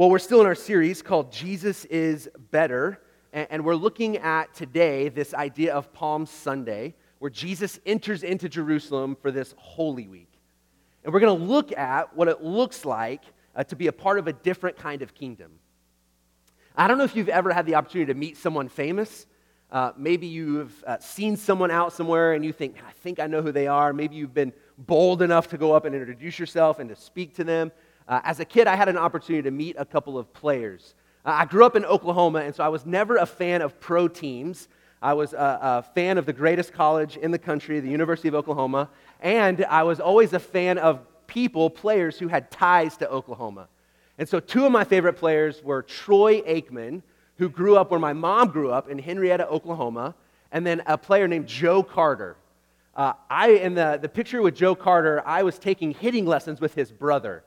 Well, 0.00 0.08
we're 0.08 0.18
still 0.18 0.40
in 0.40 0.46
our 0.46 0.54
series 0.54 1.02
called 1.02 1.30
Jesus 1.30 1.84
is 1.84 2.26
Better, 2.50 3.02
and 3.34 3.62
we're 3.62 3.74
looking 3.74 4.16
at 4.16 4.54
today 4.54 5.10
this 5.10 5.34
idea 5.34 5.74
of 5.74 5.92
Palm 5.92 6.24
Sunday, 6.24 6.94
where 7.18 7.30
Jesus 7.30 7.78
enters 7.84 8.22
into 8.22 8.48
Jerusalem 8.48 9.14
for 9.14 9.30
this 9.30 9.54
Holy 9.58 10.08
Week. 10.08 10.32
And 11.04 11.12
we're 11.12 11.20
going 11.20 11.38
to 11.38 11.44
look 11.44 11.76
at 11.76 12.16
what 12.16 12.28
it 12.28 12.42
looks 12.42 12.86
like 12.86 13.20
uh, 13.54 13.62
to 13.64 13.76
be 13.76 13.88
a 13.88 13.92
part 13.92 14.18
of 14.18 14.26
a 14.26 14.32
different 14.32 14.78
kind 14.78 15.02
of 15.02 15.12
kingdom. 15.12 15.50
I 16.74 16.88
don't 16.88 16.96
know 16.96 17.04
if 17.04 17.14
you've 17.14 17.28
ever 17.28 17.52
had 17.52 17.66
the 17.66 17.74
opportunity 17.74 18.10
to 18.10 18.18
meet 18.18 18.38
someone 18.38 18.70
famous. 18.70 19.26
Uh, 19.70 19.92
maybe 19.98 20.26
you've 20.26 20.82
uh, 20.84 20.98
seen 20.98 21.36
someone 21.36 21.70
out 21.70 21.92
somewhere 21.92 22.32
and 22.32 22.42
you 22.42 22.54
think, 22.54 22.76
I 22.88 22.92
think 22.92 23.20
I 23.20 23.26
know 23.26 23.42
who 23.42 23.52
they 23.52 23.66
are. 23.66 23.92
Maybe 23.92 24.16
you've 24.16 24.32
been 24.32 24.54
bold 24.78 25.20
enough 25.20 25.48
to 25.48 25.58
go 25.58 25.74
up 25.74 25.84
and 25.84 25.94
introduce 25.94 26.38
yourself 26.38 26.78
and 26.78 26.88
to 26.88 26.96
speak 26.96 27.34
to 27.34 27.44
them. 27.44 27.70
Uh, 28.10 28.20
as 28.24 28.40
a 28.40 28.44
kid, 28.44 28.66
I 28.66 28.74
had 28.74 28.88
an 28.88 28.96
opportunity 28.96 29.44
to 29.44 29.52
meet 29.52 29.76
a 29.78 29.84
couple 29.84 30.18
of 30.18 30.30
players. 30.32 30.96
Uh, 31.24 31.30
I 31.30 31.44
grew 31.44 31.64
up 31.64 31.76
in 31.76 31.84
Oklahoma, 31.84 32.40
and 32.40 32.52
so 32.52 32.64
I 32.64 32.68
was 32.68 32.84
never 32.84 33.18
a 33.18 33.24
fan 33.24 33.62
of 33.62 33.78
pro 33.78 34.08
teams. 34.08 34.66
I 35.00 35.14
was 35.14 35.32
a, 35.32 35.58
a, 35.62 35.82
fan 35.94 36.18
of 36.18 36.26
the 36.26 36.32
greatest 36.32 36.72
college 36.72 37.16
in 37.16 37.30
the 37.30 37.38
country, 37.38 37.78
the 37.78 37.88
University 37.88 38.26
of 38.26 38.34
Oklahoma, 38.34 38.90
and 39.20 39.64
I 39.64 39.84
was 39.84 40.00
always 40.00 40.32
a 40.32 40.40
fan 40.40 40.76
of 40.76 41.06
people, 41.28 41.70
players 41.70 42.18
who 42.18 42.26
had 42.26 42.50
ties 42.50 42.96
to 42.96 43.08
Oklahoma. 43.08 43.68
And 44.18 44.28
so, 44.28 44.40
two 44.40 44.66
of 44.66 44.72
my 44.72 44.82
favorite 44.82 45.14
players 45.14 45.62
were 45.62 45.80
Troy 45.80 46.40
Aikman, 46.40 47.02
who 47.38 47.48
grew 47.48 47.76
up 47.76 47.92
where 47.92 48.00
my 48.00 48.12
mom 48.12 48.48
grew 48.48 48.72
up 48.72 48.90
in 48.90 48.98
Henryetta, 48.98 49.46
Oklahoma, 49.46 50.16
and 50.50 50.66
then 50.66 50.82
a 50.86 50.98
player 50.98 51.28
named 51.28 51.46
Joe 51.46 51.84
Carter. 51.84 52.36
Uh, 52.96 53.12
I, 53.30 53.50
in 53.50 53.74
the, 53.74 54.00
the 54.02 54.08
picture 54.08 54.42
with 54.42 54.56
Joe 54.56 54.74
Carter, 54.74 55.22
I 55.24 55.44
was 55.44 55.60
taking 55.60 55.92
hitting 55.92 56.26
lessons 56.26 56.60
with 56.60 56.74
his 56.74 56.90
brother. 56.90 57.44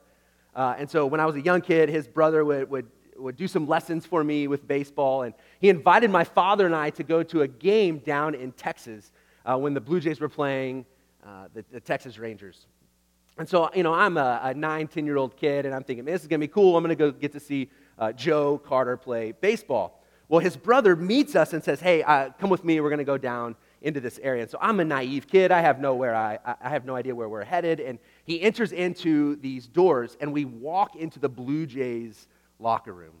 Uh, 0.54 0.74
and 0.78 0.88
so 0.88 1.06
when 1.06 1.20
I 1.20 1.26
was 1.26 1.36
a 1.36 1.40
young 1.40 1.60
kid, 1.60 1.88
his 1.88 2.06
brother 2.06 2.44
would, 2.44 2.70
would, 2.70 2.86
would 3.16 3.36
do 3.36 3.48
some 3.48 3.66
lessons 3.66 4.06
for 4.06 4.22
me 4.22 4.46
with 4.46 4.66
baseball. 4.66 5.22
And 5.22 5.34
he 5.60 5.68
invited 5.68 6.10
my 6.10 6.24
father 6.24 6.66
and 6.66 6.74
I 6.74 6.90
to 6.90 7.02
go 7.02 7.22
to 7.24 7.42
a 7.42 7.48
game 7.48 7.98
down 7.98 8.34
in 8.34 8.52
Texas 8.52 9.10
uh, 9.44 9.56
when 9.56 9.74
the 9.74 9.80
Blue 9.80 10.00
Jays 10.00 10.20
were 10.20 10.28
playing 10.28 10.86
uh, 11.24 11.48
the, 11.54 11.64
the, 11.72 11.80
Texas 11.80 12.18
Rangers. 12.18 12.66
And 13.38 13.48
so, 13.48 13.70
you 13.74 13.82
know, 13.82 13.92
I'm 13.92 14.16
a, 14.16 14.40
a 14.42 14.54
nine, 14.54 14.86
10 14.86 15.06
year 15.06 15.16
old 15.16 15.36
kid, 15.36 15.66
and 15.66 15.74
I'm 15.74 15.82
thinking, 15.82 16.04
this 16.04 16.22
is 16.22 16.28
going 16.28 16.40
to 16.40 16.46
be 16.46 16.52
cool. 16.52 16.76
I'm 16.76 16.84
going 16.84 16.96
to 16.96 17.02
go 17.02 17.10
get 17.10 17.32
to 17.32 17.40
see 17.40 17.68
uh, 17.98 18.12
Joe 18.12 18.58
Carter 18.58 18.96
play 18.96 19.32
baseball. 19.32 20.02
Well, 20.28 20.40
his 20.40 20.56
brother 20.56 20.96
meets 20.96 21.34
us 21.34 21.52
and 21.52 21.62
says, 21.62 21.80
hey, 21.80 22.02
uh, 22.02 22.30
come 22.38 22.50
with 22.50 22.64
me. 22.64 22.80
We're 22.80 22.90
going 22.90 22.98
to 22.98 23.04
go 23.04 23.18
down 23.18 23.56
into 23.84 24.00
this 24.00 24.18
area. 24.22 24.42
And 24.42 24.50
so 24.50 24.58
I'm 24.60 24.80
a 24.80 24.84
naive 24.84 25.28
kid. 25.28 25.52
I 25.52 25.60
have 25.60 25.78
nowhere. 25.78 26.16
I, 26.16 26.38
I 26.60 26.70
have 26.70 26.86
no 26.86 26.96
idea 26.96 27.14
where 27.14 27.28
we're 27.28 27.44
headed. 27.44 27.78
And 27.78 27.98
he 28.24 28.40
enters 28.40 28.72
into 28.72 29.36
these 29.36 29.66
doors, 29.66 30.16
and 30.20 30.32
we 30.32 30.46
walk 30.46 30.96
into 30.96 31.20
the 31.20 31.28
Blue 31.28 31.66
Jays 31.66 32.26
locker 32.58 32.92
room. 32.92 33.14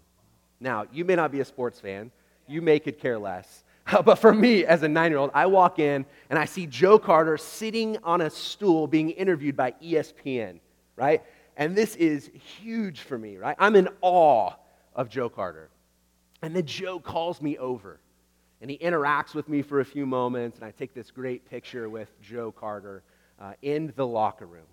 Now, 0.60 0.86
you 0.92 1.04
may 1.04 1.14
not 1.14 1.30
be 1.30 1.40
a 1.40 1.44
sports 1.44 1.78
fan. 1.78 2.10
You 2.48 2.62
may 2.62 2.80
could 2.80 2.98
care 2.98 3.18
less. 3.18 3.62
But 4.04 4.14
for 4.14 4.32
me, 4.32 4.64
as 4.64 4.82
a 4.82 4.88
nine 4.88 5.10
year 5.10 5.18
old, 5.18 5.30
I 5.34 5.44
walk 5.44 5.78
in 5.78 6.06
and 6.30 6.38
I 6.38 6.46
see 6.46 6.66
Joe 6.66 6.98
Carter 6.98 7.36
sitting 7.36 7.98
on 8.02 8.22
a 8.22 8.30
stool 8.30 8.86
being 8.86 9.10
interviewed 9.10 9.56
by 9.56 9.74
ESPN, 9.82 10.60
right? 10.96 11.22
And 11.58 11.76
this 11.76 11.94
is 11.96 12.30
huge 12.62 13.00
for 13.00 13.18
me, 13.18 13.36
right? 13.36 13.54
I'm 13.58 13.76
in 13.76 13.90
awe 14.00 14.52
of 14.94 15.10
Joe 15.10 15.28
Carter. 15.28 15.68
And 16.40 16.56
then 16.56 16.64
Joe 16.64 16.98
calls 16.98 17.42
me 17.42 17.58
over 17.58 18.00
and 18.64 18.70
he 18.70 18.78
interacts 18.78 19.34
with 19.34 19.46
me 19.46 19.60
for 19.60 19.80
a 19.80 19.84
few 19.84 20.06
moments, 20.06 20.56
and 20.56 20.64
I 20.64 20.70
take 20.70 20.94
this 20.94 21.10
great 21.10 21.44
picture 21.50 21.90
with 21.90 22.08
Joe 22.22 22.50
Carter 22.50 23.02
uh, 23.38 23.52
in 23.60 23.92
the 23.94 24.06
locker 24.06 24.46
room. 24.46 24.64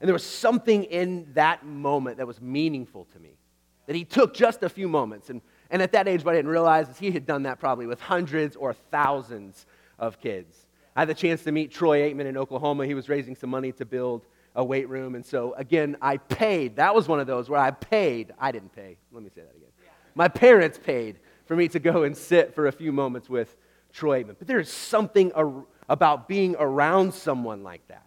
And 0.00 0.08
there 0.08 0.14
was 0.14 0.24
something 0.24 0.84
in 0.84 1.26
that 1.34 1.62
moment 1.62 2.16
that 2.16 2.26
was 2.26 2.40
meaningful 2.40 3.04
to 3.12 3.18
me, 3.18 3.36
that 3.84 3.94
he 3.94 4.06
took 4.06 4.32
just 4.32 4.62
a 4.62 4.68
few 4.70 4.88
moments. 4.88 5.28
And, 5.28 5.42
and 5.68 5.82
at 5.82 5.92
that 5.92 6.08
age, 6.08 6.24
what 6.24 6.36
I 6.36 6.38
didn't 6.38 6.50
realize 6.50 6.88
is 6.88 6.98
he 6.98 7.10
had 7.10 7.26
done 7.26 7.42
that 7.42 7.60
probably 7.60 7.84
with 7.86 8.00
hundreds 8.00 8.56
or 8.56 8.72
thousands 8.72 9.66
of 9.98 10.18
kids. 10.18 10.66
I 10.96 11.02
had 11.02 11.08
the 11.10 11.14
chance 11.14 11.44
to 11.44 11.52
meet 11.52 11.70
Troy 11.70 12.10
Aikman 12.10 12.24
in 12.24 12.38
Oklahoma. 12.38 12.86
He 12.86 12.94
was 12.94 13.10
raising 13.10 13.36
some 13.36 13.50
money 13.50 13.72
to 13.72 13.84
build 13.84 14.24
a 14.54 14.64
weight 14.64 14.88
room. 14.88 15.14
And 15.16 15.26
so, 15.26 15.52
again, 15.58 15.98
I 16.00 16.16
paid. 16.16 16.76
That 16.76 16.94
was 16.94 17.08
one 17.08 17.20
of 17.20 17.26
those 17.26 17.50
where 17.50 17.60
I 17.60 17.72
paid. 17.72 18.32
I 18.38 18.52
didn't 18.52 18.74
pay. 18.74 18.96
Let 19.12 19.22
me 19.22 19.28
say 19.28 19.42
that 19.42 19.54
again. 19.54 19.68
My 20.14 20.28
parents 20.28 20.80
paid 20.82 21.20
for 21.48 21.56
me 21.56 21.66
to 21.68 21.78
go 21.78 22.02
and 22.04 22.14
sit 22.14 22.54
for 22.54 22.66
a 22.66 22.72
few 22.72 22.92
moments 22.92 23.28
with 23.28 23.56
Troy 23.92 24.22
Aikman. 24.22 24.36
But 24.38 24.46
there 24.46 24.60
is 24.60 24.70
something 24.70 25.32
ar- 25.32 25.64
about 25.88 26.28
being 26.28 26.54
around 26.58 27.14
someone 27.14 27.62
like 27.62 27.88
that. 27.88 28.06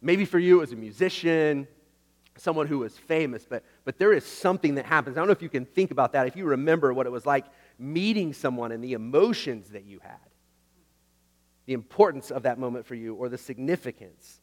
Maybe 0.00 0.24
for 0.24 0.38
you 0.38 0.62
as 0.62 0.72
a 0.72 0.76
musician, 0.76 1.68
someone 2.38 2.66
who 2.66 2.78
was 2.78 2.96
famous, 2.96 3.44
but, 3.46 3.64
but 3.84 3.98
there 3.98 4.14
is 4.14 4.24
something 4.24 4.76
that 4.76 4.86
happens. 4.86 5.18
I 5.18 5.20
don't 5.20 5.28
know 5.28 5.32
if 5.32 5.42
you 5.42 5.50
can 5.50 5.66
think 5.66 5.90
about 5.90 6.12
that, 6.14 6.26
if 6.26 6.36
you 6.36 6.46
remember 6.46 6.94
what 6.94 7.04
it 7.04 7.10
was 7.10 7.26
like 7.26 7.44
meeting 7.78 8.32
someone 8.32 8.72
and 8.72 8.82
the 8.82 8.94
emotions 8.94 9.68
that 9.70 9.84
you 9.84 10.00
had, 10.02 10.16
the 11.66 11.74
importance 11.74 12.30
of 12.30 12.44
that 12.44 12.58
moment 12.58 12.86
for 12.86 12.94
you, 12.94 13.14
or 13.14 13.28
the 13.28 13.36
significance. 13.36 14.40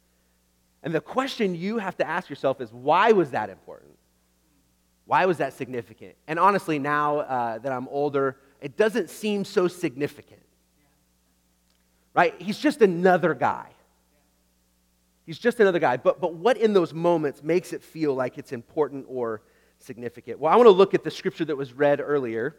And 0.84 0.94
the 0.94 1.02
question 1.02 1.56
you 1.56 1.80
have 1.80 1.98
to 1.98 2.08
ask 2.08 2.30
yourself 2.30 2.62
is 2.62 2.72
why 2.72 3.14
was 3.14 3.32
that 3.32 3.50
important? 3.50 3.97
Why 5.08 5.26
was 5.26 5.38
that 5.38 5.54
significant? 5.54 6.16
And 6.28 6.38
honestly, 6.38 6.80
now 6.80 7.20
uh, 7.20 7.58
that 7.60 7.72
I'm 7.72 7.88
older, 7.88 8.38
it 8.62 8.76
doesn't 8.76 9.10
seem 9.10 9.46
so 9.46 9.70
significant. 9.70 10.42
Right? 12.14 12.36
He's 12.40 12.60
just 12.60 12.82
another 12.82 13.34
guy. 13.34 13.70
He's 15.26 15.40
just 15.40 15.60
another 15.62 15.80
guy. 15.80 15.96
But, 15.98 16.20
but 16.20 16.34
what 16.34 16.58
in 16.58 16.74
those 16.74 16.94
moments 16.94 17.42
makes 17.42 17.72
it 17.72 17.82
feel 17.82 18.14
like 18.14 18.38
it's 18.38 18.52
important 18.52 19.06
or 19.08 19.42
significant? 19.80 20.40
Well, 20.40 20.52
I 20.52 20.58
want 20.58 20.68
to 20.68 20.72
look 20.72 20.94
at 20.94 21.06
the 21.06 21.12
scripture 21.12 21.46
that 21.46 21.56
was 21.56 21.72
read 21.72 22.02
earlier, 22.02 22.58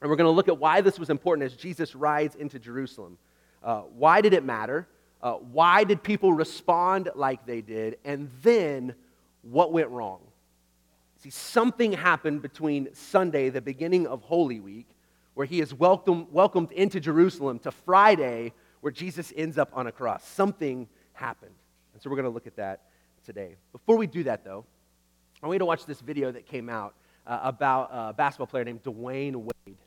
and 0.00 0.08
we're 0.08 0.16
going 0.16 0.26
to 0.26 0.34
look 0.34 0.48
at 0.48 0.58
why 0.58 0.80
this 0.80 0.98
was 0.98 1.10
important 1.10 1.50
as 1.50 1.56
Jesus 1.56 1.94
rides 1.94 2.34
into 2.34 2.58
Jerusalem. 2.58 3.18
Uh, 3.62 3.80
why 3.80 4.22
did 4.22 4.32
it 4.32 4.44
matter? 4.44 4.88
Uh, 5.22 5.34
why 5.34 5.84
did 5.84 6.02
people 6.02 6.32
respond 6.32 7.10
like 7.14 7.44
they 7.44 7.60
did? 7.60 7.98
And 8.04 8.30
then 8.42 8.94
what 9.42 9.72
went 9.72 9.88
wrong? 9.88 10.20
See, 11.24 11.30
something 11.30 11.92
happened 11.92 12.42
between 12.42 12.94
Sunday, 12.94 13.48
the 13.48 13.62
beginning 13.62 14.06
of 14.06 14.20
Holy 14.20 14.60
Week, 14.60 14.86
where 15.32 15.46
he 15.46 15.62
is 15.62 15.72
welcomed, 15.72 16.26
welcomed 16.30 16.70
into 16.70 17.00
Jerusalem, 17.00 17.58
to 17.60 17.70
Friday, 17.70 18.52
where 18.82 18.92
Jesus 18.92 19.32
ends 19.34 19.56
up 19.56 19.70
on 19.72 19.86
a 19.86 19.92
cross. 19.92 20.22
Something 20.22 20.86
happened. 21.14 21.54
And 21.94 22.02
so 22.02 22.10
we're 22.10 22.16
going 22.16 22.24
to 22.24 22.30
look 22.30 22.46
at 22.46 22.56
that 22.56 22.82
today. 23.24 23.56
Before 23.72 23.96
we 23.96 24.06
do 24.06 24.24
that, 24.24 24.44
though, 24.44 24.66
I 25.42 25.46
want 25.46 25.54
you 25.54 25.60
to 25.60 25.64
watch 25.64 25.86
this 25.86 26.02
video 26.02 26.30
that 26.30 26.44
came 26.44 26.68
out 26.68 26.92
uh, 27.26 27.40
about 27.42 27.88
a 27.90 28.12
basketball 28.12 28.46
player 28.46 28.64
named 28.64 28.82
Dwyane 28.82 29.36
Wade. 29.36 29.78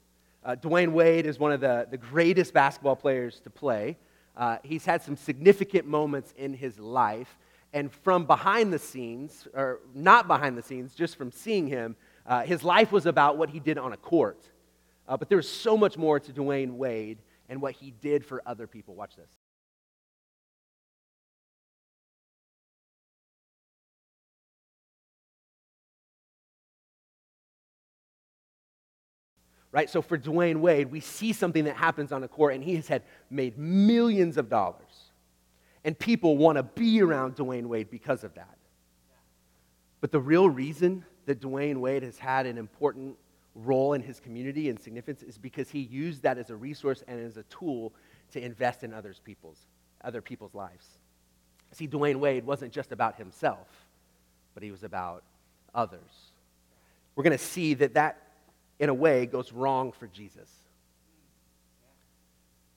Uh, 0.44 0.56
Dwyane 0.56 0.92
Wade 0.92 1.28
is 1.28 1.38
one 1.38 1.52
of 1.52 1.62
the, 1.62 1.88
the 1.92 1.98
greatest 1.98 2.52
basketball 2.52 2.96
players 2.96 3.42
to 3.42 3.52
play. 3.52 3.96
Uh, 4.36 4.58
he's 4.64 4.86
had 4.86 5.04
some 5.04 5.16
significant 5.16 5.86
moments 5.86 6.34
in 6.36 6.56
his 6.56 6.80
life. 6.80 7.38
And 7.74 7.92
from 7.92 8.26
behind 8.26 8.72
the 8.72 8.80
scenes, 8.80 9.48
or 9.54 9.82
not 9.94 10.28
behind 10.28 10.58
the 10.58 10.64
scenes, 10.64 10.96
just 10.96 11.18
from 11.18 11.32
seeing 11.32 11.68
him, 11.68 11.96
uh, 12.26 12.44
his 12.44 12.64
life 12.64 12.92
was 12.92 13.06
about 13.06 13.38
what 13.38 13.50
he 13.50 13.60
did 13.60 13.78
on 13.78 13.94
a 13.94 13.98
court. 13.98 14.50
Uh, 15.08 15.18
but 15.18 15.30
there's 15.30 15.48
so 15.48 15.78
much 15.78 15.98
more 15.98 16.20
to 16.20 16.32
Dwyane 16.34 16.74
Wade 16.74 17.20
and 17.50 17.62
what 17.62 17.74
he 17.74 17.92
did 18.02 18.26
for 18.26 18.42
other 18.46 18.68
people. 18.68 18.96
Watch 18.96 19.16
this. 19.16 19.30
Right? 29.72 29.90
So 29.90 30.02
for 30.02 30.18
Dwyane 30.18 30.58
Wade, 30.58 30.90
we 30.90 31.02
see 31.02 31.34
something 31.34 31.66
that 31.66 31.76
happens 31.76 32.12
on 32.12 32.24
a 32.24 32.28
court, 32.28 32.56
and 32.56 32.64
he 32.64 32.76
has 32.76 32.88
had 32.88 33.04
made 33.30 33.58
millions 33.58 34.38
of 34.38 34.50
dollars 34.50 34.87
and 35.88 35.98
people 35.98 36.36
want 36.36 36.58
to 36.58 36.64
be 36.64 37.02
around 37.02 37.38
Dwyane 37.38 37.66
Wade 37.66 37.90
because 37.90 38.26
of 38.26 38.34
that. 38.34 38.58
But 40.02 40.12
the 40.12 40.20
real 40.20 40.50
reason 40.50 41.06
that 41.28 41.40
Dwyane 41.40 41.78
Wade 41.78 42.04
has 42.04 42.18
had 42.18 42.46
an 42.46 42.58
important 42.58 43.16
role 43.56 43.94
in 43.94 44.02
his 44.02 44.20
community 44.20 44.68
and 44.68 44.78
significance 44.78 45.24
is 45.24 45.38
because 45.38 45.70
he 45.70 45.80
used 45.80 46.24
that 46.24 46.38
as 46.38 46.50
a 46.50 46.58
resource 46.58 47.06
and 47.08 47.26
as 47.26 47.38
a 47.38 47.44
tool 47.44 47.94
to 48.34 48.44
invest 48.44 48.84
in 48.84 48.94
others 48.94 49.22
people's, 49.24 49.60
other 50.04 50.22
people's 50.22 50.54
lives. 50.54 50.86
See, 51.72 51.88
Dwyane 51.88 52.18
Wade 52.18 52.46
wasn't 52.46 52.74
just 52.74 52.92
about 52.92 53.16
himself, 53.16 53.70
but 54.56 54.64
he 54.64 54.72
was 54.72 54.84
about 54.84 55.24
others. 55.74 56.34
We're 57.16 57.24
going 57.24 57.38
to 57.38 57.44
see 57.44 57.76
that 57.76 57.94
that, 57.94 58.22
in 58.78 58.90
a 58.90 58.94
way, 58.94 59.26
goes 59.26 59.54
wrong 59.54 59.94
for 59.94 60.08
Jesus 60.08 60.50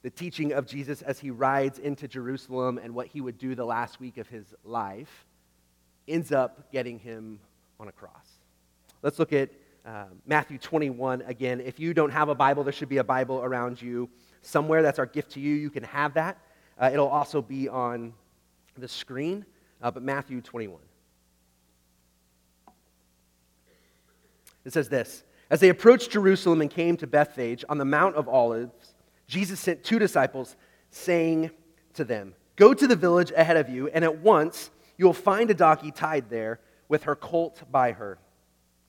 the 0.03 0.11
teaching 0.11 0.53
of 0.53 0.67
Jesus 0.67 1.03
as 1.03 1.19
he 1.19 1.31
rides 1.31 1.79
into 1.79 2.09
Jerusalem 2.09 2.81
and 2.83 2.95
what 2.95 3.07
he 3.07 3.21
would 3.21 3.39
do 3.39 3.55
the 3.55 3.65
last 3.65 4.01
week 4.01 4.17
of 4.17 4.29
his 4.29 4.55
life 4.65 5.27
ends 6.09 6.33
up 6.33 6.73
getting 6.73 6.99
him 6.99 7.39
on 7.79 7.89
a 7.89 7.93
cross. 7.93 8.39
Let's 9.03 9.19
look 9.19 9.33
at 9.33 9.51
uh, 9.85 10.05
Matthew 10.27 10.59
21 10.59 11.23
again. 11.23 11.61
If 11.61 11.79
you 11.79 11.95
don't 11.95 12.11
have 12.11 12.29
a 12.29 12.35
Bible, 12.35 12.65
there 12.65 12.73
should 12.73 12.89
be 12.89 12.99
a 12.99 13.05
Bible 13.05 13.41
around 13.43 13.81
you 13.81 14.09
somewhere. 14.43 14.83
That's 14.83 14.99
our 14.99 15.07
gift 15.07 15.33
to 15.33 15.41
you. 15.41 15.55
You 15.55 15.71
can 15.71 15.85
have 15.85 16.15
that. 16.15 16.39
Uh, 16.79 16.91
it'll 16.93 17.09
also 17.09 17.43
be 17.43 17.69
on 17.69 18.15
the 18.79 18.89
screen, 18.89 19.45
uh, 19.83 19.91
but 19.91 20.03
Matthew 20.03 20.41
21. 20.41 20.81
It 24.65 24.73
says 24.73 24.89
this 24.89 25.25
As 25.51 25.61
they 25.61 25.69
approached 25.69 26.11
Jerusalem 26.11 26.61
and 26.61 26.71
came 26.71 26.97
to 26.99 27.07
Bethphage 27.07 27.65
on 27.69 27.79
the 27.79 27.85
Mount 27.85 28.17
of 28.17 28.29
Olives, 28.29 28.95
Jesus 29.31 29.61
sent 29.61 29.85
two 29.85 30.01
disciples, 30.01 30.57
saying 30.91 31.53
to 31.95 32.05
them, 32.05 32.35
Go 32.57 32.75
to 32.75 32.87
the 32.89 32.97
village 32.97 33.31
ahead 33.31 33.57
of 33.57 33.69
you, 33.69 33.89
and 33.89 34.05
at 34.05 34.19
once 34.19 34.71
you 34.99 35.07
will 35.07 35.13
find 35.13 35.49
a 35.51 35.55
donkey 35.55 35.93
tied 35.93 36.29
there 36.29 36.59
with 36.89 37.05
her 37.05 37.15
colt 37.15 37.63
by 37.71 37.93
her. 37.93 38.19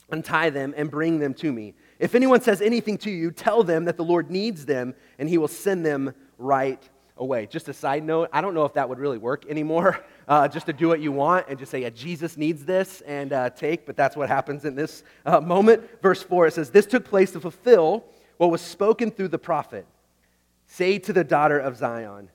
Untie 0.09 0.49
them 0.49 0.73
and 0.75 0.89
bring 0.89 1.19
them 1.19 1.35
to 1.35 1.53
me. 1.53 1.75
If 1.99 2.15
anyone 2.15 2.41
says 2.41 2.59
anything 2.59 2.97
to 2.97 3.11
you, 3.11 3.29
tell 3.29 3.63
them 3.63 3.85
that 3.85 3.97
the 3.97 4.03
Lord 4.03 4.31
needs 4.31 4.65
them, 4.65 4.95
and 5.19 5.29
he 5.29 5.38
will 5.38 5.47
send 5.47 5.85
them 5.85 6.13
right 6.39 6.89
away. 7.17 7.45
Just 7.45 7.69
a 7.69 7.73
side 7.73 8.03
note, 8.03 8.27
I 8.33 8.41
don't 8.41 8.55
know 8.55 8.65
if 8.65 8.73
that 8.73 8.89
would 8.89 8.97
really 8.97 9.19
work 9.19 9.45
anymore, 9.47 10.03
uh, 10.27 10.47
just 10.47 10.65
to 10.65 10.73
do 10.73 10.88
what 10.88 11.01
you 11.01 11.11
want 11.11 11.45
and 11.49 11.59
just 11.59 11.69
say, 11.69 11.83
yeah, 11.83 11.91
Jesus 11.91 12.35
needs 12.35 12.65
this 12.65 13.01
and 13.01 13.31
uh, 13.31 13.51
take, 13.51 13.85
but 13.85 13.95
that's 13.95 14.15
what 14.15 14.27
happens 14.27 14.65
in 14.65 14.73
this 14.73 15.03
uh, 15.23 15.39
moment. 15.39 15.83
Verse 16.01 16.23
4, 16.23 16.47
it 16.47 16.55
says, 16.55 16.71
This 16.71 16.88
took 16.88 17.05
place 17.05 17.29
to 17.33 17.39
fulfill 17.39 18.05
what 18.38 18.49
was 18.49 18.61
spoken 18.61 19.11
through 19.11 19.27
the 19.27 19.38
prophet. 19.38 19.85
Say 20.73 21.00
to 21.00 21.12
the 21.12 21.25
daughter 21.25 21.59
of 21.59 21.75
Zion, 21.75 22.29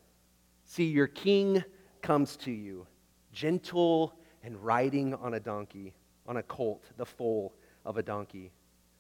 See, 0.67 0.85
your 0.85 1.07
king 1.07 1.65
comes 2.03 2.37
to 2.37 2.51
you, 2.51 2.87
gentle 3.33 4.13
and 4.43 4.63
riding 4.63 5.15
on 5.15 5.33
a 5.33 5.41
donkey, 5.41 5.95
on 6.27 6.37
a 6.37 6.43
colt, 6.43 6.85
the 6.99 7.07
foal 7.07 7.55
of 7.87 7.97
a 7.97 8.03
donkey. 8.03 8.51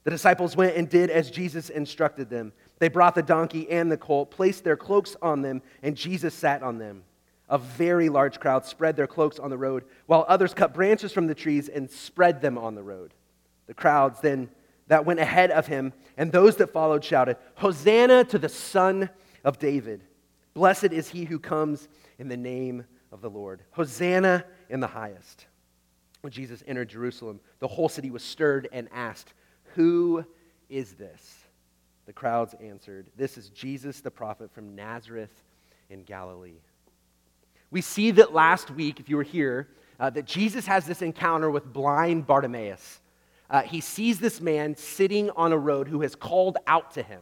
The 0.04 0.10
disciples 0.10 0.56
went 0.56 0.74
and 0.74 0.88
did 0.88 1.10
as 1.10 1.30
Jesus 1.30 1.68
instructed 1.68 2.30
them. 2.30 2.54
They 2.78 2.88
brought 2.88 3.14
the 3.14 3.20
donkey 3.20 3.70
and 3.70 3.92
the 3.92 3.98
colt, 3.98 4.30
placed 4.30 4.64
their 4.64 4.76
cloaks 4.76 5.16
on 5.20 5.42
them, 5.42 5.60
and 5.82 5.94
Jesus 5.94 6.32
sat 6.32 6.62
on 6.62 6.78
them. 6.78 7.02
A 7.50 7.58
very 7.58 8.08
large 8.08 8.40
crowd 8.40 8.64
spread 8.64 8.96
their 8.96 9.06
cloaks 9.06 9.38
on 9.38 9.50
the 9.50 9.58
road, 9.58 9.84
while 10.06 10.24
others 10.28 10.54
cut 10.54 10.72
branches 10.72 11.12
from 11.12 11.26
the 11.26 11.34
trees 11.34 11.68
and 11.68 11.90
spread 11.90 12.40
them 12.40 12.56
on 12.56 12.74
the 12.74 12.82
road. 12.82 13.12
The 13.66 13.74
crowds 13.74 14.18
then 14.22 14.48
that 14.86 15.04
went 15.04 15.20
ahead 15.20 15.50
of 15.50 15.66
him 15.66 15.92
and 16.16 16.32
those 16.32 16.56
that 16.56 16.72
followed 16.72 17.04
shouted, 17.04 17.36
Hosanna 17.56 18.24
to 18.24 18.38
the 18.38 18.48
Son 18.48 19.10
of 19.46 19.58
David. 19.58 20.02
Blessed 20.52 20.92
is 20.92 21.08
he 21.08 21.24
who 21.24 21.38
comes 21.38 21.88
in 22.18 22.28
the 22.28 22.36
name 22.36 22.84
of 23.12 23.22
the 23.22 23.30
Lord. 23.30 23.62
Hosanna 23.70 24.44
in 24.68 24.80
the 24.80 24.86
highest. 24.86 25.46
When 26.20 26.32
Jesus 26.32 26.62
entered 26.66 26.88
Jerusalem, 26.88 27.40
the 27.60 27.68
whole 27.68 27.88
city 27.88 28.10
was 28.10 28.22
stirred 28.22 28.68
and 28.72 28.88
asked, 28.92 29.32
Who 29.74 30.24
is 30.68 30.94
this? 30.94 31.44
The 32.06 32.12
crowds 32.12 32.54
answered, 32.60 33.06
This 33.16 33.38
is 33.38 33.48
Jesus 33.50 34.00
the 34.00 34.10
prophet 34.10 34.52
from 34.52 34.74
Nazareth 34.74 35.44
in 35.88 36.02
Galilee. 36.02 36.60
We 37.70 37.80
see 37.80 38.10
that 38.12 38.34
last 38.34 38.70
week, 38.70 38.98
if 38.98 39.08
you 39.08 39.16
were 39.16 39.22
here, 39.22 39.68
uh, 40.00 40.10
that 40.10 40.24
Jesus 40.24 40.66
has 40.66 40.86
this 40.86 41.02
encounter 41.02 41.50
with 41.50 41.72
blind 41.72 42.26
Bartimaeus. 42.26 43.00
Uh, 43.48 43.62
he 43.62 43.80
sees 43.80 44.18
this 44.18 44.40
man 44.40 44.74
sitting 44.76 45.30
on 45.30 45.52
a 45.52 45.58
road 45.58 45.86
who 45.86 46.00
has 46.00 46.16
called 46.16 46.58
out 46.66 46.92
to 46.92 47.02
him. 47.02 47.20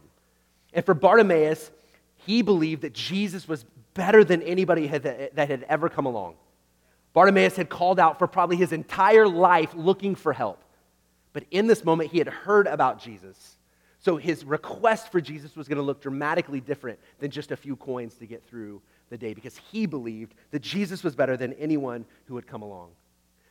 And 0.73 0.83
for 0.83 0.93
Bartimaeus, 0.93 1.71
he 2.25 2.41
believed 2.41 2.81
that 2.83 2.93
Jesus 2.93 3.47
was 3.47 3.65
better 3.93 4.23
than 4.23 4.41
anybody 4.41 4.87
had, 4.87 5.03
that 5.03 5.49
had 5.49 5.63
ever 5.63 5.89
come 5.89 6.05
along. 6.05 6.35
Bartimaeus 7.13 7.55
had 7.55 7.69
called 7.69 7.99
out 7.99 8.19
for 8.19 8.27
probably 8.27 8.57
his 8.57 8.73
entire 8.73 9.27
life 9.27 9.73
looking 9.73 10.15
for 10.15 10.33
help. 10.33 10.61
But 11.31 11.45
in 11.51 11.67
this 11.67 11.83
moment, 11.83 12.11
he 12.11 12.17
had 12.17 12.27
heard 12.27 12.67
about 12.67 13.01
Jesus. 13.01 13.57
So 13.99 14.17
his 14.17 14.45
request 14.45 15.11
for 15.11 15.19
Jesus 15.19 15.55
was 15.55 15.67
going 15.67 15.77
to 15.77 15.83
look 15.83 16.01
dramatically 16.01 16.59
different 16.59 16.99
than 17.19 17.31
just 17.31 17.51
a 17.51 17.57
few 17.57 17.75
coins 17.75 18.15
to 18.15 18.25
get 18.25 18.45
through 18.45 18.81
the 19.09 19.17
day 19.17 19.33
because 19.33 19.57
he 19.71 19.85
believed 19.85 20.33
that 20.51 20.61
Jesus 20.61 21.03
was 21.03 21.15
better 21.15 21.37
than 21.37 21.53
anyone 21.53 22.05
who 22.25 22.35
had 22.35 22.45
come 22.45 22.61
along. 22.61 22.89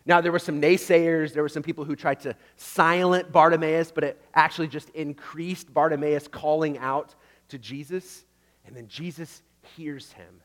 Now, 0.07 0.21
there 0.21 0.33
were 0.33 0.39
some 0.39 0.61
naysayers, 0.61 1.33
there 1.33 1.43
were 1.43 1.49
some 1.49 1.63
people 1.63 1.85
who 1.85 1.97
tried 1.97 2.21
to 2.21 2.37
silence 2.57 3.27
Bartimaeus, 3.33 3.91
but 3.91 4.05
it 4.05 4.23
actually 4.35 4.69
just 4.69 4.91
increased 4.91 5.73
Bartimaeus 5.73 6.29
calling 6.29 6.77
out 6.79 7.15
to 7.49 7.59
Jesus. 7.59 8.25
And 8.67 8.77
then 8.77 8.89
Jesus 8.89 9.43
hears 9.77 10.13
him. 10.13 10.41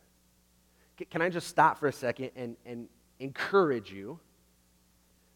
Can 1.09 1.21
I 1.21 1.29
just 1.29 1.47
stop 1.47 1.77
for 1.77 1.87
a 1.87 1.93
second 1.93 2.31
and, 2.35 2.57
and 2.65 2.89
encourage 3.19 3.91
you 3.91 4.19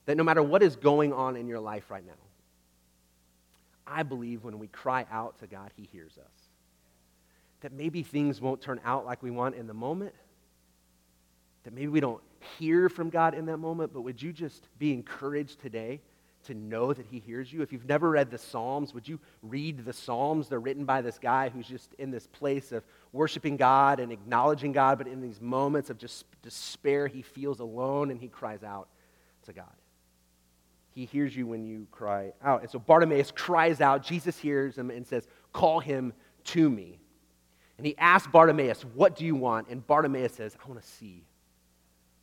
that 0.05 0.17
no 0.17 0.23
matter 0.23 0.43
what 0.43 0.61
is 0.61 0.75
going 0.75 1.13
on 1.13 1.35
in 1.37 1.47
your 1.47 1.59
life 1.59 1.89
right 1.89 2.05
now, 2.05 2.13
I 3.87 4.03
believe 4.03 4.43
when 4.43 4.59
we 4.59 4.67
cry 4.67 5.05
out 5.11 5.39
to 5.39 5.47
God, 5.47 5.71
He 5.75 5.87
hears 5.91 6.17
us. 6.17 6.49
That 7.61 7.71
maybe 7.71 8.03
things 8.03 8.41
won't 8.41 8.61
turn 8.61 8.79
out 8.83 9.05
like 9.05 9.23
we 9.23 9.31
want 9.31 9.55
in 9.55 9.67
the 9.67 9.73
moment, 9.73 10.13
that 11.63 11.73
maybe 11.73 11.87
we 11.87 11.99
don't 11.99 12.21
hear 12.57 12.89
from 12.89 13.09
God 13.09 13.33
in 13.33 13.45
that 13.45 13.57
moment, 13.57 13.93
but 13.93 14.01
would 14.01 14.21
you 14.21 14.33
just 14.33 14.67
be 14.79 14.93
encouraged 14.93 15.61
today 15.61 16.01
to 16.43 16.53
know 16.53 16.93
that 16.93 17.05
He 17.05 17.19
hears 17.19 17.51
you. 17.51 17.61
If 17.61 17.71
you've 17.71 17.87
never 17.87 18.09
read 18.09 18.31
the 18.31 18.37
Psalms, 18.37 18.93
would 18.93 19.07
you 19.07 19.19
read 19.41 19.85
the 19.85 19.93
Psalms? 19.93 20.49
They're 20.49 20.59
written 20.59 20.85
by 20.85 21.01
this 21.01 21.19
guy 21.19 21.49
who's 21.49 21.67
just 21.67 21.93
in 21.95 22.11
this 22.11 22.27
place 22.27 22.71
of 22.71 22.83
worshiping 23.11 23.57
God 23.57 23.99
and 23.99 24.11
acknowledging 24.11 24.71
God, 24.71 24.97
but 24.97 25.07
in 25.07 25.21
these 25.21 25.41
moments 25.41 25.89
of 25.89 25.97
just 25.97 26.25
despair, 26.41 27.07
he 27.07 27.21
feels 27.21 27.59
alone 27.59 28.11
and 28.11 28.19
he 28.19 28.27
cries 28.27 28.63
out 28.63 28.87
to 29.45 29.53
God. 29.53 29.65
He 30.93 31.05
hears 31.05 31.35
you 31.35 31.47
when 31.47 31.65
you 31.65 31.87
cry 31.91 32.33
out. 32.43 32.61
And 32.61 32.69
so 32.69 32.79
Bartimaeus 32.79 33.31
cries 33.31 33.81
out. 33.81 34.03
Jesus 34.03 34.37
hears 34.37 34.77
him 34.77 34.89
and 34.91 35.05
says, 35.05 35.27
Call 35.51 35.79
him 35.79 36.13
to 36.45 36.69
me. 36.69 36.99
And 37.77 37.87
he 37.87 37.97
asks 37.97 38.31
Bartimaeus, 38.31 38.83
What 38.93 39.15
do 39.15 39.25
you 39.25 39.35
want? 39.35 39.69
And 39.69 39.85
Bartimaeus 39.85 40.33
says, 40.33 40.55
I 40.63 40.67
want 40.67 40.81
to 40.81 40.87
see. 40.87 41.23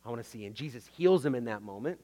I 0.05 0.09
want 0.09 0.23
to 0.23 0.29
see. 0.29 0.45
And 0.45 0.55
Jesus 0.55 0.87
heals 0.87 1.25
him 1.25 1.35
in 1.35 1.45
that 1.45 1.61
moment. 1.61 1.99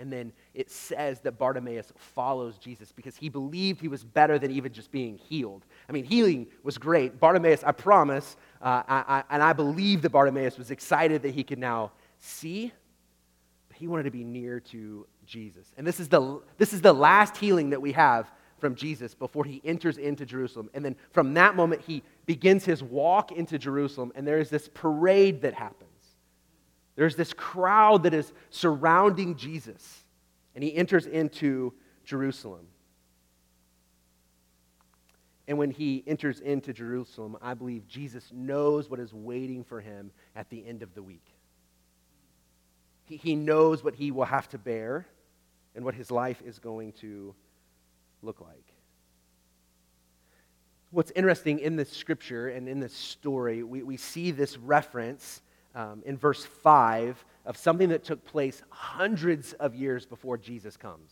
And 0.00 0.10
then 0.10 0.32
it 0.54 0.70
says 0.70 1.20
that 1.20 1.32
Bartimaeus 1.32 1.92
follows 1.96 2.56
Jesus 2.56 2.90
because 2.90 3.16
he 3.16 3.28
believed 3.28 3.82
he 3.82 3.88
was 3.88 4.02
better 4.02 4.38
than 4.38 4.50
even 4.50 4.72
just 4.72 4.90
being 4.90 5.18
healed. 5.18 5.66
I 5.88 5.92
mean, 5.92 6.04
healing 6.04 6.46
was 6.62 6.78
great. 6.78 7.20
Bartimaeus, 7.20 7.62
I 7.62 7.72
promise, 7.72 8.36
uh, 8.62 8.82
I, 8.88 9.04
I, 9.06 9.24
and 9.28 9.42
I 9.42 9.52
believe 9.52 10.00
that 10.02 10.10
Bartimaeus 10.10 10.56
was 10.56 10.70
excited 10.70 11.20
that 11.22 11.34
he 11.34 11.44
could 11.44 11.58
now 11.58 11.92
see, 12.18 12.72
but 13.68 13.76
he 13.76 13.88
wanted 13.88 14.04
to 14.04 14.10
be 14.10 14.24
near 14.24 14.58
to 14.60 15.06
Jesus. 15.26 15.70
And 15.76 15.86
this 15.86 16.00
is 16.00 16.08
the, 16.08 16.40
this 16.56 16.72
is 16.72 16.80
the 16.80 16.94
last 16.94 17.36
healing 17.36 17.70
that 17.70 17.82
we 17.82 17.92
have 17.92 18.30
from 18.58 18.74
Jesus 18.74 19.14
before 19.14 19.44
he 19.44 19.60
enters 19.66 19.98
into 19.98 20.24
Jerusalem. 20.24 20.70
And 20.72 20.82
then 20.82 20.96
from 21.12 21.34
that 21.34 21.56
moment, 21.56 21.82
he 21.86 22.02
begins 22.24 22.64
his 22.64 22.82
walk 22.82 23.32
into 23.32 23.58
Jerusalem, 23.58 24.12
and 24.14 24.26
there 24.26 24.38
is 24.38 24.48
this 24.48 24.68
parade 24.72 25.42
that 25.42 25.52
happens. 25.52 25.89
There's 26.96 27.16
this 27.16 27.32
crowd 27.32 28.02
that 28.02 28.14
is 28.14 28.32
surrounding 28.50 29.36
Jesus, 29.36 30.04
and 30.54 30.62
he 30.62 30.74
enters 30.74 31.06
into 31.06 31.72
Jerusalem. 32.04 32.66
And 35.48 35.58
when 35.58 35.70
he 35.70 36.04
enters 36.06 36.38
into 36.38 36.72
Jerusalem, 36.72 37.36
I 37.42 37.54
believe 37.54 37.88
Jesus 37.88 38.30
knows 38.32 38.88
what 38.88 39.00
is 39.00 39.12
waiting 39.12 39.64
for 39.64 39.80
him 39.80 40.12
at 40.36 40.48
the 40.48 40.64
end 40.64 40.82
of 40.82 40.94
the 40.94 41.02
week. 41.02 41.26
He, 43.06 43.16
he 43.16 43.34
knows 43.34 43.82
what 43.82 43.96
he 43.96 44.12
will 44.12 44.26
have 44.26 44.48
to 44.50 44.58
bear 44.58 45.06
and 45.74 45.84
what 45.84 45.94
his 45.94 46.10
life 46.10 46.40
is 46.46 46.60
going 46.60 46.92
to 47.00 47.34
look 48.22 48.40
like. 48.40 48.72
What's 50.92 51.12
interesting 51.12 51.58
in 51.58 51.76
this 51.76 51.90
scripture 51.90 52.48
and 52.48 52.68
in 52.68 52.80
this 52.80 52.94
story, 52.94 53.62
we, 53.62 53.82
we 53.82 53.96
see 53.96 54.30
this 54.30 54.56
reference 54.56 55.42
um, 55.74 56.02
in 56.04 56.16
verse 56.16 56.44
5 56.44 57.24
of 57.46 57.56
something 57.56 57.88
that 57.90 58.04
took 58.04 58.24
place 58.24 58.62
hundreds 58.70 59.52
of 59.54 59.74
years 59.74 60.06
before 60.06 60.36
Jesus 60.36 60.76
comes. 60.76 61.10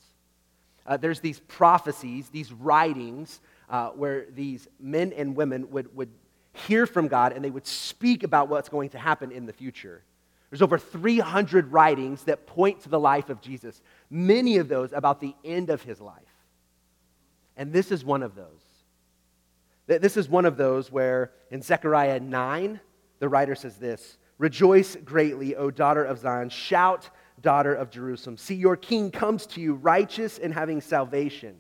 Uh, 0.86 0.96
there's 0.96 1.20
these 1.20 1.40
prophecies, 1.40 2.28
these 2.30 2.52
writings, 2.52 3.40
uh, 3.68 3.90
where 3.90 4.26
these 4.30 4.68
men 4.80 5.12
and 5.12 5.36
women 5.36 5.70
would, 5.70 5.94
would 5.94 6.10
hear 6.52 6.86
from 6.86 7.08
God 7.08 7.32
and 7.32 7.44
they 7.44 7.50
would 7.50 7.66
speak 7.66 8.22
about 8.22 8.48
what's 8.48 8.68
going 8.68 8.90
to 8.90 8.98
happen 8.98 9.30
in 9.30 9.46
the 9.46 9.52
future. 9.52 10.02
There's 10.50 10.62
over 10.62 10.78
300 10.78 11.72
writings 11.72 12.24
that 12.24 12.46
point 12.46 12.80
to 12.82 12.88
the 12.88 12.98
life 12.98 13.28
of 13.28 13.40
Jesus, 13.42 13.82
many 14.08 14.56
of 14.56 14.68
those 14.68 14.92
about 14.92 15.20
the 15.20 15.34
end 15.44 15.68
of 15.68 15.82
his 15.82 16.00
life. 16.00 16.22
And 17.56 17.72
this 17.72 17.92
is 17.92 18.04
one 18.04 18.22
of 18.22 18.34
those. 18.34 18.46
This 19.86 20.16
is 20.16 20.28
one 20.28 20.44
of 20.44 20.56
those 20.56 20.92
where 20.92 21.32
in 21.50 21.62
Zechariah 21.62 22.20
9, 22.20 22.80
the 23.18 23.28
writer 23.28 23.54
says 23.54 23.76
this 23.76 24.16
Rejoice 24.38 24.96
greatly, 25.04 25.56
O 25.56 25.70
daughter 25.70 26.04
of 26.04 26.18
Zion. 26.18 26.48
Shout, 26.48 27.10
daughter 27.40 27.74
of 27.74 27.90
Jerusalem. 27.90 28.36
See, 28.36 28.54
your 28.54 28.76
king 28.76 29.10
comes 29.10 29.46
to 29.46 29.60
you, 29.60 29.74
righteous 29.74 30.38
and 30.38 30.54
having 30.54 30.80
salvation. 30.80 31.56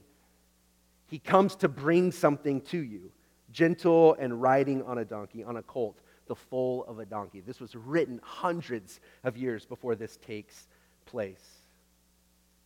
He 1.08 1.18
comes 1.18 1.56
to 1.56 1.68
bring 1.68 2.12
something 2.12 2.60
to 2.62 2.78
you, 2.78 3.10
gentle 3.50 4.14
and 4.14 4.40
riding 4.40 4.82
on 4.82 4.98
a 4.98 5.04
donkey, 5.04 5.42
on 5.42 5.56
a 5.56 5.62
colt, 5.62 6.00
the 6.26 6.36
foal 6.36 6.84
of 6.86 6.98
a 6.98 7.06
donkey. 7.06 7.40
This 7.40 7.60
was 7.60 7.74
written 7.74 8.20
hundreds 8.22 9.00
of 9.24 9.36
years 9.36 9.64
before 9.64 9.94
this 9.94 10.18
takes 10.18 10.68
place. 11.06 11.62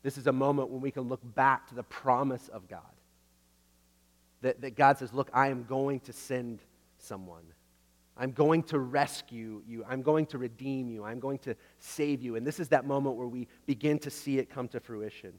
This 0.03 0.19
is 0.19 0.27
a 0.27 0.33
moment 0.33 0.71
when 0.71 0.81
we 0.81 0.91
can 0.91 1.05
look 1.05 1.21
back 1.35 1.69
to 1.69 1.75
the 1.75 1.85
promise 1.85 2.49
of 2.49 2.69
God. 2.69 2.81
That, 4.43 4.61
that 4.61 4.75
God 4.75 4.99
says, 4.99 5.13
Look, 5.13 5.31
I 5.33 5.49
am 5.49 5.65
going 5.65 6.01
to 6.01 6.13
send 6.13 6.59
someone. 6.99 7.45
I'm 8.17 8.33
going 8.33 8.63
to 8.65 8.79
rescue 8.79 9.63
you. 9.67 9.85
I'm 9.89 10.03
going 10.03 10.27
to 10.27 10.39
redeem 10.39 10.91
you. 10.91 11.03
I'm 11.05 11.19
going 11.19 11.39
to 11.41 11.57
save 11.79 12.23
you. 12.23 12.37
And 12.37 12.47
this 12.47 12.61
is 12.61 12.69
that 12.69 12.85
moment 12.85 13.17
where 13.17 13.27
we 13.27 13.49
begin 13.67 13.99
to 14.01 14.11
see 14.11 14.39
it 14.39 14.51
come 14.51 14.69
to 14.69 14.81
fruition. 14.81 15.33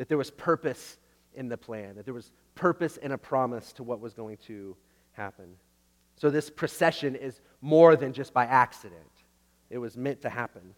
that 0.00 0.08
there 0.08 0.16
was 0.16 0.30
purpose 0.30 0.96
in 1.34 1.50
the 1.50 1.58
plan, 1.58 1.94
that 1.94 2.06
there 2.06 2.14
was 2.14 2.32
purpose 2.54 2.98
and 3.02 3.12
a 3.12 3.18
promise 3.18 3.70
to 3.74 3.82
what 3.82 4.00
was 4.00 4.14
going 4.14 4.38
to 4.38 4.74
happen. 5.12 5.44
So 6.16 6.30
this 6.30 6.48
procession 6.48 7.14
is 7.14 7.42
more 7.60 7.96
than 7.96 8.14
just 8.14 8.32
by 8.32 8.46
accident, 8.46 9.02
it 9.68 9.76
was 9.76 9.98
meant 9.98 10.22
to 10.22 10.30
happen. 10.30 10.72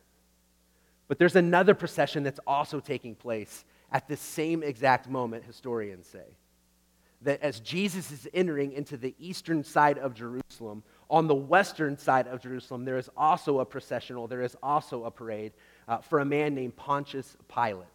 But 1.07 1.21
there's 1.21 1.37
another 1.37 1.73
procession 1.73 2.25
that's 2.25 2.41
also 2.49 2.81
taking 2.81 3.15
place 3.15 3.65
at 3.93 4.09
the 4.09 4.17
same 4.17 4.65
exact 4.65 5.09
moment, 5.09 5.45
historians 5.45 6.09
say. 6.09 6.37
That 7.21 7.41
as 7.43 7.61
Jesus 7.61 8.11
is 8.11 8.27
entering 8.35 8.73
into 8.73 8.97
the 8.97 9.15
eastern 9.21 9.63
side 9.63 9.99
of 9.99 10.15
Jerusalem, 10.15 10.42
on 11.11 11.27
the 11.27 11.35
western 11.35 11.97
side 11.97 12.27
of 12.27 12.41
Jerusalem, 12.41 12.85
there 12.85 12.99
is 12.99 13.11
also 13.17 13.61
a 13.61 13.65
processional, 13.65 14.27
there 14.27 14.43
is 14.43 14.57
also 14.63 15.05
a 15.05 15.11
parade 15.11 15.53
uh, 15.89 15.99
for 15.99 16.21
a 16.21 16.25
man 16.25 16.55
named 16.55 16.77
Pontius 16.77 17.37
Pilate. 17.53 17.87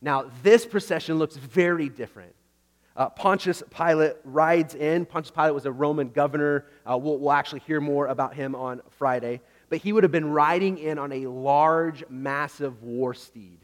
Now, 0.00 0.30
this 0.42 0.64
procession 0.64 1.18
looks 1.18 1.36
very 1.36 1.88
different. 1.88 2.34
Uh, 2.96 3.08
Pontius 3.08 3.62
Pilate 3.70 4.16
rides 4.24 4.74
in. 4.74 5.06
Pontius 5.06 5.30
Pilate 5.30 5.54
was 5.54 5.66
a 5.66 5.72
Roman 5.72 6.08
governor. 6.08 6.66
Uh, 6.90 6.96
we'll, 6.96 7.18
we'll 7.18 7.32
actually 7.32 7.60
hear 7.60 7.80
more 7.80 8.06
about 8.08 8.34
him 8.34 8.54
on 8.54 8.80
Friday. 8.98 9.40
But 9.68 9.78
he 9.78 9.92
would 9.92 10.02
have 10.02 10.12
been 10.12 10.30
riding 10.30 10.78
in 10.78 10.98
on 10.98 11.12
a 11.12 11.26
large, 11.26 12.02
massive 12.08 12.82
war 12.82 13.14
steed. 13.14 13.60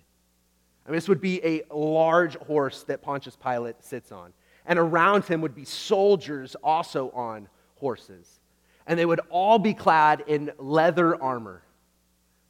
I 0.86 0.90
mean, 0.90 0.96
this 0.96 1.08
would 1.08 1.20
be 1.20 1.44
a 1.44 1.62
large 1.74 2.36
horse 2.36 2.84
that 2.84 3.02
Pontius 3.02 3.36
Pilate 3.36 3.82
sits 3.82 4.12
on. 4.12 4.32
And 4.66 4.78
around 4.78 5.24
him 5.24 5.40
would 5.40 5.54
be 5.54 5.64
soldiers 5.64 6.54
also 6.62 7.10
on 7.10 7.48
horses. 7.86 8.40
And 8.88 8.98
they 8.98 9.06
would 9.06 9.20
all 9.30 9.60
be 9.60 9.72
clad 9.72 10.24
in 10.26 10.50
leather 10.58 11.22
armor. 11.22 11.62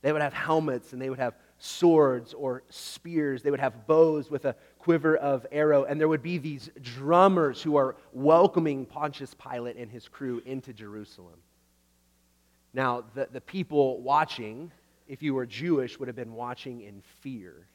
They 0.01 0.11
would 0.13 0.23
have 0.23 0.33
helmets 0.33 0.95
and 0.95 1.03
they 1.03 1.11
would 1.11 1.19
have 1.19 1.35
swords 1.59 2.33
or 2.33 2.63
spears. 2.71 3.43
They 3.43 3.51
would 3.51 3.61
have 3.61 3.87
bows 3.87 4.31
with 4.31 4.47
a 4.47 4.57
quiver 4.79 5.15
of 5.15 5.47
arrow. 5.53 5.85
And 5.85 6.01
there 6.01 6.09
would 6.09 6.23
be 6.23 6.39
these 6.39 6.71
drummers 6.81 7.61
who 7.61 7.77
are 7.77 7.97
welcoming 8.15 8.87
Pontius 8.87 9.35
Pilate 9.35 9.77
and 9.77 9.91
his 9.91 10.09
crew 10.09 10.41
into 10.47 10.73
Jerusalem. 10.73 11.39
Now, 12.73 13.05
the, 13.15 13.29
the 13.31 13.43
people 13.43 14.01
watching, 14.01 14.73
if 15.07 15.23
you 15.23 15.35
were 15.35 15.45
Jewish, 15.45 15.99
would 15.99 16.09
have 16.09 16.17
been 16.17 16.33
watching 16.33 16.81
in 16.81 17.03
fear. 17.21 17.67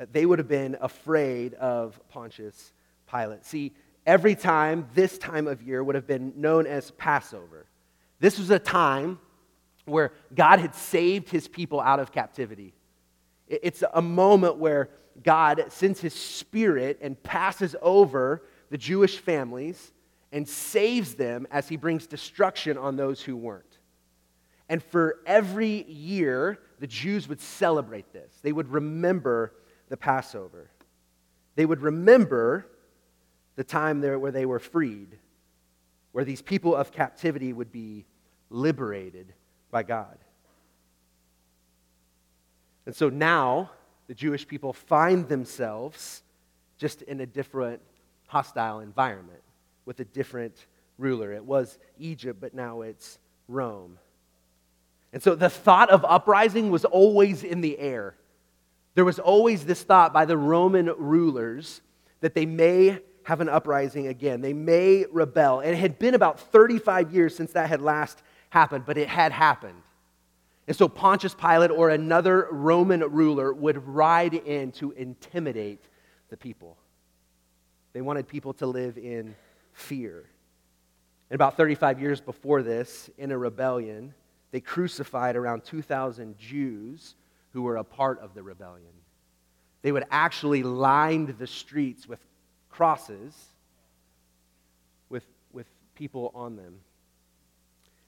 Uh, 0.00 0.06
they 0.12 0.24
would 0.26 0.38
have 0.38 0.48
been 0.48 0.76
afraid 0.80 1.54
of 1.54 2.00
Pontius 2.08 2.72
Pilate. 3.10 3.44
See, 3.44 3.72
every 4.08 4.34
time 4.34 4.88
this 4.94 5.18
time 5.18 5.46
of 5.46 5.62
year 5.62 5.84
would 5.84 5.94
have 5.94 6.06
been 6.06 6.32
known 6.34 6.66
as 6.66 6.90
Passover. 6.92 7.66
This 8.20 8.38
was 8.38 8.48
a 8.50 8.58
time 8.58 9.20
where 9.84 10.12
God 10.34 10.60
had 10.60 10.74
saved 10.74 11.28
his 11.28 11.46
people 11.46 11.78
out 11.78 12.00
of 12.00 12.10
captivity. 12.10 12.72
It's 13.46 13.84
a 13.92 14.00
moment 14.00 14.56
where 14.56 14.88
God 15.22 15.66
sends 15.68 16.00
his 16.00 16.14
spirit 16.14 16.98
and 17.02 17.22
passes 17.22 17.76
over 17.82 18.42
the 18.70 18.78
Jewish 18.78 19.18
families 19.18 19.92
and 20.32 20.48
saves 20.48 21.14
them 21.14 21.46
as 21.50 21.68
he 21.68 21.76
brings 21.76 22.06
destruction 22.06 22.78
on 22.78 22.96
those 22.96 23.20
who 23.20 23.36
weren't. 23.36 23.78
And 24.70 24.82
for 24.82 25.18
every 25.26 25.84
year, 25.84 26.58
the 26.80 26.86
Jews 26.86 27.28
would 27.28 27.42
celebrate 27.42 28.10
this. 28.14 28.32
They 28.42 28.52
would 28.52 28.68
remember 28.68 29.52
the 29.90 29.98
Passover. 29.98 30.70
They 31.56 31.66
would 31.66 31.82
remember 31.82 32.66
the 33.58 33.64
time 33.64 34.00
there 34.00 34.20
where 34.20 34.30
they 34.30 34.46
were 34.46 34.60
freed, 34.60 35.18
where 36.12 36.24
these 36.24 36.40
people 36.40 36.76
of 36.76 36.92
captivity 36.92 37.52
would 37.52 37.72
be 37.72 38.06
liberated 38.50 39.32
by 39.72 39.82
God. 39.82 40.16
And 42.86 42.94
so 42.94 43.08
now 43.08 43.72
the 44.06 44.14
Jewish 44.14 44.46
people 44.46 44.72
find 44.72 45.28
themselves 45.28 46.22
just 46.76 47.02
in 47.02 47.20
a 47.20 47.26
different 47.26 47.82
hostile 48.28 48.78
environment 48.78 49.42
with 49.86 49.98
a 49.98 50.04
different 50.04 50.66
ruler. 50.96 51.32
It 51.32 51.44
was 51.44 51.80
Egypt, 51.98 52.40
but 52.40 52.54
now 52.54 52.82
it's 52.82 53.18
Rome. 53.48 53.98
And 55.12 55.20
so 55.20 55.34
the 55.34 55.50
thought 55.50 55.90
of 55.90 56.04
uprising 56.04 56.70
was 56.70 56.84
always 56.84 57.42
in 57.42 57.60
the 57.60 57.76
air. 57.80 58.14
There 58.94 59.04
was 59.04 59.18
always 59.18 59.64
this 59.64 59.82
thought 59.82 60.12
by 60.12 60.26
the 60.26 60.36
Roman 60.36 60.86
rulers 60.96 61.80
that 62.20 62.34
they 62.34 62.46
may 62.46 63.00
have 63.28 63.42
an 63.42 63.48
uprising 63.50 64.06
again. 64.06 64.40
They 64.40 64.54
may 64.54 65.04
rebel. 65.12 65.60
And 65.60 65.72
it 65.72 65.76
had 65.76 65.98
been 65.98 66.14
about 66.14 66.40
35 66.40 67.12
years 67.12 67.36
since 67.36 67.52
that 67.52 67.68
had 67.68 67.82
last 67.82 68.22
happened, 68.48 68.84
but 68.86 68.96
it 68.96 69.06
had 69.06 69.32
happened. 69.32 69.82
And 70.66 70.74
so 70.74 70.88
Pontius 70.88 71.34
Pilate 71.34 71.70
or 71.70 71.90
another 71.90 72.48
Roman 72.50 73.00
ruler 73.00 73.52
would 73.52 73.86
ride 73.86 74.32
in 74.32 74.72
to 74.72 74.92
intimidate 74.92 75.84
the 76.30 76.38
people. 76.38 76.78
They 77.92 78.00
wanted 78.00 78.28
people 78.28 78.54
to 78.54 78.66
live 78.66 78.96
in 78.96 79.36
fear. 79.74 80.24
And 81.28 81.34
about 81.34 81.58
35 81.58 82.00
years 82.00 82.22
before 82.22 82.62
this, 82.62 83.10
in 83.18 83.30
a 83.30 83.36
rebellion, 83.36 84.14
they 84.52 84.60
crucified 84.60 85.36
around 85.36 85.64
2,000 85.64 86.38
Jews 86.38 87.14
who 87.50 87.60
were 87.60 87.76
a 87.76 87.84
part 87.84 88.20
of 88.20 88.32
the 88.32 88.42
rebellion. 88.42 88.88
They 89.82 89.92
would 89.92 90.04
actually 90.10 90.62
line 90.62 91.36
the 91.38 91.46
streets 91.46 92.08
with 92.08 92.20
crosses 92.70 93.34
with, 95.08 95.24
with 95.52 95.66
people 95.94 96.30
on 96.34 96.56
them 96.56 96.74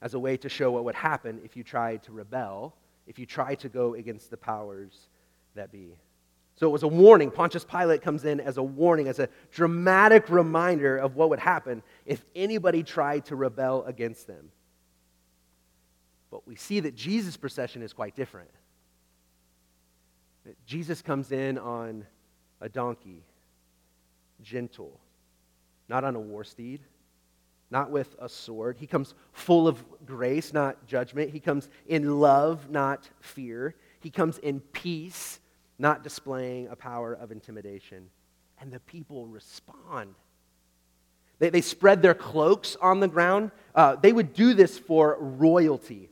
as 0.03 0.15
a 0.15 0.19
way 0.19 0.37
to 0.39 0.49
show 0.49 0.71
what 0.71 0.85
would 0.85 0.95
happen 0.95 1.41
if 1.45 1.57
you 1.57 1.63
tried 1.63 2.03
to 2.05 2.13
rebel, 2.13 2.75
if 3.07 3.19
you 3.19 3.27
tried 3.27 3.61
to 3.61 3.69
go 3.69 3.95
against 3.95 4.31
the 4.31 4.37
powers 4.37 5.09
that 5.55 5.71
be. 5.71 5.97
So 6.57 6.67
it 6.67 6.71
was 6.71 6.83
a 6.83 6.89
warning. 6.89 7.31
Pontius 7.31 7.65
Pilate 7.65 8.03
comes 8.03 8.25
in 8.25 8.39
as 8.39 8.59
a 8.59 8.63
warning, 8.63 9.09
as 9.09 9.19
a 9.19 9.29
dramatic 9.51 10.29
reminder 10.29 10.97
of 10.97 11.17
what 11.17 11.31
would 11.31 11.39
happen 11.39 11.83
if 12.05 12.25
anybody 12.35 12.83
tried 12.83 13.25
to 13.27 13.37
rebel 13.37 13.85
against 13.85 14.27
them. 14.27 14.51
But 16.31 16.47
we 16.47 16.57
see 16.57 16.81
that 16.81 16.95
Jesus' 16.95 17.37
procession 17.37 17.83
is 17.83 17.93
quite 17.93 18.15
different. 18.15 18.51
Jesus 20.67 21.03
comes 21.03 21.33
in 21.33 21.59
on 21.59 22.07
a 22.61 22.69
donkey, 22.69 23.23
gentle, 24.43 25.01
not 25.89 26.05
on 26.05 26.17
a 26.17 26.21
war 26.21 26.45
steed, 26.45 26.81
not 27.71 27.91
with 27.91 28.17
a 28.19 28.29
sword. 28.29 28.77
He 28.79 28.87
comes 28.87 29.15
full 29.33 29.69
of 29.69 29.85
grace, 30.05 30.53
not 30.53 30.87
judgment. 30.87 31.31
He 31.31 31.41
comes 31.41 31.69
in 31.87 32.21
love, 32.21 32.69
not 32.69 33.09
fear. 33.21 33.75
He 34.01 34.11
comes 34.11 34.39
in 34.39 34.61
peace, 34.61 35.39
not 35.79 36.03
displaying 36.03 36.69
a 36.69 36.77
power 36.77 37.15
of 37.15 37.31
intimidation. 37.31 38.11
And 38.61 38.73
the 38.73 38.81
people 38.81 39.27
respond. 39.27 40.15
They, 41.39 41.51
they 41.51 41.61
spread 41.61 42.03
their 42.03 42.15
cloaks 42.15 42.77
on 42.81 43.01
the 43.01 43.09
ground. 43.09 43.51
Uh, 43.75 43.97
they 43.97 44.13
would 44.13 44.35
do 44.35 44.53
this 44.53 44.79
for 44.79 45.17
royalty. 45.21 46.11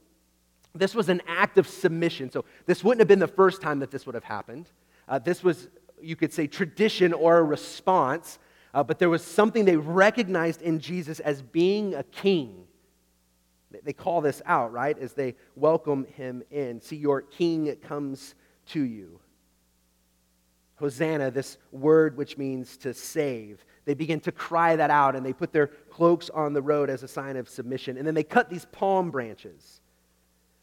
This 0.75 0.95
was 0.95 1.09
an 1.09 1.23
act 1.27 1.59
of 1.59 1.69
submission. 1.69 2.31
So, 2.31 2.45
this 2.67 2.85
wouldn't 2.85 3.01
have 3.01 3.09
been 3.09 3.19
the 3.19 3.27
first 3.27 3.61
time 3.61 3.81
that 3.81 3.91
this 3.91 4.07
would 4.07 4.15
have 4.15 4.25
happened. 4.25 4.71
Uh, 5.09 5.19
this 5.19 5.43
was, 5.43 5.69
you 6.03 6.17
could 6.17 6.33
say, 6.33 6.47
tradition 6.47 7.13
or 7.13 7.39
a 7.39 7.43
response 7.43 8.39
uh, 8.75 8.83
but 8.83 8.99
there 8.99 9.09
was 9.09 9.25
something 9.25 9.65
they 9.65 9.77
recognized 9.77 10.63
in 10.63 10.79
Jesus 10.79 11.21
as 11.21 11.43
being 11.43 11.95
a 11.95 12.03
king. 12.03 12.65
They 13.83 13.93
call 13.93 14.21
this 14.21 14.41
out, 14.47 14.73
right, 14.73 14.99
as 14.99 15.13
they 15.13 15.35
welcome 15.55 16.07
him 16.17 16.43
in. 16.51 16.81
See, 16.81 16.97
your 16.97 17.23
king 17.23 17.75
comes 17.77 18.35
to 18.67 18.83
you. 18.83 19.21
Hosanna, 20.77 21.31
this 21.31 21.59
word 21.73 22.17
which 22.17 22.39
means 22.39 22.77
to 22.79 22.95
save. 22.95 23.65
They 23.85 23.95
begin 23.95 24.21
to 24.21 24.33
cry 24.33 24.77
that 24.77 24.91
out 24.91 25.17
and 25.17 25.27
they 25.27 25.33
put 25.33 25.53
their 25.53 25.67
cloaks 25.67 26.31
on 26.31 26.53
the 26.53 26.63
road 26.63 26.89
as 26.89 27.03
a 27.03 27.09
sign 27.09 27.37
of 27.37 27.49
submission. 27.49 27.97
And 27.97 28.07
then 28.07 28.15
they 28.15 28.23
cut 28.23 28.49
these 28.49 28.67
palm 28.67 29.11
branches. 29.11 29.81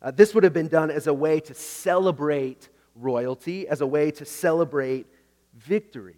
Uh, 0.02 0.12
this 0.12 0.34
would 0.34 0.44
have 0.44 0.54
been 0.54 0.68
done 0.68 0.90
as 0.90 1.08
a 1.08 1.14
way 1.14 1.40
to 1.42 1.54
celebrate 1.54 2.70
royalty, 2.96 3.68
as 3.68 3.82
a 3.82 3.88
way 3.88 4.10
to 4.12 4.24
celebrate 4.24 5.06
victory. 5.56 6.18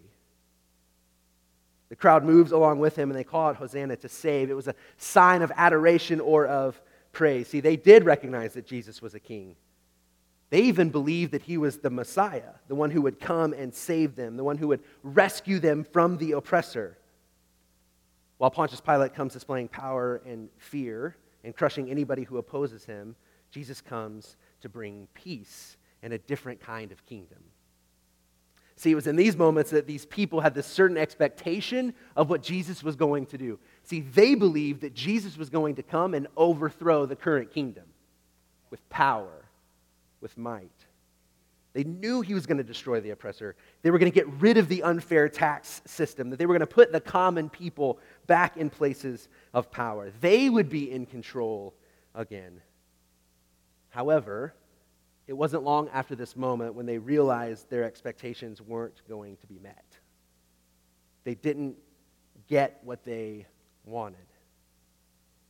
The 1.88 1.96
crowd 1.96 2.24
moves 2.24 2.52
along 2.52 2.80
with 2.80 2.96
him 2.96 3.10
and 3.10 3.18
they 3.18 3.24
call 3.24 3.48
out 3.48 3.56
Hosanna 3.56 3.96
to 3.96 4.08
save. 4.08 4.50
It 4.50 4.54
was 4.54 4.68
a 4.68 4.74
sign 4.98 5.42
of 5.42 5.50
adoration 5.56 6.20
or 6.20 6.46
of 6.46 6.80
praise. 7.12 7.48
See, 7.48 7.60
they 7.60 7.76
did 7.76 8.04
recognize 8.04 8.54
that 8.54 8.66
Jesus 8.66 9.00
was 9.00 9.14
a 9.14 9.20
king. 9.20 9.56
They 10.50 10.62
even 10.62 10.90
believed 10.90 11.32
that 11.32 11.42
he 11.42 11.58
was 11.58 11.78
the 11.78 11.90
Messiah, 11.90 12.54
the 12.68 12.74
one 12.74 12.90
who 12.90 13.02
would 13.02 13.20
come 13.20 13.52
and 13.52 13.74
save 13.74 14.16
them, 14.16 14.36
the 14.36 14.44
one 14.44 14.56
who 14.56 14.68
would 14.68 14.82
rescue 15.02 15.58
them 15.58 15.84
from 15.84 16.16
the 16.16 16.32
oppressor. 16.32 16.96
While 18.38 18.50
Pontius 18.50 18.80
Pilate 18.80 19.14
comes 19.14 19.32
displaying 19.32 19.68
power 19.68 20.22
and 20.24 20.48
fear 20.56 21.16
and 21.44 21.54
crushing 21.54 21.90
anybody 21.90 22.22
who 22.22 22.38
opposes 22.38 22.84
him, 22.84 23.14
Jesus 23.50 23.80
comes 23.80 24.36
to 24.60 24.68
bring 24.68 25.08
peace 25.14 25.76
and 26.02 26.12
a 26.12 26.18
different 26.18 26.60
kind 26.60 26.92
of 26.92 27.04
kingdom. 27.04 27.42
See, 28.78 28.92
it 28.92 28.94
was 28.94 29.08
in 29.08 29.16
these 29.16 29.36
moments 29.36 29.70
that 29.72 29.88
these 29.88 30.06
people 30.06 30.40
had 30.40 30.54
this 30.54 30.66
certain 30.66 30.96
expectation 30.96 31.92
of 32.14 32.30
what 32.30 32.44
Jesus 32.44 32.80
was 32.80 32.94
going 32.94 33.26
to 33.26 33.36
do. 33.36 33.58
See, 33.82 34.02
they 34.02 34.36
believed 34.36 34.82
that 34.82 34.94
Jesus 34.94 35.36
was 35.36 35.50
going 35.50 35.74
to 35.74 35.82
come 35.82 36.14
and 36.14 36.28
overthrow 36.36 37.04
the 37.04 37.16
current 37.16 37.52
kingdom 37.52 37.86
with 38.70 38.88
power, 38.88 39.46
with 40.20 40.38
might. 40.38 40.70
They 41.72 41.82
knew 41.82 42.20
he 42.20 42.34
was 42.34 42.46
going 42.46 42.58
to 42.58 42.64
destroy 42.64 43.00
the 43.00 43.10
oppressor. 43.10 43.56
They 43.82 43.90
were 43.90 43.98
going 43.98 44.12
to 44.12 44.14
get 44.14 44.28
rid 44.34 44.58
of 44.58 44.68
the 44.68 44.84
unfair 44.84 45.28
tax 45.28 45.82
system, 45.84 46.30
that 46.30 46.36
they 46.38 46.46
were 46.46 46.54
going 46.54 46.60
to 46.60 46.66
put 46.72 46.92
the 46.92 47.00
common 47.00 47.50
people 47.50 47.98
back 48.28 48.56
in 48.56 48.70
places 48.70 49.28
of 49.54 49.72
power. 49.72 50.12
They 50.20 50.48
would 50.48 50.68
be 50.68 50.92
in 50.92 51.04
control 51.04 51.74
again. 52.14 52.60
However, 53.88 54.54
it 55.28 55.36
wasn't 55.36 55.62
long 55.62 55.90
after 55.90 56.16
this 56.16 56.34
moment 56.34 56.74
when 56.74 56.86
they 56.86 56.96
realized 56.96 57.68
their 57.68 57.84
expectations 57.84 58.62
weren't 58.62 59.02
going 59.06 59.36
to 59.36 59.46
be 59.46 59.58
met. 59.58 59.84
They 61.24 61.34
didn't 61.34 61.76
get 62.48 62.80
what 62.82 63.04
they 63.04 63.46
wanted. 63.84 64.16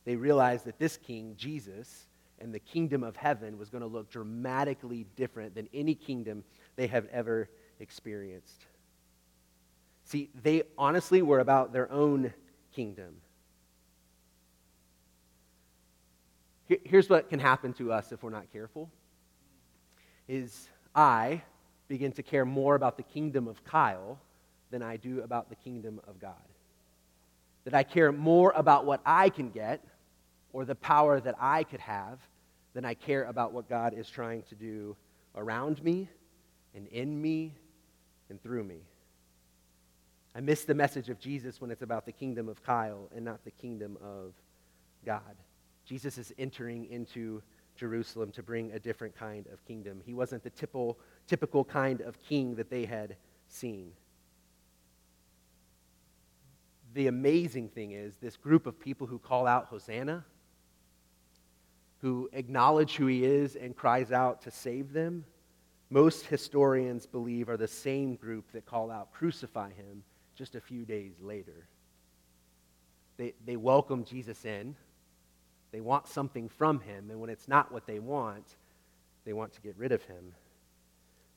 They 0.03 0.17
realized 0.17 0.65
that 0.65 0.77
this 0.79 0.97
king, 0.97 1.33
Jesus, 1.37 2.07
and 2.39 2.53
the 2.53 2.59
kingdom 2.59 3.03
of 3.03 3.15
heaven 3.15 3.57
was 3.57 3.69
going 3.69 3.81
to 3.81 3.87
look 3.87 4.11
dramatically 4.11 5.05
different 5.15 5.55
than 5.55 5.69
any 5.73 5.95
kingdom 5.95 6.43
they 6.75 6.87
have 6.87 7.05
ever 7.05 7.49
experienced. 7.79 8.65
See, 10.03 10.29
they 10.43 10.63
honestly 10.77 11.21
were 11.21 11.39
about 11.39 11.71
their 11.71 11.89
own 11.89 12.33
kingdom. 12.73 13.15
Here's 16.67 17.09
what 17.09 17.29
can 17.29 17.39
happen 17.39 17.71
to 17.73 17.93
us 17.93 18.11
if 18.11 18.21
we're 18.21 18.29
not 18.29 18.51
careful 18.51 18.91
is 20.29 20.69
I 20.95 21.41
begin 21.87 22.11
to 22.13 22.23
care 22.23 22.45
more 22.45 22.75
about 22.75 22.95
the 22.95 23.03
kingdom 23.03 23.47
of 23.47 23.61
Kyle 23.65 24.19
than 24.69 24.83
I 24.83 24.95
do 24.95 25.21
about 25.21 25.49
the 25.49 25.55
kingdom 25.55 25.99
of 26.07 26.21
God. 26.21 26.33
That 27.65 27.73
I 27.73 27.83
care 27.83 28.11
more 28.11 28.53
about 28.55 28.85
what 28.85 29.01
I 29.05 29.29
can 29.29 29.49
get 29.49 29.83
or 30.53 30.63
the 30.65 30.75
power 30.75 31.19
that 31.19 31.35
I 31.39 31.63
could 31.63 31.79
have 31.79 32.19
than 32.73 32.85
I 32.85 32.93
care 32.93 33.23
about 33.23 33.51
what 33.51 33.67
God 33.67 33.93
is 33.95 34.07
trying 34.09 34.43
to 34.43 34.55
do 34.55 34.95
around 35.35 35.83
me 35.83 36.07
and 36.75 36.87
in 36.87 37.19
me 37.19 37.55
and 38.29 38.41
through 38.41 38.63
me. 38.63 38.81
I 40.35 40.41
miss 40.41 40.63
the 40.63 40.75
message 40.75 41.09
of 41.09 41.19
Jesus 41.19 41.59
when 41.59 41.71
it's 41.71 41.81
about 41.81 42.05
the 42.05 42.11
kingdom 42.11 42.47
of 42.47 42.63
Kyle 42.63 43.09
and 43.15 43.25
not 43.25 43.43
the 43.43 43.51
kingdom 43.51 43.97
of 44.03 44.33
God. 45.03 45.35
Jesus 45.85 46.19
is 46.19 46.31
entering 46.37 46.85
into 46.91 47.41
Jerusalem 47.79 48.31
to 48.33 48.43
bring 48.43 48.71
a 48.73 48.79
different 48.79 49.15
kind 49.15 49.47
of 49.53 49.63
kingdom. 49.65 50.01
He 50.05 50.13
wasn't 50.13 50.43
the 50.43 50.49
typical, 50.49 50.99
typical 51.27 51.63
kind 51.63 52.01
of 52.01 52.21
king 52.21 52.55
that 52.55 52.69
they 52.69 52.85
had 52.85 53.15
seen. 53.47 53.93
The 56.93 57.07
amazing 57.07 57.69
thing 57.69 57.93
is, 57.93 58.17
this 58.17 58.35
group 58.35 58.67
of 58.67 58.79
people 58.79 59.07
who 59.07 59.17
call 59.17 59.47
out 59.47 59.67
Hosanna, 59.67 60.25
who 61.99 62.29
acknowledge 62.33 62.95
who 62.95 63.07
he 63.07 63.23
is 63.23 63.55
and 63.55 63.75
cries 63.75 64.11
out 64.11 64.41
to 64.41 64.51
save 64.51 64.91
them, 64.91 65.23
most 65.89 66.25
historians 66.25 67.05
believe 67.05 67.47
are 67.49 67.57
the 67.57 67.67
same 67.67 68.15
group 68.15 68.51
that 68.51 68.65
call 68.65 68.91
out, 68.91 69.13
crucify 69.13 69.69
him, 69.69 70.03
just 70.35 70.55
a 70.55 70.61
few 70.61 70.83
days 70.85 71.13
later. 71.21 71.67
They, 73.17 73.33
they 73.45 73.55
welcome 73.55 74.03
Jesus 74.03 74.45
in. 74.45 74.75
They 75.71 75.81
want 75.81 76.07
something 76.07 76.49
from 76.49 76.79
him, 76.79 77.09
and 77.11 77.19
when 77.19 77.29
it's 77.29 77.47
not 77.47 77.71
what 77.71 77.85
they 77.85 77.99
want, 77.99 78.45
they 79.25 79.33
want 79.33 79.53
to 79.53 79.61
get 79.61 79.77
rid 79.77 79.91
of 79.91 80.03
him. 80.03 80.33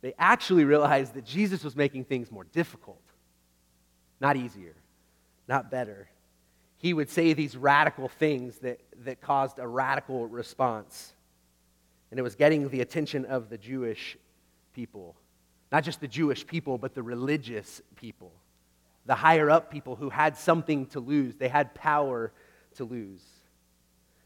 They 0.00 0.14
actually 0.18 0.64
realized 0.64 1.14
that 1.14 1.24
Jesus 1.24 1.62
was 1.62 1.76
making 1.76 2.04
things 2.04 2.30
more 2.30 2.44
difficult, 2.44 3.02
not 4.20 4.36
easier, 4.36 4.74
not 5.46 5.70
better 5.70 6.08
he 6.82 6.92
would 6.92 7.08
say 7.08 7.32
these 7.32 7.56
radical 7.56 8.08
things 8.08 8.58
that, 8.58 8.80
that 9.04 9.20
caused 9.20 9.60
a 9.60 9.66
radical 9.66 10.26
response. 10.26 11.12
And 12.10 12.18
it 12.18 12.24
was 12.24 12.34
getting 12.34 12.68
the 12.70 12.80
attention 12.80 13.24
of 13.24 13.48
the 13.48 13.56
Jewish 13.56 14.18
people. 14.74 15.14
Not 15.70 15.84
just 15.84 16.00
the 16.00 16.08
Jewish 16.08 16.44
people, 16.44 16.78
but 16.78 16.96
the 16.96 17.02
religious 17.04 17.80
people. 17.94 18.32
The 19.06 19.14
higher 19.14 19.48
up 19.48 19.70
people 19.70 19.94
who 19.94 20.10
had 20.10 20.36
something 20.36 20.86
to 20.86 20.98
lose, 20.98 21.36
they 21.36 21.46
had 21.46 21.72
power 21.72 22.32
to 22.74 22.84
lose. 22.84 23.22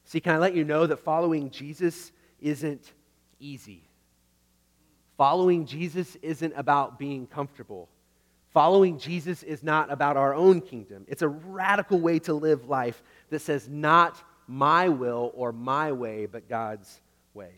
See, 0.06 0.20
can 0.20 0.34
I 0.34 0.38
let 0.38 0.54
you 0.54 0.64
know 0.64 0.86
that 0.86 0.98
following 0.98 1.50
Jesus 1.50 2.12
isn't 2.40 2.92
easy? 3.40 3.82
Following 5.16 5.66
Jesus 5.66 6.16
isn't 6.22 6.54
about 6.56 6.98
being 6.98 7.26
comfortable. 7.26 7.88
Following 8.52 8.98
Jesus 8.98 9.42
is 9.42 9.64
not 9.64 9.90
about 9.90 10.16
our 10.16 10.32
own 10.32 10.60
kingdom. 10.60 11.04
It's 11.08 11.22
a 11.22 11.28
radical 11.28 12.00
way 12.00 12.20
to 12.20 12.34
live 12.34 12.68
life 12.68 13.02
that 13.30 13.40
says, 13.40 13.68
not 13.68 14.22
my 14.46 14.88
will 14.88 15.32
or 15.34 15.52
my 15.52 15.90
way, 15.90 16.26
but 16.26 16.48
God's 16.48 17.00
ways. 17.34 17.50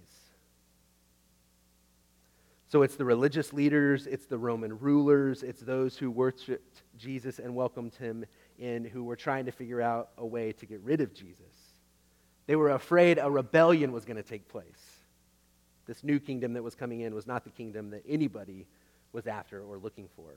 So 2.68 2.82
it's 2.82 2.96
the 2.96 3.04
religious 3.04 3.52
leaders, 3.52 4.06
it's 4.06 4.26
the 4.26 4.38
Roman 4.38 4.78
rulers, 4.78 5.42
it's 5.42 5.61
those 5.61 5.96
who 5.96 6.11
worshiped 6.11 6.82
Jesus 6.96 7.38
and 7.38 7.54
welcomed 7.54 7.94
him 7.94 8.24
in 8.58 8.84
who 8.84 9.04
were 9.04 9.16
trying 9.16 9.44
to 9.46 9.52
figure 9.52 9.80
out 9.82 10.11
a 10.16 10.26
way 10.26 10.52
to 10.52 10.66
get 10.66 10.80
rid 10.80 11.00
of 11.00 11.14
Jesus. 11.14 11.67
They 12.48 12.56
were 12.56 12.70
afraid 12.70 13.18
a 13.18 13.30
rebellion 13.30 13.92
was 13.92 14.06
going 14.06 14.16
to 14.16 14.22
take 14.22 14.48
place. 14.48 15.02
This 15.87 16.02
new 16.02 16.18
kingdom 16.18 16.54
that 16.54 16.62
was 16.62 16.74
coming 16.74 17.02
in 17.02 17.14
was 17.14 17.26
not 17.26 17.44
the 17.44 17.50
kingdom 17.50 17.90
that 17.90 18.02
anybody 18.08 18.66
was 19.12 19.26
after 19.26 19.62
or 19.62 19.76
looking 19.76 20.08
for. 20.16 20.30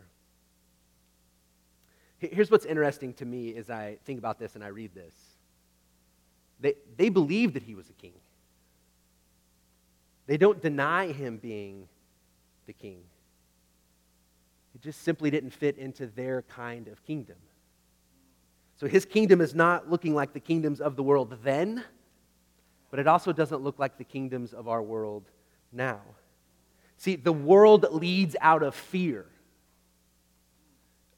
Here's 2.20 2.52
what's 2.52 2.66
interesting 2.66 3.14
to 3.14 3.26
me 3.26 3.56
as 3.56 3.70
I 3.70 3.98
think 4.04 4.20
about 4.20 4.40
this 4.40 4.56
and 4.56 4.64
I 4.64 4.68
read 4.68 4.94
this. 4.94 5.14
They, 6.60 6.76
they 6.98 7.08
believe 7.08 7.54
that 7.54 7.64
he 7.64 7.76
was 7.76 7.90
a 7.90 7.94
king. 7.94 8.14
They 10.28 10.38
don't 10.38 10.62
deny 10.62 11.14
him 11.14 11.38
being 11.38 11.88
the 12.66 12.74
king. 12.74 13.04
It 14.76 14.82
just 14.82 15.02
simply 15.04 15.32
didn't 15.32 15.52
fit 15.52 15.78
into 15.78 16.08
their 16.08 16.42
kind 16.42 16.90
of 16.90 17.04
kingdom. 17.06 17.38
So 18.76 18.88
his 18.88 19.06
kingdom 19.06 19.40
is 19.40 19.56
not 19.56 19.90
looking 19.90 20.14
like 20.14 20.34
the 20.34 20.40
kingdoms 20.42 20.82
of 20.82 20.98
the 20.98 21.04
world 21.04 21.38
then, 21.42 21.86
but 22.92 23.00
it 23.00 23.08
also 23.08 23.32
doesn't 23.32 23.62
look 23.62 23.80
like 23.80 23.98
the 23.98 24.04
kingdoms 24.04 24.54
of 24.54 24.68
our 24.68 24.82
world 24.82 25.24
now. 25.72 26.02
See, 26.98 27.16
the 27.16 27.34
world 27.34 27.88
leads 27.92 28.36
out 28.42 28.62
of 28.62 28.76
fear 28.76 29.26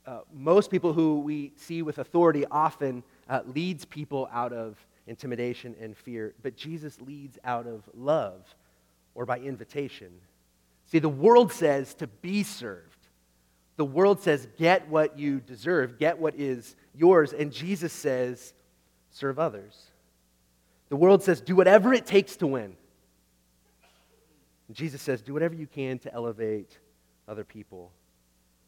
uh, 0.05 0.19
most 0.33 0.69
people 0.69 0.93
who 0.93 1.19
we 1.19 1.53
see 1.55 1.81
with 1.81 1.97
authority 1.97 2.45
often 2.51 3.03
uh, 3.29 3.41
leads 3.45 3.85
people 3.85 4.27
out 4.33 4.51
of 4.51 4.77
intimidation 5.07 5.75
and 5.79 5.95
fear, 5.95 6.33
but 6.41 6.55
Jesus 6.55 6.99
leads 7.01 7.37
out 7.43 7.67
of 7.67 7.83
love 7.93 8.53
or 9.15 9.25
by 9.25 9.39
invitation. 9.39 10.11
See, 10.85 10.99
the 10.99 11.09
world 11.09 11.51
says 11.51 11.93
to 11.95 12.07
be 12.07 12.43
served. 12.43 12.89
The 13.77 13.85
world 13.85 14.21
says, 14.21 14.47
get 14.57 14.87
what 14.89 15.17
you 15.17 15.39
deserve, 15.39 15.97
get 15.97 16.19
what 16.19 16.35
is 16.35 16.75
yours. 16.93 17.33
And 17.33 17.51
Jesus 17.51 17.93
says, 17.93 18.53
serve 19.09 19.39
others. 19.39 19.87
The 20.93 20.97
world 20.97 21.23
says, 21.23 21.41
do 21.41 21.55
whatever 21.55 21.91
it 21.91 22.05
takes 22.05 22.35
to 22.35 22.45
win. 22.45 22.75
And 24.67 24.77
Jesus 24.77 25.01
says, 25.01 25.23
do 25.23 25.33
whatever 25.33 25.55
you 25.55 25.65
can 25.65 25.97
to 25.97 26.13
elevate 26.13 26.77
other 27.27 27.43
people. 27.43 27.91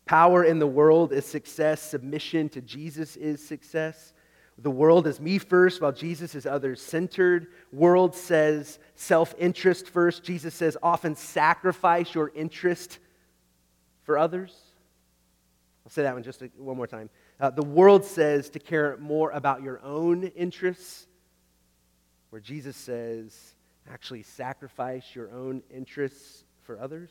Power 0.07 0.43
in 0.43 0.57
the 0.57 0.65
world 0.65 1.13
is 1.13 1.23
success. 1.23 1.83
Submission 1.83 2.49
to 2.49 2.61
Jesus 2.61 3.15
is 3.15 3.45
success. 3.45 4.11
The 4.57 4.71
world 4.71 5.05
is 5.05 5.19
me 5.19 5.38
first, 5.38 5.83
while 5.83 5.91
Jesus 5.91 6.33
is 6.33 6.47
others 6.47 6.81
centered. 6.81 7.45
World 7.71 8.15
says 8.15 8.79
self 8.95 9.35
interest 9.38 9.88
first. 9.88 10.23
Jesus 10.23 10.55
says 10.55 10.75
often 10.81 11.15
sacrifice 11.15 12.15
your 12.15 12.31
interest 12.33 12.97
for 14.01 14.17
others. 14.17 14.57
I'll 15.85 15.91
say 15.91 16.01
that 16.01 16.15
one 16.15 16.23
just 16.23 16.41
one 16.57 16.75
more 16.75 16.88
time. 16.88 17.11
Uh, 17.39 17.51
the 17.51 17.61
world 17.61 18.03
says 18.03 18.49
to 18.49 18.57
care 18.57 18.97
more 18.97 19.29
about 19.29 19.61
your 19.61 19.79
own 19.83 20.23
interests, 20.23 21.05
where 22.36 22.41
Jesus 22.41 22.76
says 22.76 23.56
actually 23.89 24.21
sacrifice 24.21 25.15
your 25.15 25.32
own 25.32 25.63
interests 25.74 26.43
for 26.63 26.78
others. 26.78 27.10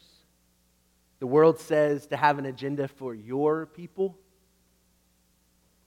The 1.19 1.27
world 1.27 1.59
says 1.59 2.07
to 2.09 2.17
have 2.19 2.39
an 2.39 2.45
agenda 2.45 2.89
for 2.89 3.15
your 3.15 3.65
people 3.65 4.19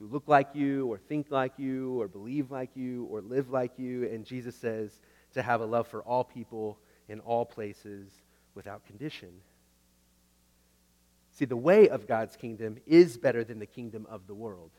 who 0.00 0.08
look 0.08 0.24
like 0.26 0.48
you, 0.54 0.88
or 0.88 0.98
think 0.98 1.30
like 1.30 1.52
you, 1.56 2.00
or 2.00 2.08
believe 2.08 2.50
like 2.50 2.70
you, 2.74 3.04
or 3.12 3.20
live 3.20 3.48
like 3.48 3.78
you. 3.78 4.08
And 4.08 4.24
Jesus 4.24 4.56
says 4.56 4.98
to 5.34 5.42
have 5.42 5.60
a 5.60 5.66
love 5.66 5.86
for 5.86 6.02
all 6.02 6.24
people 6.24 6.76
in 7.08 7.20
all 7.20 7.44
places 7.44 8.10
without 8.56 8.84
condition. 8.86 9.30
See, 11.30 11.44
the 11.44 11.56
way 11.56 11.88
of 11.88 12.08
God's 12.08 12.34
kingdom 12.34 12.78
is 12.88 13.16
better 13.16 13.44
than 13.44 13.60
the 13.60 13.66
kingdom 13.66 14.04
of 14.10 14.26
the 14.26 14.34
world 14.34 14.72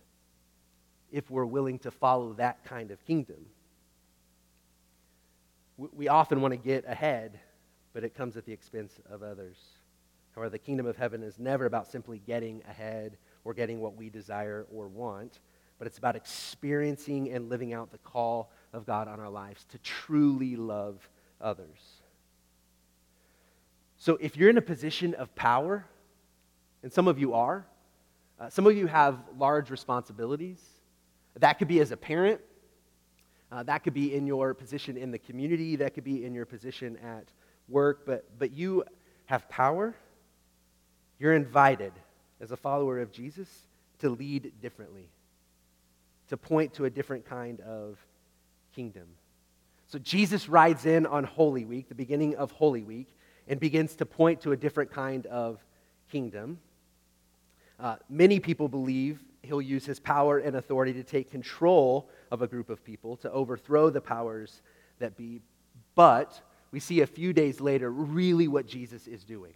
if 1.14 1.32
we're 1.32 1.46
willing 1.46 1.80
to 1.80 1.92
follow 1.92 2.34
that 2.34 2.66
kind 2.66 2.92
of 2.92 3.06
kingdom. 3.06 3.46
We 5.94 6.10
often 6.10 6.42
want 6.42 6.52
to 6.52 6.58
get 6.58 6.84
ahead, 6.86 7.40
but 7.94 8.04
it 8.04 8.14
comes 8.14 8.36
at 8.36 8.46
the 8.46 8.52
expense 8.52 9.00
of 9.10 9.24
others. 9.24 9.58
However, 10.36 10.50
the 10.50 10.60
kingdom 10.60 10.86
of 10.86 10.98
heaven 10.98 11.24
is 11.24 11.40
never 11.40 11.66
about 11.66 11.88
simply 11.88 12.20
getting 12.20 12.62
ahead 12.70 13.18
or 13.46 13.54
getting 13.54 13.80
what 13.80 13.96
we 13.96 14.10
desire 14.10 14.66
or 14.74 14.88
want, 14.88 15.40
but 15.78 15.88
it's 15.88 15.98
about 15.98 16.16
experiencing 16.16 17.32
and 17.32 17.50
living 17.50 17.74
out 17.74 17.92
the 17.92 17.98
call 18.00 18.52
of 18.74 18.86
God 18.86 19.08
on 19.08 19.20
our 19.20 19.30
lives 19.30 19.66
to 19.70 19.78
truly 19.80 20.58
love 20.58 21.10
others. 21.40 22.02
So 23.98 24.18
if 24.20 24.36
you're 24.36 24.50
in 24.50 24.58
a 24.58 24.62
position 24.62 25.14
of 25.14 25.34
power, 25.36 25.86
and 26.84 26.92
some 26.92 27.08
of 27.08 27.20
you 27.20 27.34
are, 27.34 27.66
uh, 28.40 28.50
some 28.50 28.68
of 28.68 28.76
you 28.76 28.88
have 28.88 29.18
large 29.38 29.70
responsibilities. 29.70 30.62
That 31.38 31.54
could 31.54 31.68
be 31.68 31.80
as 31.80 31.92
a 31.92 31.98
parent, 31.98 32.42
uh, 33.52 33.64
that 33.64 33.84
could 33.84 33.94
be 33.94 34.14
in 34.14 34.28
your 34.28 34.54
position 34.54 34.98
in 34.98 35.12
the 35.12 35.18
community, 35.18 35.76
that 35.78 35.94
could 35.94 36.04
be 36.04 36.26
in 36.26 36.34
your 36.34 36.46
position 36.46 36.98
at 36.98 37.26
work, 37.68 38.06
but, 38.06 38.26
but 38.38 38.52
you 38.52 38.84
have 39.26 39.48
power. 39.50 39.96
You're 41.20 41.34
invited 41.34 41.94
as 42.40 42.52
a 42.52 42.58
follower 42.58 43.00
of 43.00 43.12
Jesus 43.12 43.48
to 44.00 44.10
lead 44.10 44.54
differently, 44.62 45.10
to 46.30 46.38
point 46.38 46.74
to 46.76 46.86
a 46.86 46.90
different 46.90 47.26
kind 47.26 47.60
of 47.62 47.98
kingdom. 48.76 49.08
So 49.88 49.98
Jesus 50.00 50.48
rides 50.48 50.86
in 50.86 51.06
on 51.06 51.24
Holy 51.24 51.66
Week, 51.66 51.90
the 51.90 51.96
beginning 51.96 52.36
of 52.36 52.52
Holy 52.52 52.84
Week, 52.84 53.08
and 53.48 53.60
begins 53.60 53.96
to 53.96 54.06
point 54.06 54.42
to 54.42 54.52
a 54.52 54.58
different 54.58 54.92
kind 54.92 55.26
of 55.26 55.64
kingdom. 56.12 56.60
Uh, 57.80 57.96
many 58.10 58.40
people 58.40 58.68
believe 58.68 59.24
he'll 59.42 59.62
use 59.62 59.86
his 59.86 60.00
power 60.00 60.38
and 60.38 60.56
authority 60.56 60.94
to 60.94 61.04
take 61.04 61.32
control 61.32 62.10
of 62.32 62.42
a 62.42 62.48
group 62.48 62.70
of 62.70 62.84
people, 62.84 63.18
to 63.18 63.32
overthrow 63.32 63.90
the 63.90 64.02
powers 64.02 64.62
that 65.00 65.18
be. 65.18 65.42
But 65.96 66.42
we 66.72 66.80
see 66.80 67.02
a 67.02 67.08
few 67.08 67.34
days 67.34 67.60
later 67.60 67.92
really 67.92 68.48
what 68.48 68.68
Jesus 68.68 69.08
is 69.08 69.24
doing. 69.24 69.54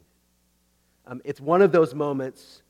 Um, 1.05 1.21
it's 1.23 1.41
one 1.41 1.61
of 1.61 1.71
those 1.71 1.93
moments, 1.93 2.61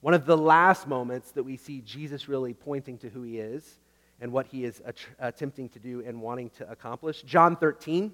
one 0.00 0.14
of 0.14 0.26
the 0.26 0.36
last 0.36 0.86
moments 0.86 1.30
that 1.32 1.42
we 1.42 1.56
see 1.56 1.80
Jesus 1.80 2.28
really 2.28 2.52
pointing 2.52 2.98
to 2.98 3.08
who 3.08 3.22
he 3.22 3.38
is 3.38 3.78
and 4.20 4.32
what 4.32 4.46
he 4.46 4.64
is 4.64 4.82
att- 4.84 5.06
attempting 5.18 5.68
to 5.70 5.78
do 5.78 6.02
and 6.06 6.20
wanting 6.20 6.50
to 6.50 6.70
accomplish. 6.70 7.22
John 7.22 7.56
13. 7.56 8.12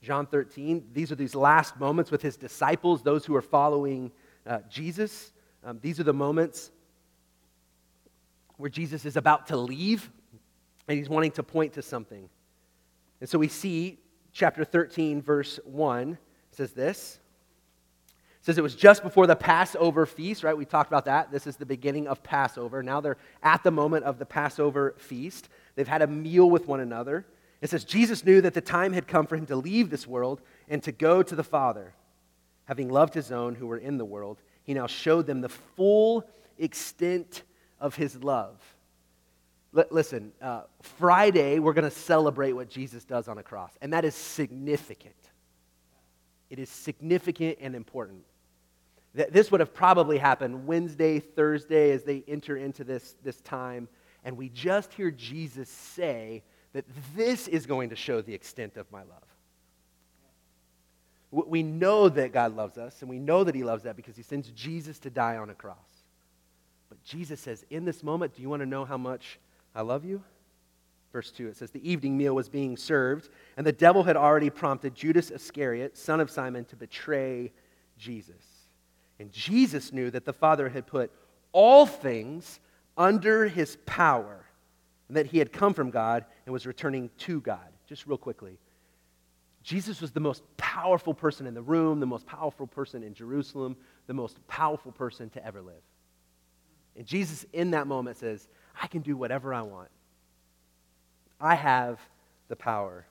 John 0.00 0.26
13, 0.26 0.90
these 0.92 1.10
are 1.10 1.16
these 1.16 1.34
last 1.34 1.78
moments 1.80 2.12
with 2.12 2.22
his 2.22 2.36
disciples, 2.36 3.02
those 3.02 3.26
who 3.26 3.34
are 3.34 3.42
following 3.42 4.12
uh, 4.46 4.60
Jesus. 4.70 5.32
Um, 5.64 5.80
these 5.82 5.98
are 5.98 6.04
the 6.04 6.12
moments 6.12 6.70
where 8.58 8.68
Jesus 8.68 9.06
is 9.06 9.16
about 9.16 9.46
to 9.46 9.56
leave 9.56 10.10
and 10.86 10.98
he's 10.98 11.08
wanting 11.08 11.30
to 11.32 11.42
point 11.42 11.72
to 11.74 11.82
something. 11.82 12.28
And 13.20 13.28
so 13.28 13.38
we 13.38 13.48
see 13.48 13.98
chapter 14.32 14.64
13, 14.64 15.22
verse 15.22 15.58
1 15.64 16.18
says 16.50 16.72
this. 16.72 17.18
It 18.40 18.44
says 18.44 18.58
it 18.58 18.62
was 18.62 18.74
just 18.74 19.02
before 19.02 19.26
the 19.26 19.36
Passover 19.36 20.06
feast, 20.06 20.42
right? 20.44 20.56
We 20.56 20.64
talked 20.64 20.90
about 20.90 21.04
that. 21.06 21.30
This 21.30 21.46
is 21.46 21.56
the 21.56 21.66
beginning 21.66 22.06
of 22.06 22.22
Passover. 22.22 22.82
Now 22.82 23.00
they're 23.00 23.16
at 23.42 23.62
the 23.62 23.70
moment 23.70 24.04
of 24.04 24.18
the 24.18 24.26
Passover 24.26 24.94
feast. 24.98 25.48
They've 25.74 25.88
had 25.88 26.02
a 26.02 26.06
meal 26.06 26.48
with 26.48 26.66
one 26.66 26.80
another. 26.80 27.26
It 27.60 27.70
says 27.70 27.84
Jesus 27.84 28.24
knew 28.24 28.40
that 28.40 28.54
the 28.54 28.60
time 28.60 28.92
had 28.92 29.08
come 29.08 29.26
for 29.26 29.36
him 29.36 29.46
to 29.46 29.56
leave 29.56 29.90
this 29.90 30.06
world 30.06 30.40
and 30.68 30.82
to 30.84 30.92
go 30.92 31.22
to 31.22 31.34
the 31.34 31.44
Father. 31.44 31.94
Having 32.66 32.90
loved 32.90 33.14
his 33.14 33.32
own 33.32 33.54
who 33.54 33.66
were 33.66 33.78
in 33.78 33.98
the 33.98 34.04
world, 34.04 34.40
he 34.62 34.74
now 34.74 34.86
showed 34.86 35.26
them 35.26 35.40
the 35.40 35.48
full 35.48 36.24
extent 36.58 37.42
of 37.80 37.94
his 37.94 38.22
love. 38.22 38.58
L- 39.76 39.84
listen, 39.90 40.32
uh, 40.40 40.62
Friday, 40.82 41.58
we're 41.58 41.72
going 41.72 41.88
to 41.88 41.96
celebrate 41.96 42.52
what 42.52 42.68
Jesus 42.68 43.04
does 43.04 43.28
on 43.28 43.38
a 43.38 43.42
cross, 43.42 43.72
and 43.80 43.92
that 43.92 44.04
is 44.04 44.14
significant. 44.14 45.14
It 46.50 46.58
is 46.58 46.70
significant 46.70 47.58
and 47.60 47.74
important. 47.74 48.22
Th- 49.14 49.28
this 49.28 49.50
would 49.50 49.60
have 49.60 49.74
probably 49.74 50.18
happened 50.18 50.66
Wednesday, 50.66 51.20
Thursday, 51.20 51.90
as 51.90 52.04
they 52.04 52.24
enter 52.26 52.56
into 52.56 52.84
this, 52.84 53.16
this 53.22 53.40
time, 53.42 53.88
and 54.24 54.36
we 54.36 54.48
just 54.48 54.92
hear 54.92 55.10
Jesus 55.10 55.68
say 55.68 56.42
that 56.72 56.84
this 57.16 57.48
is 57.48 57.66
going 57.66 57.90
to 57.90 57.96
show 57.96 58.20
the 58.20 58.34
extent 58.34 58.76
of 58.76 58.90
my 58.90 59.00
love. 59.00 59.24
We 61.30 61.62
know 61.62 62.08
that 62.08 62.32
God 62.32 62.56
loves 62.56 62.78
us, 62.78 63.02
and 63.02 63.10
we 63.10 63.18
know 63.18 63.44
that 63.44 63.54
He 63.54 63.62
loves 63.62 63.82
that 63.82 63.96
because 63.96 64.16
He 64.16 64.22
sends 64.22 64.50
Jesus 64.50 64.98
to 65.00 65.10
die 65.10 65.36
on 65.36 65.50
a 65.50 65.54
cross. 65.54 65.76
Jesus 67.08 67.40
says, 67.40 67.64
in 67.70 67.86
this 67.86 68.02
moment, 68.02 68.34
do 68.34 68.42
you 68.42 68.50
want 68.50 68.60
to 68.60 68.66
know 68.66 68.84
how 68.84 68.98
much 68.98 69.38
I 69.74 69.80
love 69.80 70.04
you? 70.04 70.22
Verse 71.10 71.30
2, 71.30 71.48
it 71.48 71.56
says, 71.56 71.70
The 71.70 71.90
evening 71.90 72.18
meal 72.18 72.34
was 72.34 72.50
being 72.50 72.76
served, 72.76 73.30
and 73.56 73.66
the 73.66 73.72
devil 73.72 74.02
had 74.02 74.14
already 74.14 74.50
prompted 74.50 74.94
Judas 74.94 75.30
Iscariot, 75.30 75.96
son 75.96 76.20
of 76.20 76.30
Simon, 76.30 76.66
to 76.66 76.76
betray 76.76 77.50
Jesus. 77.96 78.44
And 79.18 79.32
Jesus 79.32 79.90
knew 79.90 80.10
that 80.10 80.26
the 80.26 80.34
Father 80.34 80.68
had 80.68 80.86
put 80.86 81.10
all 81.52 81.86
things 81.86 82.60
under 82.98 83.48
his 83.48 83.78
power, 83.86 84.44
and 85.08 85.16
that 85.16 85.26
he 85.26 85.38
had 85.38 85.50
come 85.50 85.72
from 85.72 85.88
God 85.88 86.26
and 86.44 86.52
was 86.52 86.66
returning 86.66 87.08
to 87.20 87.40
God. 87.40 87.72
Just 87.88 88.06
real 88.06 88.18
quickly. 88.18 88.58
Jesus 89.62 90.02
was 90.02 90.10
the 90.10 90.20
most 90.20 90.42
powerful 90.58 91.14
person 91.14 91.46
in 91.46 91.54
the 91.54 91.62
room, 91.62 92.00
the 92.00 92.06
most 92.06 92.26
powerful 92.26 92.66
person 92.66 93.02
in 93.02 93.14
Jerusalem, 93.14 93.76
the 94.06 94.14
most 94.14 94.46
powerful 94.46 94.92
person 94.92 95.30
to 95.30 95.44
ever 95.44 95.62
live. 95.62 95.82
And 96.96 97.06
Jesus, 97.06 97.44
in 97.52 97.70
that 97.72 97.86
moment, 97.86 98.16
says, 98.16 98.48
I 98.80 98.86
can 98.86 99.02
do 99.02 99.16
whatever 99.16 99.54
I 99.54 99.62
want. 99.62 99.88
I 101.40 101.54
have 101.54 102.00
the 102.48 102.56
power. 102.56 103.06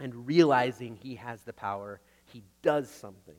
And 0.00 0.26
realizing 0.26 0.96
he 0.96 1.16
has 1.16 1.42
the 1.42 1.52
power, 1.52 2.00
he 2.26 2.42
does 2.62 2.88
something. 2.88 3.34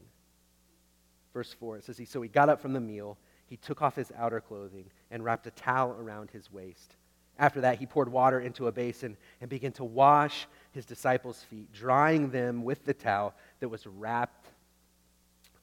Verse 1.33 1.53
4, 1.53 1.77
it 1.77 1.83
says, 1.85 2.01
So 2.09 2.21
he 2.21 2.29
got 2.29 2.49
up 2.49 2.61
from 2.61 2.73
the 2.73 2.79
meal, 2.79 3.17
he 3.45 3.57
took 3.57 3.81
off 3.81 3.95
his 3.95 4.11
outer 4.17 4.41
clothing, 4.41 4.85
and 5.11 5.23
wrapped 5.23 5.47
a 5.47 5.51
towel 5.51 5.95
around 5.99 6.31
his 6.31 6.51
waist. 6.51 6.95
After 7.37 7.61
that, 7.61 7.79
he 7.79 7.85
poured 7.85 8.11
water 8.11 8.41
into 8.41 8.67
a 8.67 8.71
basin 8.71 9.15
and 9.39 9.49
began 9.49 9.71
to 9.73 9.85
wash 9.85 10.47
his 10.71 10.85
disciples' 10.85 11.41
feet, 11.43 11.71
drying 11.71 12.29
them 12.31 12.63
with 12.63 12.83
the 12.85 12.93
towel 12.93 13.33
that 13.61 13.69
was 13.69 13.87
wrapped 13.87 14.47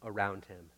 around 0.03 0.47
him. 0.47 0.71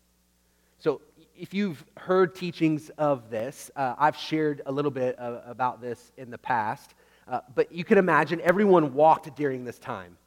So, 0.79 1.01
if 1.37 1.53
you've 1.53 1.83
heard 1.97 2.35
teachings 2.35 2.89
of 2.97 3.29
this, 3.29 3.69
uh, 3.75 3.95
I've 3.97 4.15
shared 4.15 4.61
a 4.65 4.71
little 4.71 4.91
bit 4.91 5.19
uh, 5.19 5.41
about 5.45 5.81
this 5.81 6.13
in 6.17 6.31
the 6.31 6.37
past, 6.37 6.93
uh, 7.27 7.41
but 7.53 7.71
you 7.73 7.83
can 7.83 7.97
imagine 7.97 8.39
everyone 8.41 8.93
walked 8.93 9.33
during 9.35 9.65
this 9.65 9.77
time. 9.77 10.17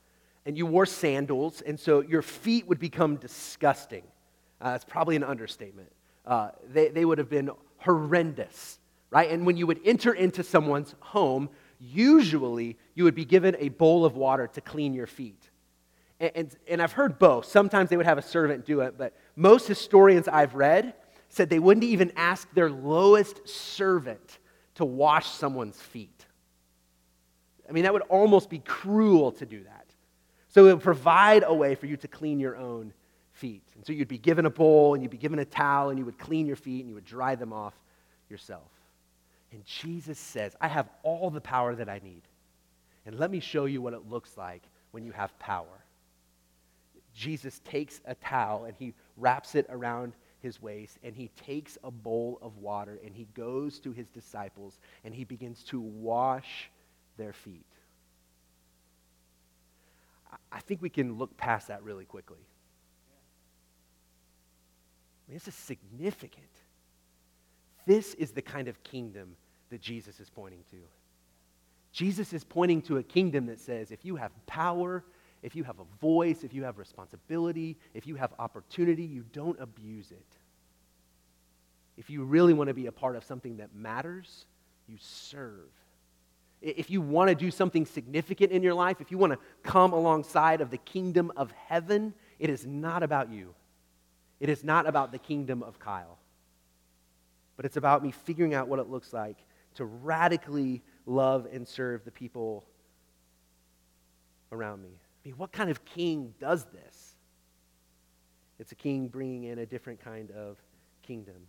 And 0.44 0.56
you 0.58 0.66
wore 0.66 0.84
sandals, 0.84 1.62
and 1.62 1.80
so 1.80 2.00
your 2.00 2.20
feet 2.20 2.66
would 2.66 2.78
become 2.78 3.16
disgusting. 3.16 4.02
Uh, 4.60 4.72
that's 4.72 4.84
probably 4.84 5.16
an 5.16 5.24
understatement. 5.24 5.90
Uh, 6.26 6.50
they, 6.70 6.88
they 6.88 7.04
would 7.04 7.18
have 7.18 7.30
been 7.30 7.50
horrendous, 7.78 8.78
right? 9.10 9.30
And 9.30 9.46
when 9.46 9.56
you 9.56 9.66
would 9.66 9.80
enter 9.84 10.12
into 10.12 10.42
someone's 10.42 10.94
home, 11.00 11.48
usually 11.80 12.76
you 12.94 13.04
would 13.04 13.14
be 13.14 13.24
given 13.24 13.56
a 13.58 13.70
bowl 13.70 14.04
of 14.04 14.16
water 14.16 14.48
to 14.48 14.60
clean 14.60 14.92
your 14.92 15.06
feet. 15.06 15.50
And, 16.20 16.30
and, 16.34 16.56
and, 16.68 16.82
I've 16.82 16.92
heard 16.92 17.18
both. 17.18 17.46
Sometimes 17.46 17.90
they 17.90 17.96
would 17.96 18.06
have 18.06 18.18
a 18.18 18.22
servant 18.22 18.64
do 18.64 18.80
it, 18.80 18.96
but 18.96 19.14
most 19.36 19.66
historians 19.66 20.28
I've 20.28 20.54
read 20.54 20.94
said 21.28 21.48
they 21.48 21.58
wouldn't 21.58 21.84
even 21.84 22.12
ask 22.16 22.52
their 22.52 22.70
lowest 22.70 23.48
servant 23.48 24.38
to 24.74 24.84
wash 24.84 25.28
someone's 25.28 25.80
feet. 25.80 26.26
I 27.68 27.72
mean, 27.72 27.84
that 27.84 27.92
would 27.92 28.02
almost 28.02 28.50
be 28.50 28.58
cruel 28.58 29.32
to 29.32 29.46
do 29.46 29.62
that. 29.64 29.86
So 30.48 30.66
it 30.66 30.74
would 30.74 30.82
provide 30.82 31.44
a 31.46 31.54
way 31.54 31.74
for 31.74 31.86
you 31.86 31.96
to 31.96 32.08
clean 32.08 32.38
your 32.38 32.56
own 32.56 32.92
feet. 33.32 33.62
And 33.74 33.86
so 33.86 33.92
you'd 33.92 34.08
be 34.08 34.18
given 34.18 34.44
a 34.44 34.50
bowl 34.50 34.94
and 34.94 35.02
you'd 35.02 35.10
be 35.10 35.16
given 35.16 35.38
a 35.38 35.44
towel 35.44 35.88
and 35.88 35.98
you 35.98 36.04
would 36.04 36.18
clean 36.18 36.46
your 36.46 36.56
feet 36.56 36.80
and 36.80 36.88
you 36.88 36.94
would 36.94 37.06
dry 37.06 37.34
them 37.34 37.52
off 37.52 37.74
yourself. 38.28 38.70
And 39.52 39.64
Jesus 39.64 40.18
says, 40.18 40.54
I 40.60 40.68
have 40.68 40.88
all 41.02 41.30
the 41.30 41.40
power 41.40 41.74
that 41.74 41.88
I 41.88 42.00
need. 42.04 42.22
And 43.06 43.18
let 43.18 43.30
me 43.30 43.40
show 43.40 43.64
you 43.64 43.80
what 43.80 43.94
it 43.94 44.08
looks 44.08 44.36
like 44.36 44.62
when 44.90 45.04
you 45.04 45.12
have 45.12 45.38
power. 45.38 45.84
Jesus 47.14 47.60
takes 47.64 48.00
a 48.04 48.14
towel 48.14 48.64
and 48.64 48.74
he 48.78 48.94
wraps 49.22 49.54
it 49.54 49.66
around 49.70 50.14
his 50.40 50.60
waist 50.60 50.98
and 51.02 51.14
he 51.14 51.28
takes 51.46 51.78
a 51.84 51.90
bowl 51.90 52.38
of 52.42 52.58
water 52.58 52.98
and 53.04 53.14
he 53.14 53.28
goes 53.34 53.78
to 53.78 53.92
his 53.92 54.08
disciples 54.08 54.78
and 55.04 55.14
he 55.14 55.24
begins 55.24 55.62
to 55.62 55.80
wash 55.80 56.70
their 57.16 57.32
feet. 57.32 57.64
I 60.50 60.60
think 60.60 60.82
we 60.82 60.90
can 60.90 61.18
look 61.18 61.36
past 61.36 61.68
that 61.68 61.82
really 61.82 62.04
quickly. 62.04 62.40
I 65.20 65.30
mean, 65.30 65.36
this 65.36 65.46
is 65.46 65.54
significant. 65.54 66.44
This 67.86 68.14
is 68.14 68.32
the 68.32 68.42
kind 68.42 68.68
of 68.68 68.82
kingdom 68.82 69.36
that 69.70 69.80
Jesus 69.80 70.20
is 70.20 70.28
pointing 70.28 70.64
to. 70.70 70.76
Jesus 71.92 72.32
is 72.32 72.42
pointing 72.42 72.82
to 72.82 72.96
a 72.96 73.02
kingdom 73.02 73.46
that 73.46 73.60
says 73.60 73.90
if 73.90 74.04
you 74.04 74.16
have 74.16 74.32
power, 74.46 75.04
if 75.42 75.56
you 75.56 75.64
have 75.64 75.80
a 75.80 75.84
voice, 76.00 76.44
if 76.44 76.54
you 76.54 76.64
have 76.64 76.78
responsibility, 76.78 77.76
if 77.94 78.06
you 78.06 78.14
have 78.14 78.32
opportunity, 78.38 79.02
you 79.02 79.24
don't 79.32 79.60
abuse 79.60 80.10
it. 80.10 80.36
If 81.96 82.08
you 82.10 82.24
really 82.24 82.54
want 82.54 82.68
to 82.68 82.74
be 82.74 82.86
a 82.86 82.92
part 82.92 83.16
of 83.16 83.24
something 83.24 83.56
that 83.56 83.74
matters, 83.74 84.46
you 84.88 84.96
serve. 85.00 85.68
If 86.60 86.90
you 86.90 87.00
want 87.00 87.28
to 87.28 87.34
do 87.34 87.50
something 87.50 87.84
significant 87.86 88.52
in 88.52 88.62
your 88.62 88.74
life, 88.74 89.00
if 89.00 89.10
you 89.10 89.18
want 89.18 89.32
to 89.32 89.38
come 89.62 89.92
alongside 89.92 90.60
of 90.60 90.70
the 90.70 90.78
kingdom 90.78 91.32
of 91.36 91.50
heaven, 91.66 92.14
it 92.38 92.48
is 92.48 92.64
not 92.64 93.02
about 93.02 93.30
you. 93.30 93.54
It 94.38 94.48
is 94.48 94.62
not 94.62 94.86
about 94.86 95.10
the 95.10 95.18
kingdom 95.18 95.62
of 95.62 95.78
Kyle. 95.80 96.18
But 97.56 97.66
it's 97.66 97.76
about 97.76 98.02
me 98.02 98.12
figuring 98.12 98.54
out 98.54 98.68
what 98.68 98.78
it 98.78 98.88
looks 98.88 99.12
like 99.12 99.38
to 99.74 99.84
radically 99.84 100.82
love 101.04 101.48
and 101.52 101.66
serve 101.66 102.04
the 102.04 102.10
people 102.12 102.64
around 104.52 104.82
me. 104.82 104.90
I 105.24 105.28
mean, 105.28 105.36
what 105.36 105.52
kind 105.52 105.70
of 105.70 105.84
king 105.84 106.34
does 106.40 106.64
this? 106.66 107.16
It's 108.58 108.72
a 108.72 108.76
king 108.76 109.08
bringing 109.08 109.44
in 109.44 109.58
a 109.58 109.66
different 109.66 110.00
kind 110.00 110.30
of 110.30 110.56
kingdom. 111.02 111.48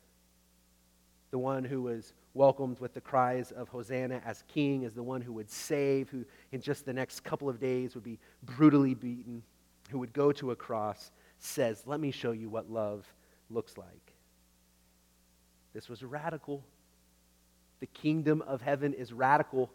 The 1.31 1.39
one 1.39 1.63
who 1.63 1.81
was 1.81 2.13
welcomed 2.36 2.79
with 2.79 2.93
the 2.93 3.01
cries 3.01 3.51
of 3.51 3.69
Hosanna 3.69 4.21
as 4.25 4.43
king 4.47 4.83
is 4.83 4.93
the 4.93 5.03
one 5.03 5.21
who 5.21 5.33
would 5.33 5.49
save, 5.49 6.09
who 6.09 6.25
in 6.51 6.62
just 6.62 6.86
the 6.86 6.93
next 6.93 7.23
couple 7.23 7.49
of 7.49 7.59
days 7.59 7.95
would 7.95 8.03
be 8.03 8.19
brutally 8.43 8.93
beaten, 8.93 9.43
who 9.89 9.99
would 9.99 10.13
go 10.13 10.31
to 10.31 10.51
a 10.51 10.55
cross, 10.55 11.12
says, 11.39 11.83
Let 11.86 11.99
me 11.99 12.12
show 12.12 12.31
you 12.31 12.49
what 12.49 12.69
love 12.69 13.12
looks 13.49 13.77
like. 13.77 14.13
This 15.73 15.89
was 15.89 16.03
radical. 16.03 16.63
The 17.79 17.88
kingdom 17.88 18.43
of 18.43 18.62
heaven 18.62 18.93
is 18.93 19.12
radical. 19.12 19.71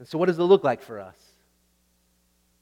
And 0.00 0.08
so, 0.08 0.16
what 0.16 0.26
does 0.26 0.38
it 0.38 0.44
look 0.44 0.64
like 0.64 0.80
for 0.80 0.98
us? 0.98 1.14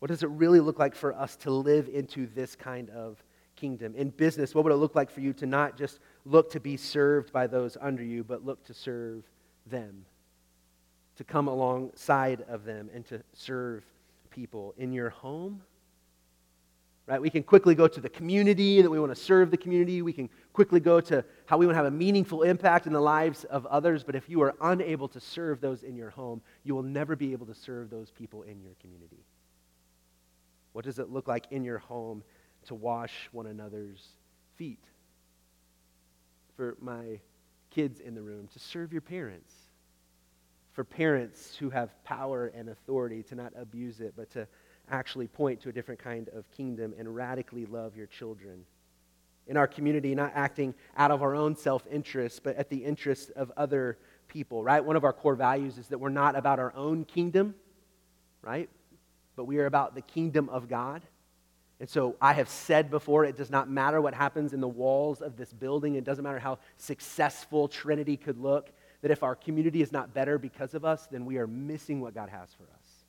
What 0.01 0.09
does 0.09 0.25
it 0.25 0.29
really 0.29 0.59
look 0.59 0.81
like 0.81 0.95
for 0.95 1.15
us 1.15 1.37
to 1.37 1.51
live 1.53 1.89
into 1.89 2.27
this 2.27 2.57
kind 2.57 2.91
of 2.91 3.23
kingdom? 3.55 3.95
In 3.95 4.11
business, 4.11 4.57
what 4.57 4.65
would 4.65 4.73
it 4.73 4.77
look 4.77 4.97
like 4.97 5.09
for 5.09 5.21
you 5.21 5.33
to 5.35 5.47
not 5.47 5.79
just 5.79 6.01
look 6.25 6.51
to 6.51 6.61
be 6.61 6.77
served 6.77 7.33
by 7.33 7.47
those 7.47 7.77
under 7.81 8.03
you, 8.03 8.25
but 8.25 8.45
look 8.45 8.65
to 8.65 8.75
serve 8.75 9.23
them? 9.67 10.05
To 11.17 11.25
come 11.25 11.47
alongside 11.47 12.45
of 12.49 12.65
them 12.65 12.91
and 12.93 13.07
to 13.07 13.23
serve 13.33 13.85
people 14.31 14.75
in 14.77 14.93
your 14.93 15.11
home? 15.11 15.63
Right? 17.09 17.23
We 17.23 17.31
can 17.31 17.43
quickly 17.43 17.75
go 17.75 17.89
to 17.89 18.01
the 18.03 18.09
community 18.11 18.83
that 18.83 18.91
we 18.91 19.01
want 19.01 19.15
to 19.15 19.21
serve 19.21 19.51
the 19.51 19.57
community. 19.57 20.03
We 20.03 20.13
can 20.13 20.29
quickly 20.53 20.79
go 20.79 21.01
to 21.01 21.25
how 21.47 21.57
we 21.57 21.65
want 21.65 21.75
to 21.75 21.79
have 21.79 21.87
a 21.87 21.91
meaningful 21.91 22.43
impact 22.43 22.87
in 22.87 22.93
the 22.93 23.01
lives 23.01 23.45
of 23.45 23.65
others. 23.65 24.05
But 24.05 24.15
if 24.15 24.29
you 24.29 24.43
are 24.43 24.55
unable 24.61 25.09
to 25.09 25.19
serve 25.19 25.63
those 25.63 25.85
in 25.85 25.97
your 25.97 26.11
home, 26.11 26.43
you 26.69 26.75
will 26.75 26.83
never 26.83 27.17
be 27.17 27.33
able 27.33 27.47
to 27.47 27.55
serve 27.55 27.89
those 27.89 28.11
people 28.11 28.43
in 28.43 28.61
your 28.61 28.75
community. 28.83 29.25
What 30.75 30.85
does 30.85 30.99
it 30.99 31.09
look 31.09 31.27
like 31.27 31.47
in 31.51 31.65
your 31.65 31.79
home 31.79 32.23
to 32.67 32.75
wash 32.75 33.31
one 33.33 33.47
another's 33.47 34.07
feet? 34.57 34.85
For 36.57 36.77
my 36.79 37.21
kids 37.71 38.01
in 38.01 38.15
the 38.15 38.21
room, 38.21 38.49
to 38.53 38.59
serve 38.59 38.93
your 38.93 39.01
parents. 39.01 39.55
For 40.73 40.85
parents 40.85 41.57
who 41.57 41.71
have 41.71 42.05
power 42.05 42.53
and 42.55 42.69
authority, 42.69 43.23
to 43.23 43.35
not 43.35 43.55
abuse 43.57 44.01
it, 44.01 44.13
but 44.15 44.31
to 44.33 44.47
actually 44.91 45.27
point 45.27 45.63
to 45.63 45.71
a 45.71 45.73
different 45.73 46.01
kind 46.01 46.29
of 46.35 46.51
kingdom 46.51 46.95
and 46.99 47.17
radically 47.17 47.65
love 47.65 47.97
your 47.97 48.09
children. 48.09 48.67
In 49.47 49.57
our 49.57 49.67
community, 49.67 50.15
not 50.15 50.33
acting 50.35 50.75
out 50.99 51.11
of 51.11 51.23
our 51.23 51.35
own 51.35 51.57
self 51.57 51.87
interest, 51.91 52.43
but 52.43 52.57
at 52.57 52.69
the 52.69 52.85
interest 52.85 53.31
of 53.37 53.51
other 53.57 53.97
people, 54.29 54.63
right? 54.63 54.85
One 54.85 54.97
of 54.97 55.05
our 55.05 55.13
core 55.13 55.35
values 55.35 55.79
is 55.79 55.89
that 55.89 55.99
we're 55.99 56.11
not 56.11 56.37
about 56.37 56.59
our 56.59 56.73
own 56.75 57.05
kingdom, 57.05 57.55
right? 58.43 58.69
But 59.37 59.45
we 59.45 59.59
are 59.59 59.67
about 59.67 59.95
the 59.95 60.03
kingdom 60.03 60.49
of 60.49 60.69
God. 60.69 61.03
And 61.81 61.89
so 61.89 62.17
I 62.21 62.33
have 62.33 62.49
said 62.49 62.91
before, 62.91 63.25
it 63.25 63.37
does 63.37 63.51
not 63.51 63.71
matter 63.71 64.01
what 64.01 64.15
happens 64.15 64.53
in 64.53 64.61
the 64.61 64.69
walls 64.69 65.23
of 65.23 65.37
this 65.37 65.53
building. 65.53 65.95
It 65.95 66.05
doesn't 66.05 66.25
matter 66.25 66.39
how 66.39 66.59
successful 66.77 67.69
Trinity 67.69 68.17
could 68.17 68.39
look, 68.39 68.71
that 69.03 69.11
if 69.11 69.23
our 69.23 69.37
community 69.37 69.81
is 69.81 69.93
not 69.93 70.13
better 70.13 70.39
because 70.39 70.75
of 70.75 70.85
us, 70.85 71.07
then 71.07 71.25
we 71.25 71.39
are 71.39 71.47
missing 71.47 72.01
what 72.01 72.15
God 72.15 72.29
has 72.31 72.53
for 72.55 72.65
us. 72.65 73.05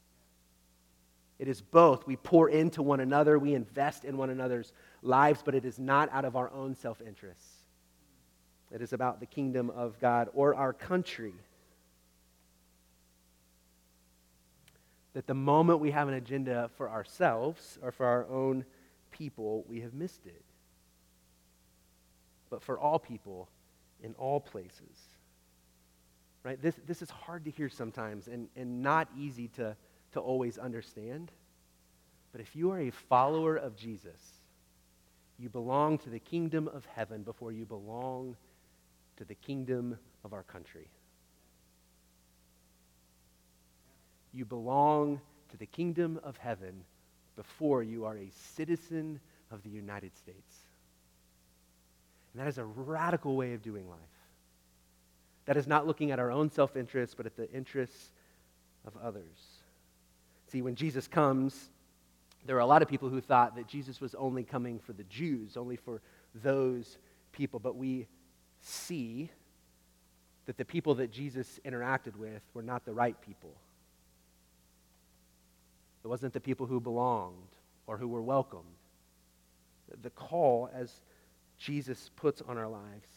It 1.40 1.48
is 1.48 1.62
both. 1.62 2.06
We 2.06 2.18
pour 2.18 2.50
into 2.50 2.84
one 2.84 3.00
another, 3.00 3.40
we 3.40 3.56
invest 3.56 4.04
in 4.04 4.18
one 4.18 4.30
another's 4.30 4.74
lives, 5.02 5.42
but 5.44 5.56
it 5.56 5.66
is 5.66 5.80
not 5.80 6.10
out 6.12 6.26
of 6.26 6.36
our 6.36 6.52
own 6.52 6.76
self 6.76 7.02
interests. 7.02 7.59
It 8.72 8.82
is 8.82 8.94
about 8.94 9.20
the 9.20 9.26
kingdom 9.26 9.70
of 9.70 10.00
God 10.00 10.30
or 10.34 10.56
our 10.56 10.74
country. 10.74 11.34
That 15.14 15.28
the 15.28 15.34
moment 15.34 15.80
we 15.80 15.92
have 15.92 16.08
an 16.08 16.14
agenda 16.14 16.70
for 16.78 16.90
ourselves 16.90 17.80
or 17.82 17.92
for 17.92 18.06
our 18.06 18.28
own 18.28 18.64
people, 19.12 19.66
we 19.68 19.82
have 19.82 19.94
missed 19.94 20.26
it. 20.26 20.44
But 22.50 22.62
for 22.62 22.80
all 22.80 23.00
people, 23.00 23.50
in 24.02 24.14
all 24.16 24.40
places. 24.40 24.98
Right? 26.44 26.62
This, 26.62 26.76
this 26.88 27.02
is 27.02 27.10
hard 27.10 27.46
to 27.46 27.52
hear 27.52 27.70
sometimes 27.70 28.28
and, 28.28 28.48
and 28.56 28.82
not 28.82 29.10
easy 29.18 29.50
to 29.58 29.76
to 30.14 30.20
always 30.20 30.58
understand. 30.58 31.32
But 32.32 32.42
if 32.42 32.56
you 32.56 32.72
are 32.72 32.80
a 32.80 32.92
follower 32.92 33.56
of 33.56 33.76
Jesus, 33.76 34.40
you 35.38 35.50
belong 35.50 35.98
to 36.00 36.10
the 36.10 36.20
kingdom 36.20 36.68
of 36.68 36.86
heaven 36.86 37.24
before 37.24 37.52
you 37.52 37.66
belong 37.66 38.36
to 39.20 39.26
the 39.26 39.36
kingdom 39.36 39.98
of 40.24 40.34
our 40.34 40.44
country. 40.44 40.88
You 44.34 44.46
belong 44.46 45.20
to 45.52 45.58
the 45.58 45.66
kingdom 45.66 46.20
of 46.24 46.38
heaven 46.38 46.84
before 47.36 47.84
you 47.84 48.06
are 48.06 48.18
a 48.18 48.32
citizen 48.56 49.20
of 49.52 49.62
the 49.64 49.70
United 49.70 50.16
States. 50.18 50.56
And 52.34 52.42
that 52.42 52.48
is 52.48 52.58
a 52.58 52.64
radical 52.64 53.36
way 53.36 53.54
of 53.54 53.62
doing 53.62 53.90
life. 53.90 54.00
That 55.46 55.58
is 55.58 55.68
not 55.68 55.86
looking 55.86 56.12
at 56.12 56.20
our 56.20 56.32
own 56.32 56.50
self 56.50 56.78
interest, 56.78 57.18
but 57.18 57.26
at 57.26 57.36
the 57.36 57.52
interests 57.52 58.12
of 58.86 58.94
others. 59.04 59.24
See, 60.48 60.62
when 60.62 60.76
Jesus 60.76 61.08
comes, 61.08 61.70
there 62.46 62.56
are 62.56 62.62
a 62.62 62.66
lot 62.66 62.82
of 62.82 62.88
people 62.88 63.10
who 63.10 63.20
thought 63.20 63.56
that 63.58 63.68
Jesus 63.68 64.00
was 64.00 64.16
only 64.16 64.44
coming 64.44 64.80
for 64.80 64.94
the 64.94 65.04
Jews, 65.04 65.58
only 65.58 65.76
for 65.76 66.02
those 66.36 66.98
people. 67.34 67.60
But 67.60 67.76
we 67.76 68.08
see 68.62 69.30
that 70.46 70.58
the 70.58 70.66
people 70.66 70.96
that 70.96 71.12
Jesus 71.12 71.60
interacted 71.66 72.16
with 72.16 72.42
were 72.54 72.64
not 72.64 72.86
the 72.86 72.94
right 72.94 73.20
people. 73.22 73.54
It 76.04 76.08
wasn't 76.08 76.34
the 76.34 76.40
people 76.40 76.66
who 76.66 76.80
belonged 76.80 77.56
or 77.88 77.98
who 77.98 78.08
were 78.08 78.22
welcomed. 78.22 78.64
The 80.02 80.10
call, 80.12 80.70
as 80.74 81.02
Jesus 81.58 82.10
puts 82.16 82.42
on 82.42 82.58
our 82.58 82.68
lives, 82.68 83.10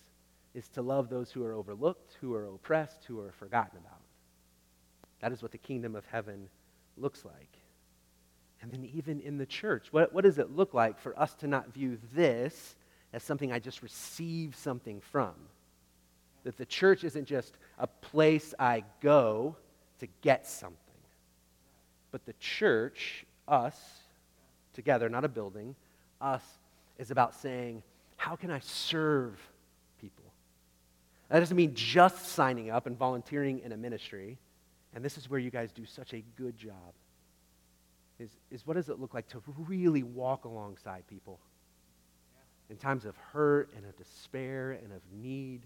is 0.54 0.68
to 0.68 0.82
love 0.82 1.08
those 1.08 1.30
who 1.30 1.44
are 1.44 1.52
overlooked, 1.52 2.16
who 2.20 2.34
are 2.34 2.46
oppressed, 2.46 3.04
who 3.06 3.20
are 3.20 3.32
forgotten 3.32 3.78
about. 3.78 4.00
That 5.20 5.32
is 5.32 5.40
what 5.40 5.52
the 5.52 5.58
kingdom 5.58 5.94
of 5.94 6.04
heaven 6.06 6.48
looks 6.96 7.24
like. 7.24 7.58
And 8.60 8.70
then, 8.70 8.84
even 8.94 9.20
in 9.20 9.38
the 9.38 9.46
church, 9.46 9.88
what, 9.90 10.12
what 10.12 10.24
does 10.24 10.38
it 10.38 10.54
look 10.54 10.74
like 10.74 10.98
for 10.98 11.18
us 11.18 11.34
to 11.36 11.46
not 11.46 11.72
view 11.72 11.98
this 12.14 12.76
as 13.12 13.22
something 13.22 13.52
I 13.52 13.58
just 13.58 13.82
receive 13.82 14.56
something 14.56 15.00
from? 15.00 15.34
That 16.44 16.56
the 16.56 16.66
church 16.66 17.04
isn't 17.04 17.26
just 17.26 17.54
a 17.78 17.86
place 17.86 18.54
I 18.58 18.84
go 19.00 19.56
to 20.00 20.08
get 20.22 20.46
something, 20.46 20.76
but 22.10 22.24
the 22.26 22.32
church, 22.34 23.24
us, 23.46 23.76
together, 24.74 25.08
not 25.08 25.24
a 25.24 25.28
building, 25.28 25.76
us, 26.20 26.42
is 26.98 27.10
about 27.10 27.34
saying, 27.34 27.82
how 28.16 28.36
can 28.36 28.50
I 28.50 28.60
serve 28.60 29.38
people? 30.00 30.24
That 31.28 31.40
doesn't 31.40 31.56
mean 31.56 31.74
just 31.74 32.26
signing 32.26 32.70
up 32.70 32.86
and 32.86 32.96
volunteering 32.96 33.60
in 33.60 33.72
a 33.72 33.76
ministry. 33.76 34.38
And 34.94 35.04
this 35.04 35.16
is 35.16 35.30
where 35.30 35.40
you 35.40 35.50
guys 35.50 35.72
do 35.72 35.86
such 35.86 36.12
a 36.12 36.22
good 36.36 36.56
job. 36.56 36.94
Is, 38.18 38.30
is 38.50 38.66
what 38.66 38.74
does 38.74 38.88
it 38.88 39.00
look 39.00 39.14
like 39.14 39.28
to 39.28 39.42
really 39.66 40.02
walk 40.02 40.44
alongside 40.44 41.06
people 41.08 41.40
in 42.72 42.78
times 42.78 43.04
of 43.04 43.14
hurt 43.32 43.68
and 43.76 43.84
of 43.84 43.94
despair 43.98 44.72
and 44.82 44.92
of 44.94 45.02
need? 45.12 45.60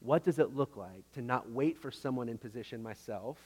What 0.00 0.24
does 0.24 0.40
it 0.40 0.56
look 0.56 0.76
like 0.76 1.04
to 1.12 1.22
not 1.22 1.48
wait 1.48 1.78
for 1.78 1.92
someone 1.92 2.28
in 2.28 2.38
position 2.38 2.82
myself 2.82 3.38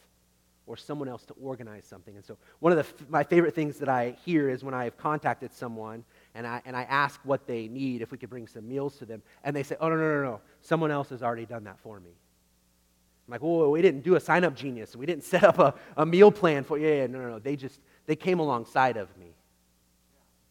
or 0.66 0.78
someone 0.78 1.06
else 1.06 1.26
to 1.26 1.34
organize 1.34 1.84
something? 1.84 2.16
And 2.16 2.24
so, 2.24 2.38
one 2.60 2.72
of 2.72 2.78
the, 2.78 3.04
my 3.10 3.22
favorite 3.22 3.54
things 3.54 3.78
that 3.80 3.90
I 3.90 4.16
hear 4.24 4.48
is 4.48 4.64
when 4.64 4.72
I've 4.72 4.96
contacted 4.96 5.52
someone 5.52 6.02
and 6.34 6.46
I, 6.46 6.62
and 6.64 6.74
I 6.74 6.84
ask 6.84 7.20
what 7.24 7.46
they 7.46 7.68
need, 7.68 8.00
if 8.00 8.10
we 8.10 8.16
could 8.16 8.30
bring 8.30 8.48
some 8.48 8.66
meals 8.66 8.96
to 8.96 9.04
them, 9.04 9.22
and 9.44 9.54
they 9.54 9.62
say, 9.62 9.76
Oh, 9.80 9.90
no, 9.90 9.96
no, 9.96 10.14
no, 10.14 10.22
no. 10.22 10.40
Someone 10.62 10.90
else 10.90 11.10
has 11.10 11.22
already 11.22 11.44
done 11.44 11.64
that 11.64 11.78
for 11.80 12.00
me. 12.00 12.10
I'm 13.28 13.32
like, 13.32 13.42
well, 13.42 13.70
we 13.70 13.82
didn't 13.82 14.02
do 14.02 14.14
a 14.14 14.20
sign 14.20 14.44
up 14.44 14.54
genius. 14.54 14.96
We 14.96 15.04
didn't 15.04 15.24
set 15.34 15.44
up 15.44 15.58
a, 15.58 15.74
a 15.98 16.06
meal 16.06 16.32
plan 16.32 16.64
for. 16.64 16.78
Yeah, 16.78 16.94
yeah, 16.94 17.06
no, 17.06 17.18
no, 17.18 17.28
no. 17.32 17.38
They 17.38 17.54
just, 17.54 17.80
they 18.06 18.16
came 18.16 18.38
alongside 18.38 18.96
of 18.96 19.14
me. 19.18 19.34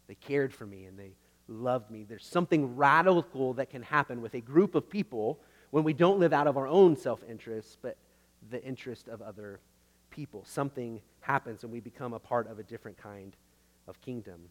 They 0.08 0.16
cared 0.16 0.54
for 0.54 0.68
me 0.68 0.86
and 0.86 1.00
they 1.00 1.14
loved 1.48 1.92
me. 1.92 2.06
There's 2.08 2.26
something 2.26 2.76
radical 2.76 3.54
that 3.56 3.70
can 3.70 3.84
happen 3.84 4.22
with 4.22 4.34
a 4.34 4.42
group 4.42 4.76
of 4.76 4.90
people 4.90 5.40
when 5.72 5.84
we 5.84 5.94
don't 5.94 6.20
live 6.20 6.34
out 6.34 6.48
of 6.48 6.58
our 6.58 6.68
own 6.68 6.96
self 6.96 7.24
interest, 7.30 7.80
but 7.82 7.98
the 8.50 8.64
interest 8.64 9.08
of 9.08 9.22
other 9.22 9.60
people. 10.10 10.44
Something 10.46 11.02
happens 11.22 11.64
and 11.64 11.72
we 11.72 11.80
become 11.80 12.14
a 12.14 12.20
part 12.20 12.48
of 12.48 12.60
a 12.60 12.64
different 12.64 12.98
kind 12.98 13.36
of 13.88 14.00
kingdom. 14.02 14.50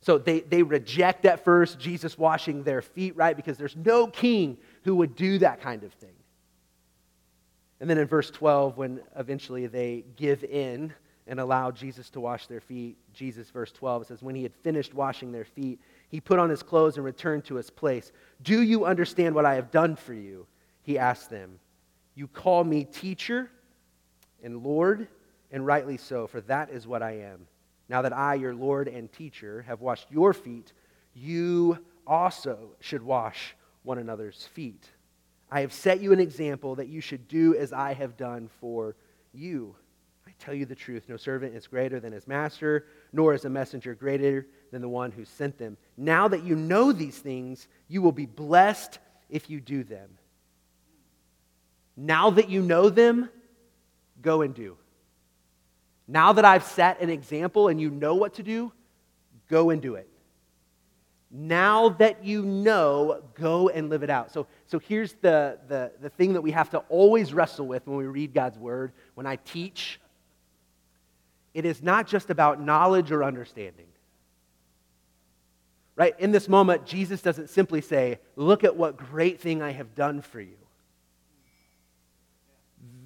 So 0.00 0.18
they, 0.18 0.40
they 0.40 0.62
reject 0.62 1.24
at 1.24 1.44
first 1.44 1.78
Jesus 1.78 2.18
washing 2.18 2.64
their 2.64 2.82
feet, 2.82 3.16
right? 3.16 3.36
Because 3.36 3.56
there's 3.56 3.76
no 3.76 4.08
king 4.08 4.58
who 4.82 4.96
would 4.96 5.14
do 5.14 5.38
that 5.38 5.60
kind 5.60 5.84
of 5.84 5.92
thing. 5.94 6.10
And 7.80 7.88
then 7.88 7.98
in 7.98 8.06
verse 8.06 8.30
12, 8.30 8.76
when 8.76 9.00
eventually 9.16 9.66
they 9.66 10.04
give 10.16 10.44
in 10.44 10.92
and 11.32 11.40
allow 11.40 11.70
Jesus 11.70 12.10
to 12.10 12.20
wash 12.20 12.46
their 12.46 12.60
feet, 12.60 12.98
Jesus, 13.14 13.48
verse 13.48 13.72
12, 13.72 14.08
says, 14.08 14.22
When 14.22 14.34
he 14.34 14.42
had 14.42 14.54
finished 14.56 14.92
washing 14.92 15.32
their 15.32 15.46
feet, 15.46 15.80
he 16.10 16.20
put 16.20 16.38
on 16.38 16.50
his 16.50 16.62
clothes 16.62 16.96
and 16.96 17.06
returned 17.06 17.46
to 17.46 17.54
his 17.54 17.70
place. 17.70 18.12
Do 18.42 18.60
you 18.60 18.84
understand 18.84 19.34
what 19.34 19.46
I 19.46 19.54
have 19.54 19.70
done 19.70 19.96
for 19.96 20.12
you? 20.12 20.46
He 20.82 20.98
asked 20.98 21.30
them. 21.30 21.58
You 22.14 22.28
call 22.28 22.64
me 22.64 22.84
teacher 22.84 23.50
and 24.42 24.62
Lord, 24.62 25.08
and 25.50 25.64
rightly 25.64 25.96
so, 25.96 26.26
for 26.26 26.42
that 26.42 26.68
is 26.68 26.86
what 26.86 27.02
I 27.02 27.12
am. 27.12 27.46
Now 27.88 28.02
that 28.02 28.12
I, 28.12 28.34
your 28.34 28.54
Lord 28.54 28.86
and 28.86 29.10
teacher, 29.10 29.62
have 29.62 29.80
washed 29.80 30.08
your 30.10 30.34
feet, 30.34 30.74
you 31.14 31.78
also 32.06 32.58
should 32.80 33.02
wash 33.02 33.56
one 33.84 33.96
another's 33.96 34.50
feet. 34.52 34.86
I 35.50 35.62
have 35.62 35.72
set 35.72 36.02
you 36.02 36.12
an 36.12 36.20
example 36.20 36.74
that 36.74 36.88
you 36.88 37.00
should 37.00 37.26
do 37.26 37.56
as 37.56 37.72
I 37.72 37.94
have 37.94 38.18
done 38.18 38.50
for 38.60 38.96
you. 39.32 39.76
Tell 40.42 40.54
you 40.54 40.66
the 40.66 40.74
truth 40.74 41.08
no 41.08 41.16
servant 41.16 41.54
is 41.54 41.68
greater 41.68 42.00
than 42.00 42.12
his 42.12 42.26
master, 42.26 42.86
nor 43.12 43.32
is 43.32 43.44
a 43.44 43.48
messenger 43.48 43.94
greater 43.94 44.48
than 44.72 44.82
the 44.82 44.88
one 44.88 45.12
who 45.12 45.24
sent 45.24 45.56
them. 45.56 45.76
Now 45.96 46.26
that 46.26 46.42
you 46.42 46.56
know 46.56 46.90
these 46.90 47.16
things, 47.16 47.68
you 47.86 48.02
will 48.02 48.10
be 48.10 48.26
blessed 48.26 48.98
if 49.30 49.48
you 49.48 49.60
do 49.60 49.84
them. 49.84 50.10
Now 51.96 52.30
that 52.30 52.50
you 52.50 52.60
know 52.60 52.90
them, 52.90 53.30
go 54.20 54.42
and 54.42 54.52
do. 54.52 54.76
Now 56.08 56.32
that 56.32 56.44
I've 56.44 56.64
set 56.64 57.00
an 57.00 57.08
example 57.08 57.68
and 57.68 57.80
you 57.80 57.88
know 57.88 58.16
what 58.16 58.34
to 58.34 58.42
do, 58.42 58.72
go 59.48 59.70
and 59.70 59.80
do 59.80 59.94
it. 59.94 60.08
Now 61.30 61.90
that 61.90 62.24
you 62.24 62.42
know, 62.42 63.22
go 63.34 63.68
and 63.68 63.88
live 63.88 64.02
it 64.02 64.10
out. 64.10 64.32
So, 64.32 64.48
so 64.66 64.80
here's 64.80 65.12
the, 65.12 65.60
the, 65.68 65.92
the 66.00 66.10
thing 66.10 66.32
that 66.32 66.42
we 66.42 66.50
have 66.50 66.68
to 66.70 66.78
always 66.88 67.32
wrestle 67.32 67.68
with 67.68 67.86
when 67.86 67.96
we 67.96 68.06
read 68.06 68.34
God's 68.34 68.58
word, 68.58 68.92
when 69.14 69.24
I 69.24 69.36
teach. 69.36 70.00
It 71.54 71.64
is 71.64 71.82
not 71.82 72.06
just 72.06 72.30
about 72.30 72.60
knowledge 72.60 73.12
or 73.12 73.22
understanding. 73.22 73.86
Right? 75.94 76.18
In 76.18 76.32
this 76.32 76.48
moment, 76.48 76.86
Jesus 76.86 77.20
doesn't 77.20 77.50
simply 77.50 77.80
say, 77.80 78.18
Look 78.36 78.64
at 78.64 78.76
what 78.76 78.96
great 78.96 79.40
thing 79.40 79.62
I 79.62 79.72
have 79.72 79.94
done 79.94 80.22
for 80.22 80.40
you. 80.40 80.56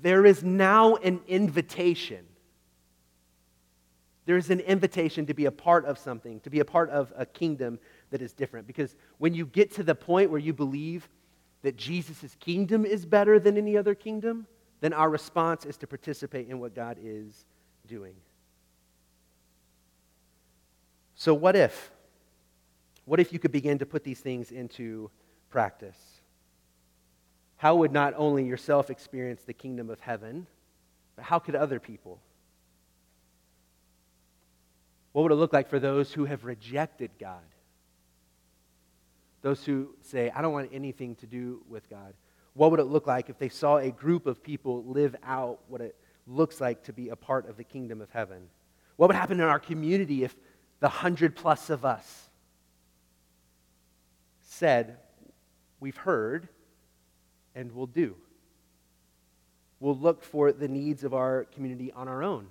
There 0.02 0.24
is 0.24 0.44
now 0.44 0.94
an 0.96 1.20
invitation 1.26 2.24
there 4.26 4.36
is 4.36 4.50
an 4.50 4.60
invitation 4.60 5.24
to 5.26 5.34
be 5.34 5.46
a 5.46 5.52
part 5.52 5.84
of 5.84 5.98
something, 5.98 6.40
to 6.40 6.50
be 6.50 6.58
a 6.58 6.64
part 6.64 6.90
of 6.90 7.12
a 7.16 7.24
kingdom 7.24 7.78
that 8.10 8.20
is 8.20 8.32
different. 8.32 8.66
Because 8.66 8.96
when 9.18 9.32
you 9.32 9.46
get 9.46 9.72
to 9.74 9.84
the 9.84 9.94
point 9.94 10.30
where 10.30 10.40
you 10.40 10.52
believe 10.52 11.08
that 11.62 11.76
Jesus' 11.76 12.36
kingdom 12.40 12.84
is 12.84 13.06
better 13.06 13.38
than 13.38 13.56
any 13.56 13.76
other 13.76 13.94
kingdom, 13.94 14.46
then 14.80 14.92
our 14.92 15.08
response 15.08 15.64
is 15.64 15.76
to 15.78 15.86
participate 15.86 16.48
in 16.48 16.58
what 16.58 16.74
God 16.74 16.98
is 17.00 17.46
doing. 17.86 18.14
So, 21.16 21.34
what 21.34 21.56
if? 21.56 21.90
What 23.06 23.20
if 23.20 23.32
you 23.32 23.38
could 23.38 23.52
begin 23.52 23.78
to 23.78 23.86
put 23.86 24.04
these 24.04 24.20
things 24.20 24.52
into 24.52 25.10
practice? 25.48 25.98
How 27.56 27.76
would 27.76 27.90
not 27.90 28.12
only 28.16 28.44
yourself 28.44 28.90
experience 28.90 29.42
the 29.42 29.54
kingdom 29.54 29.88
of 29.88 29.98
heaven, 30.00 30.46
but 31.16 31.24
how 31.24 31.38
could 31.38 31.56
other 31.56 31.80
people? 31.80 32.20
What 35.12 35.22
would 35.22 35.32
it 35.32 35.36
look 35.36 35.54
like 35.54 35.70
for 35.70 35.78
those 35.78 36.12
who 36.12 36.26
have 36.26 36.44
rejected 36.44 37.10
God? 37.18 37.40
Those 39.40 39.64
who 39.64 39.94
say, 40.02 40.30
I 40.30 40.42
don't 40.42 40.52
want 40.52 40.68
anything 40.72 41.14
to 41.16 41.26
do 41.26 41.62
with 41.66 41.88
God. 41.88 42.12
What 42.52 42.70
would 42.70 42.80
it 42.80 42.84
look 42.84 43.06
like 43.06 43.30
if 43.30 43.38
they 43.38 43.48
saw 43.48 43.78
a 43.78 43.90
group 43.90 44.26
of 44.26 44.42
people 44.42 44.84
live 44.84 45.16
out 45.22 45.60
what 45.68 45.80
it 45.80 45.96
looks 46.26 46.60
like 46.60 46.82
to 46.84 46.92
be 46.92 47.08
a 47.08 47.16
part 47.16 47.48
of 47.48 47.56
the 47.56 47.64
kingdom 47.64 48.02
of 48.02 48.10
heaven? 48.10 48.48
What 48.96 49.08
would 49.08 49.16
happen 49.16 49.40
in 49.40 49.46
our 49.46 49.58
community 49.58 50.24
if 50.24 50.34
the 50.80 50.88
hundred 50.88 51.36
plus 51.36 51.70
of 51.70 51.84
us 51.84 52.28
said, 54.42 54.98
We've 55.78 55.96
heard 55.96 56.48
and 57.54 57.72
we'll 57.72 57.86
do? 57.86 58.16
We'll 59.78 59.96
look 59.96 60.22
for 60.22 60.52
the 60.52 60.68
needs 60.68 61.04
of 61.04 61.12
our 61.12 61.44
community 61.44 61.92
on 61.92 62.08
our 62.08 62.22
own 62.22 62.46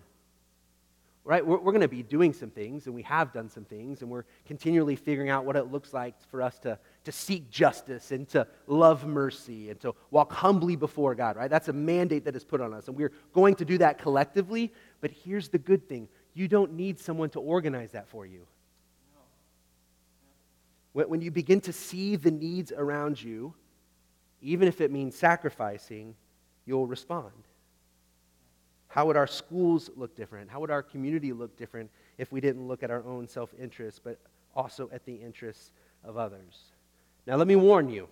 right? 1.26 1.46
We're, 1.46 1.58
we're 1.58 1.72
going 1.72 1.82
to 1.82 1.88
be 1.88 2.04
doing 2.04 2.32
some 2.32 2.52
things, 2.52 2.86
and 2.86 2.94
we 2.94 3.02
have 3.02 3.34
done 3.34 3.50
some 3.50 3.66
things, 3.66 4.02
and 4.02 4.10
we're 4.10 4.26
continually 4.46 4.96
figuring 4.96 5.30
out 5.30 5.44
what 5.44 5.56
it 5.56 5.72
looks 5.72 5.92
like 5.92 6.14
for 6.30 6.42
us 6.42 6.60
to, 6.60 6.78
to 7.04 7.12
seek 7.12 7.50
justice 7.50 8.12
and 8.12 8.30
to 8.30 8.48
love 8.68 9.06
mercy 9.06 9.72
and 9.72 9.80
to 9.82 9.94
walk 10.12 10.32
humbly 10.32 10.76
before 10.76 11.16
God, 11.16 11.36
right? 11.36 11.50
That's 11.50 11.68
a 11.68 11.74
mandate 11.74 12.24
that 12.26 12.36
is 12.36 12.46
put 12.46 12.62
on 12.62 12.74
us, 12.74 12.88
and 12.88 12.96
we're 12.96 13.12
going 13.34 13.56
to 13.56 13.66
do 13.66 13.80
that 13.80 13.98
collectively. 13.98 14.72
But 15.02 15.12
here's 15.12 15.50
the 15.50 15.58
good 15.58 15.90
thing 15.90 16.08
you 16.36 16.48
don't 16.48 16.74
need 16.74 17.00
someone 17.00 17.30
to 17.32 17.40
organize 17.40 17.94
that 17.94 18.08
for 18.08 18.26
you. 18.26 18.46
When 20.94 21.22
you 21.22 21.32
begin 21.32 21.60
to 21.62 21.74
see 21.74 22.16
the 22.16 22.32
needs 22.32 22.72
around 22.72 23.22
you, 23.22 23.54
even 24.42 24.68
if 24.68 24.80
it 24.80 24.92
means 24.92 25.16
sacrificing, 25.16 26.16
you'll 26.66 26.88
respond. 26.88 27.34
How 28.88 29.06
would 29.08 29.18
our 29.18 29.28
schools 29.28 29.90
look 29.98 30.16
different? 30.16 30.50
How 30.50 30.62
would 30.62 30.72
our 30.72 30.84
community 30.84 31.34
look 31.34 31.58
different 31.58 31.90
if 32.18 32.32
we 32.32 32.40
didn't 32.40 32.66
look 32.66 32.82
at 32.82 32.92
our 32.92 33.04
own 33.04 33.28
self 33.28 33.54
interest, 33.60 34.02
but 34.06 34.18
also 34.56 34.90
at 34.94 35.06
the 35.06 35.16
interests 35.16 35.72
of 36.04 36.16
others? 36.16 36.72
Now, 37.28 37.36
let 37.36 37.48
me 37.48 37.58
warn 37.58 37.90
you 37.90 38.08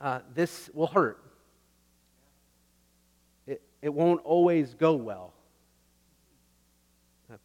uh, 0.00 0.20
this 0.34 0.70
will 0.72 0.86
hurt. 0.86 1.22
It, 3.46 3.60
it 3.82 3.92
won't 3.92 4.22
always 4.24 4.72
go 4.72 4.94
well. 4.94 5.34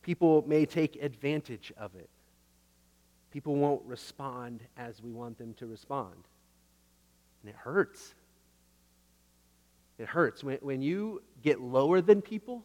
People 0.02 0.43
may 0.47 0.65
take 0.65 0.97
advantage 1.02 1.71
of 1.78 1.95
it. 1.95 2.10
People 3.32 3.56
won't 3.56 3.84
respond 3.86 4.62
as 4.78 5.02
we 5.02 5.12
want 5.12 5.38
them 5.38 5.54
to 5.56 5.65
respond. 5.65 6.15
And 7.41 7.50
it 7.50 7.56
hurts. 7.56 8.15
It 9.97 10.08
hurts 10.08 10.43
when, 10.43 10.58
when 10.62 10.82
you 10.82 11.21
get 11.41 11.60
lower 11.60 12.02
than 12.02 12.21
people, 12.21 12.63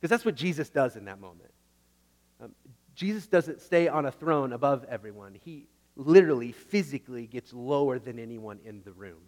because 0.00 0.10
that's 0.10 0.24
what 0.24 0.34
Jesus 0.34 0.70
does 0.70 0.96
in 0.96 1.04
that 1.06 1.20
moment. 1.20 1.50
Um, 2.42 2.54
Jesus 2.94 3.26
doesn't 3.26 3.60
stay 3.60 3.88
on 3.88 4.06
a 4.06 4.12
throne 4.12 4.52
above 4.52 4.84
everyone, 4.88 5.36
he 5.44 5.66
literally, 5.96 6.52
physically 6.52 7.26
gets 7.26 7.52
lower 7.52 7.98
than 7.98 8.18
anyone 8.18 8.58
in 8.64 8.82
the 8.84 8.92
room. 8.92 9.20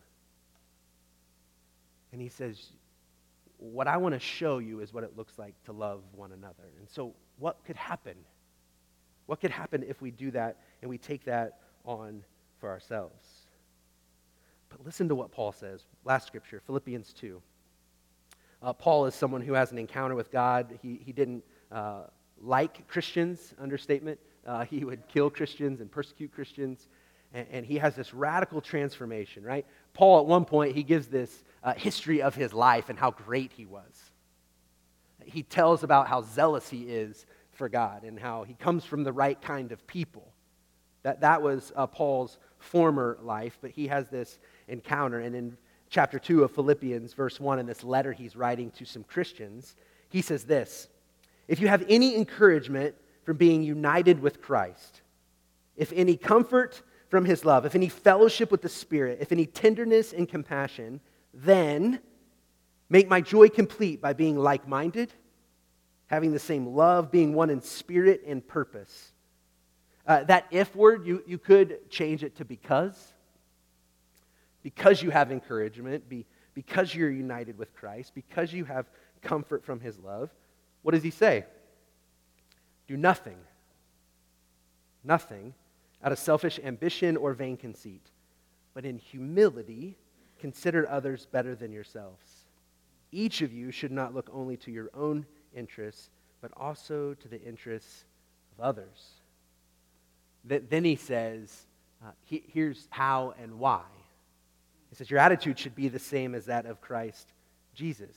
And 2.12 2.20
he 2.20 2.28
says, 2.28 2.70
What 3.62 3.86
I 3.86 3.96
want 3.96 4.14
to 4.14 4.20
show 4.20 4.58
you 4.58 4.80
is 4.80 4.92
what 4.92 5.04
it 5.04 5.16
looks 5.16 5.38
like 5.38 5.54
to 5.66 5.72
love 5.72 6.02
one 6.16 6.32
another. 6.32 6.64
And 6.78 6.88
so, 6.88 7.14
what 7.38 7.64
could 7.64 7.76
happen? 7.76 8.16
What 9.26 9.40
could 9.40 9.52
happen 9.52 9.84
if 9.86 10.02
we 10.02 10.10
do 10.10 10.32
that 10.32 10.58
and 10.80 10.90
we 10.90 10.98
take 10.98 11.24
that 11.26 11.60
on 11.84 12.24
for 12.58 12.68
ourselves? 12.68 13.24
But 14.68 14.84
listen 14.84 15.08
to 15.08 15.14
what 15.14 15.30
Paul 15.30 15.52
says. 15.52 15.84
Last 16.04 16.26
scripture, 16.26 16.60
Philippians 16.66 17.12
2. 17.12 17.40
Uh, 18.62 18.72
Paul 18.72 19.06
is 19.06 19.14
someone 19.14 19.42
who 19.42 19.52
has 19.52 19.70
an 19.70 19.78
encounter 19.78 20.16
with 20.16 20.32
God. 20.32 20.78
He, 20.82 21.00
he 21.04 21.12
didn't 21.12 21.44
uh, 21.70 22.04
like 22.40 22.88
Christians, 22.88 23.54
understatement. 23.60 24.18
Uh, 24.44 24.64
he 24.64 24.84
would 24.84 25.06
kill 25.08 25.30
Christians 25.30 25.80
and 25.80 25.90
persecute 25.90 26.32
Christians. 26.32 26.88
And, 27.32 27.46
and, 27.50 27.66
he 27.66 27.78
has 27.78 27.94
this 27.94 28.12
radical 28.12 28.60
transformation, 28.60 29.42
right? 29.42 29.64
Paul, 29.94 30.20
at 30.20 30.26
one 30.26 30.44
point, 30.44 30.74
he 30.74 30.82
gives 30.82 31.06
this 31.06 31.44
uh, 31.62 31.74
history 31.74 32.22
of 32.22 32.34
his 32.34 32.52
life 32.52 32.88
and 32.88 32.98
how 32.98 33.10
great 33.10 33.52
he 33.52 33.66
was. 33.66 34.10
He 35.24 35.42
tells 35.42 35.84
about 35.84 36.08
how 36.08 36.22
zealous 36.22 36.68
he 36.68 36.82
is 36.82 37.26
for 37.52 37.68
God 37.68 38.02
and 38.02 38.18
how 38.18 38.42
he 38.42 38.54
comes 38.54 38.84
from 38.84 39.04
the 39.04 39.12
right 39.12 39.40
kind 39.40 39.72
of 39.72 39.86
people. 39.86 40.32
That, 41.02 41.20
that 41.20 41.42
was 41.42 41.72
uh, 41.76 41.86
Paul's 41.86 42.38
former 42.58 43.18
life, 43.22 43.58
but 43.60 43.70
he 43.70 43.88
has 43.88 44.08
this 44.08 44.38
encounter. 44.68 45.20
And 45.20 45.34
in 45.34 45.56
chapter 45.90 46.18
2 46.18 46.44
of 46.44 46.52
Philippians, 46.52 47.12
verse 47.12 47.38
1, 47.38 47.58
in 47.58 47.66
this 47.66 47.84
letter 47.84 48.12
he's 48.12 48.36
writing 48.36 48.70
to 48.72 48.84
some 48.84 49.04
Christians, 49.04 49.76
he 50.08 50.22
says 50.22 50.44
this 50.44 50.88
If 51.48 51.60
you 51.60 51.68
have 51.68 51.84
any 51.88 52.16
encouragement 52.16 52.94
from 53.24 53.36
being 53.36 53.62
united 53.62 54.20
with 54.20 54.42
Christ, 54.42 55.02
if 55.76 55.92
any 55.92 56.16
comfort 56.16 56.82
from 57.08 57.24
his 57.24 57.44
love, 57.44 57.66
if 57.66 57.74
any 57.74 57.88
fellowship 57.88 58.50
with 58.50 58.62
the 58.62 58.68
Spirit, 58.68 59.18
if 59.20 59.32
any 59.32 59.46
tenderness 59.46 60.12
and 60.12 60.28
compassion, 60.28 61.00
then 61.34 62.00
make 62.88 63.08
my 63.08 63.20
joy 63.20 63.48
complete 63.48 64.00
by 64.00 64.12
being 64.12 64.38
like 64.38 64.68
minded, 64.68 65.12
having 66.06 66.32
the 66.32 66.38
same 66.38 66.66
love, 66.66 67.10
being 67.10 67.34
one 67.34 67.50
in 67.50 67.60
spirit 67.60 68.22
and 68.26 68.46
purpose. 68.46 69.12
Uh, 70.06 70.24
that 70.24 70.46
if 70.50 70.74
word, 70.74 71.06
you, 71.06 71.22
you 71.26 71.38
could 71.38 71.88
change 71.90 72.24
it 72.24 72.36
to 72.36 72.44
because 72.44 73.12
because 74.62 75.02
you 75.02 75.10
have 75.10 75.32
encouragement, 75.32 76.08
be, 76.08 76.24
because 76.54 76.94
you're 76.94 77.10
united 77.10 77.58
with 77.58 77.74
Christ, 77.74 78.12
because 78.14 78.52
you 78.52 78.64
have 78.64 78.86
comfort 79.20 79.64
from 79.64 79.80
his 79.80 79.98
love, 79.98 80.30
what 80.82 80.92
does 80.92 81.02
he 81.02 81.10
say? 81.10 81.44
Do 82.86 82.96
nothing, 82.96 83.38
nothing 85.04 85.54
out 86.02 86.12
of 86.12 86.18
selfish 86.18 86.58
ambition 86.62 87.16
or 87.16 87.32
vain 87.32 87.56
conceit, 87.56 88.06
but 88.74 88.84
in 88.84 88.98
humility 88.98 89.96
consider 90.42 90.90
others 90.90 91.24
better 91.30 91.54
than 91.54 91.70
yourselves. 91.70 92.46
Each 93.12 93.42
of 93.42 93.52
you 93.52 93.70
should 93.70 93.92
not 93.92 94.12
look 94.12 94.28
only 94.32 94.56
to 94.56 94.72
your 94.72 94.90
own 94.92 95.24
interests, 95.54 96.10
but 96.40 96.50
also 96.56 97.14
to 97.14 97.28
the 97.28 97.40
interests 97.40 98.04
of 98.52 98.64
others. 98.64 99.12
Then 100.44 100.82
he 100.84 100.96
says, 100.96 101.66
uh, 102.04 102.10
here's 102.24 102.88
how 102.90 103.34
and 103.40 103.60
why. 103.60 103.82
He 104.90 104.96
says, 104.96 105.08
Your 105.08 105.20
attitude 105.20 105.60
should 105.60 105.76
be 105.76 105.86
the 105.86 106.00
same 106.00 106.34
as 106.34 106.46
that 106.46 106.66
of 106.66 106.80
Christ 106.80 107.28
Jesus. 107.72 108.16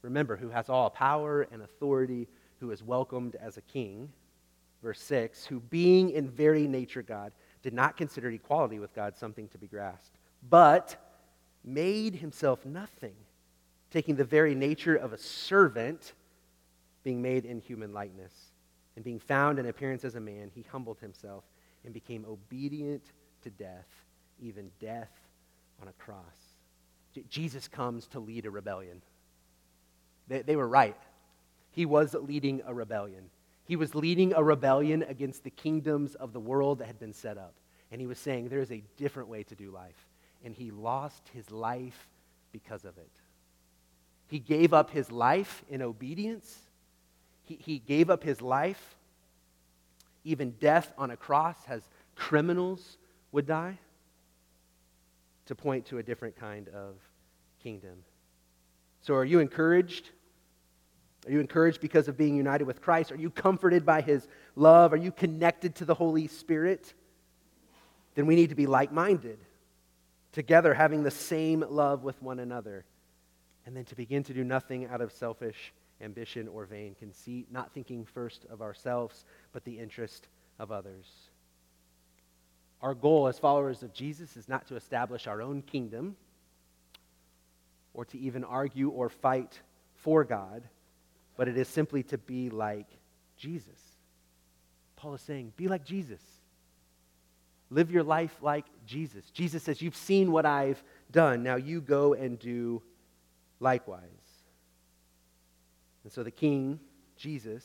Remember, 0.00 0.38
who 0.38 0.48
has 0.48 0.70
all 0.70 0.88
power 0.88 1.46
and 1.52 1.60
authority, 1.60 2.28
who 2.60 2.70
is 2.70 2.82
welcomed 2.82 3.36
as 3.36 3.58
a 3.58 3.62
king, 3.62 4.08
verse 4.82 5.02
6, 5.02 5.44
who 5.44 5.60
being 5.60 6.08
in 6.08 6.30
very 6.30 6.66
nature 6.66 7.02
God, 7.02 7.32
did 7.62 7.74
not 7.74 7.98
consider 7.98 8.30
equality 8.30 8.78
with 8.78 8.94
God 8.94 9.18
something 9.18 9.48
to 9.48 9.58
be 9.58 9.66
grasped, 9.66 10.16
but 10.48 10.96
made 11.64 12.16
himself 12.16 12.64
nothing, 12.64 13.14
taking 13.90 14.16
the 14.16 14.24
very 14.24 14.54
nature 14.54 14.96
of 14.96 15.12
a 15.12 15.18
servant, 15.18 16.12
being 17.04 17.22
made 17.22 17.44
in 17.44 17.60
human 17.60 17.92
likeness. 17.92 18.32
And 18.94 19.04
being 19.04 19.20
found 19.20 19.58
in 19.58 19.66
appearance 19.66 20.04
as 20.04 20.16
a 20.16 20.20
man, 20.20 20.50
he 20.54 20.66
humbled 20.70 20.98
himself 20.98 21.44
and 21.84 21.94
became 21.94 22.26
obedient 22.28 23.02
to 23.42 23.50
death, 23.50 23.88
even 24.40 24.70
death 24.80 25.10
on 25.80 25.88
a 25.88 25.92
cross. 25.92 26.18
J- 27.14 27.24
Jesus 27.28 27.68
comes 27.68 28.06
to 28.08 28.20
lead 28.20 28.44
a 28.44 28.50
rebellion. 28.50 29.00
They, 30.28 30.42
they 30.42 30.56
were 30.56 30.68
right. 30.68 30.96
He 31.70 31.86
was 31.86 32.14
leading 32.14 32.60
a 32.66 32.74
rebellion. 32.74 33.30
He 33.64 33.76
was 33.76 33.94
leading 33.94 34.34
a 34.34 34.42
rebellion 34.42 35.02
against 35.04 35.44
the 35.44 35.50
kingdoms 35.50 36.14
of 36.16 36.32
the 36.32 36.40
world 36.40 36.78
that 36.78 36.86
had 36.86 37.00
been 37.00 37.14
set 37.14 37.38
up. 37.38 37.54
And 37.90 38.00
he 38.00 38.06
was 38.06 38.18
saying 38.18 38.48
there 38.48 38.60
is 38.60 38.72
a 38.72 38.82
different 38.96 39.28
way 39.28 39.42
to 39.44 39.54
do 39.54 39.70
life. 39.70 40.06
And 40.44 40.54
he 40.54 40.70
lost 40.70 41.28
his 41.32 41.50
life 41.50 42.08
because 42.52 42.84
of 42.84 42.96
it. 42.98 43.10
He 44.28 44.38
gave 44.38 44.72
up 44.72 44.90
his 44.90 45.10
life 45.12 45.62
in 45.68 45.82
obedience. 45.82 46.58
He, 47.44 47.56
he 47.56 47.78
gave 47.78 48.10
up 48.10 48.22
his 48.22 48.40
life. 48.40 48.96
Even 50.24 50.52
death 50.52 50.92
on 50.96 51.10
a 51.10 51.16
cross, 51.16 51.56
as 51.68 51.82
criminals 52.14 52.98
would 53.32 53.46
die, 53.46 53.78
to 55.46 55.54
point 55.54 55.86
to 55.86 55.98
a 55.98 56.02
different 56.02 56.36
kind 56.36 56.68
of 56.68 56.94
kingdom. 57.62 58.04
So, 59.02 59.14
are 59.14 59.24
you 59.24 59.40
encouraged? 59.40 60.10
Are 61.26 61.32
you 61.32 61.40
encouraged 61.40 61.80
because 61.80 62.08
of 62.08 62.16
being 62.16 62.36
united 62.36 62.64
with 62.64 62.80
Christ? 62.80 63.12
Are 63.12 63.16
you 63.16 63.30
comforted 63.30 63.84
by 63.84 64.00
his 64.00 64.26
love? 64.56 64.92
Are 64.92 64.96
you 64.96 65.12
connected 65.12 65.74
to 65.76 65.84
the 65.84 65.94
Holy 65.94 66.26
Spirit? 66.26 66.94
Then 68.14 68.26
we 68.26 68.34
need 68.34 68.48
to 68.50 68.54
be 68.54 68.66
like 68.66 68.92
minded, 68.92 69.38
together 70.32 70.74
having 70.74 71.02
the 71.02 71.10
same 71.10 71.64
love 71.68 72.02
with 72.02 72.20
one 72.22 72.38
another. 72.38 72.84
And 73.64 73.76
then 73.76 73.84
to 73.86 73.94
begin 73.94 74.24
to 74.24 74.34
do 74.34 74.42
nothing 74.42 74.86
out 74.86 75.00
of 75.00 75.12
selfish 75.12 75.72
ambition 76.00 76.48
or 76.48 76.64
vain 76.64 76.96
conceit, 76.98 77.46
not 77.50 77.72
thinking 77.72 78.04
first 78.04 78.44
of 78.50 78.60
ourselves, 78.60 79.24
but 79.52 79.64
the 79.64 79.78
interest 79.78 80.26
of 80.58 80.72
others. 80.72 81.06
Our 82.80 82.94
goal 82.94 83.28
as 83.28 83.38
followers 83.38 83.84
of 83.84 83.92
Jesus 83.92 84.36
is 84.36 84.48
not 84.48 84.66
to 84.68 84.76
establish 84.76 85.28
our 85.28 85.40
own 85.40 85.62
kingdom 85.62 86.16
or 87.94 88.04
to 88.06 88.18
even 88.18 88.42
argue 88.42 88.88
or 88.88 89.08
fight 89.08 89.60
for 89.94 90.24
God 90.24 90.64
but 91.36 91.48
it 91.48 91.56
is 91.56 91.68
simply 91.68 92.02
to 92.04 92.18
be 92.18 92.50
like 92.50 92.86
Jesus. 93.36 93.80
Paul 94.96 95.14
is 95.14 95.20
saying, 95.22 95.52
be 95.56 95.68
like 95.68 95.84
Jesus. 95.84 96.20
Live 97.72 97.90
your 97.90 98.02
life 98.02 98.36
like 98.42 98.66
Jesus. 98.86 99.30
Jesus 99.30 99.62
says, 99.62 99.80
You've 99.80 99.96
seen 99.96 100.30
what 100.30 100.44
I've 100.44 100.82
done. 101.10 101.42
Now 101.42 101.56
you 101.56 101.80
go 101.80 102.12
and 102.12 102.38
do 102.38 102.82
likewise. 103.60 104.02
And 106.04 106.12
so 106.12 106.22
the 106.22 106.30
King, 106.30 106.78
Jesus, 107.16 107.64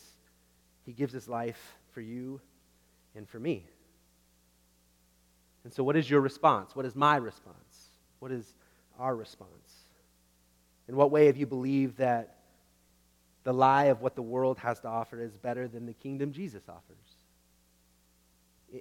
he 0.86 0.94
gives 0.94 1.12
his 1.12 1.28
life 1.28 1.76
for 1.92 2.00
you 2.00 2.40
and 3.16 3.28
for 3.28 3.40
me. 3.40 3.66
And 5.66 5.74
so, 5.74 5.84
what 5.84 5.98
is 5.98 6.10
your 6.10 6.22
response? 6.22 6.74
What 6.74 6.86
is 6.86 6.96
my 6.96 7.18
response? 7.18 7.90
What 8.20 8.32
is 8.32 8.56
our 8.98 9.14
response? 9.14 9.50
In 10.88 10.96
what 10.96 11.12
way 11.12 11.26
have 11.26 11.36
you 11.36 11.46
believed 11.46 11.98
that 11.98 12.38
the 13.44 13.54
lie 13.54 13.86
of 13.86 14.02
what 14.02 14.16
the 14.16 14.22
world 14.22 14.58
has 14.60 14.80
to 14.82 14.88
offer 14.88 15.22
is 15.22 15.36
better 15.36 15.68
than 15.68 15.86
the 15.86 15.94
kingdom 15.94 16.32
Jesus 16.32 16.64
offers? 16.70 17.07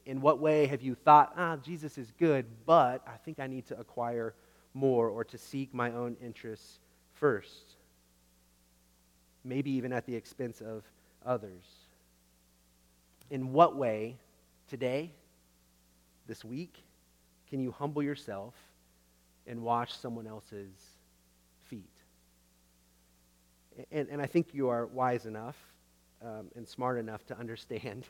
In 0.04 0.20
what 0.20 0.40
way 0.40 0.66
have 0.66 0.82
you 0.82 0.94
thought, 0.94 1.32
ah, 1.36 1.56
Jesus 1.56 1.96
is 1.96 2.12
good, 2.18 2.46
but 2.66 3.06
I 3.06 3.16
think 3.24 3.38
I 3.38 3.46
need 3.46 3.66
to 3.66 3.78
acquire 3.78 4.34
more 4.74 5.08
or 5.08 5.24
to 5.24 5.38
seek 5.38 5.72
my 5.72 5.92
own 5.92 6.16
interests 6.22 6.80
first? 7.12 7.76
Maybe 9.44 9.70
even 9.70 9.92
at 9.92 10.04
the 10.06 10.14
expense 10.14 10.60
of 10.60 10.82
others. 11.24 11.64
In 13.30 13.52
what 13.52 13.76
way 13.76 14.16
today, 14.68 15.12
this 16.26 16.44
week, 16.44 16.82
can 17.48 17.60
you 17.60 17.70
humble 17.70 18.02
yourself 18.02 18.54
and 19.46 19.62
wash 19.62 19.92
someone 19.92 20.26
else's 20.26 20.74
feet? 21.68 21.84
And, 23.92 24.08
and 24.08 24.20
I 24.20 24.26
think 24.26 24.52
you 24.52 24.68
are 24.68 24.86
wise 24.86 25.26
enough 25.26 25.56
um, 26.24 26.48
and 26.56 26.66
smart 26.66 26.98
enough 26.98 27.24
to 27.26 27.38
understand 27.38 28.04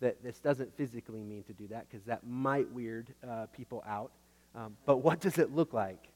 that 0.00 0.22
this 0.22 0.38
doesn't 0.38 0.76
physically 0.76 1.22
mean 1.22 1.42
to 1.44 1.52
do 1.52 1.66
that 1.68 1.88
because 1.88 2.04
that 2.06 2.26
might 2.26 2.70
weird 2.72 3.14
uh, 3.28 3.46
people 3.46 3.82
out. 3.86 4.10
Um, 4.54 4.76
but 4.86 4.98
what 4.98 5.20
does 5.20 5.38
it 5.38 5.54
look 5.54 5.72
like? 5.72 6.08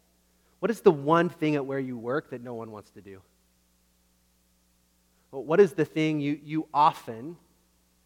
What 0.60 0.70
is 0.70 0.80
the 0.80 0.90
one 0.90 1.28
thing 1.28 1.54
at 1.54 1.64
where 1.64 1.78
you 1.78 1.96
work 1.96 2.30
that 2.30 2.42
no 2.42 2.54
one 2.54 2.70
wants 2.70 2.90
to 2.90 3.00
do? 3.00 3.20
Well, 5.30 5.44
what 5.44 5.60
is 5.60 5.72
the 5.72 5.84
thing 5.84 6.20
you, 6.20 6.38
you 6.42 6.68
often 6.72 7.36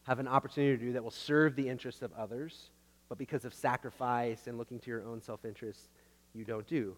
have 0.04 0.18
an 0.18 0.28
opportunity 0.28 0.76
to 0.76 0.84
do 0.84 0.92
that 0.94 1.04
will 1.04 1.10
serve 1.10 1.54
the 1.54 1.68
interests 1.68 2.02
of 2.02 2.12
others, 2.14 2.70
but 3.08 3.18
because 3.18 3.44
of 3.44 3.54
sacrifice 3.54 4.46
and 4.46 4.58
looking 4.58 4.80
to 4.80 4.90
your 4.90 5.04
own 5.04 5.20
self 5.22 5.44
interest, 5.44 5.88
you 6.34 6.44
don't 6.44 6.66
do? 6.66 6.96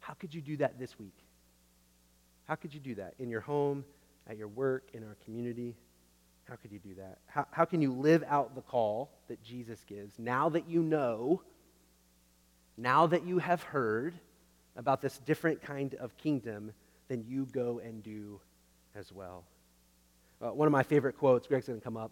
How 0.00 0.14
could 0.14 0.34
you 0.34 0.40
do 0.40 0.56
that 0.58 0.78
this 0.78 0.98
week? 0.98 1.16
How 2.46 2.54
could 2.54 2.74
you 2.74 2.80
do 2.80 2.94
that? 2.96 3.14
In 3.18 3.28
your 3.30 3.40
home, 3.40 3.84
at 4.26 4.36
your 4.36 4.48
work, 4.48 4.88
in 4.92 5.02
our 5.02 5.16
community? 5.24 5.76
How 6.48 6.56
could 6.56 6.72
you 6.72 6.78
do 6.78 6.94
that? 6.94 7.18
How, 7.26 7.46
how 7.50 7.64
can 7.64 7.80
you 7.80 7.92
live 7.92 8.22
out 8.28 8.54
the 8.54 8.60
call 8.60 9.10
that 9.28 9.42
Jesus 9.42 9.82
gives 9.86 10.18
now 10.18 10.48
that 10.50 10.68
you 10.68 10.82
know, 10.82 11.42
now 12.76 13.06
that 13.06 13.26
you 13.26 13.38
have 13.38 13.62
heard 13.62 14.14
about 14.76 15.00
this 15.00 15.18
different 15.18 15.62
kind 15.62 15.94
of 15.94 16.16
kingdom, 16.16 16.72
then 17.08 17.24
you 17.26 17.46
go 17.46 17.80
and 17.82 18.02
do 18.02 18.40
as 18.94 19.12
well? 19.12 19.44
Uh, 20.42 20.48
one 20.48 20.66
of 20.66 20.72
my 20.72 20.82
favorite 20.82 21.16
quotes, 21.16 21.46
Greg's 21.46 21.66
going 21.66 21.78
to 21.78 21.84
come 21.84 21.96
up. 21.96 22.10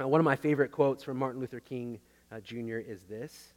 Uh, 0.00 0.08
one 0.08 0.20
of 0.20 0.24
my 0.24 0.36
favorite 0.36 0.72
quotes 0.72 1.04
from 1.04 1.18
Martin 1.18 1.40
Luther 1.40 1.60
King 1.60 2.00
uh, 2.30 2.40
Jr. 2.40 2.78
is 2.78 3.02
this 3.02 3.52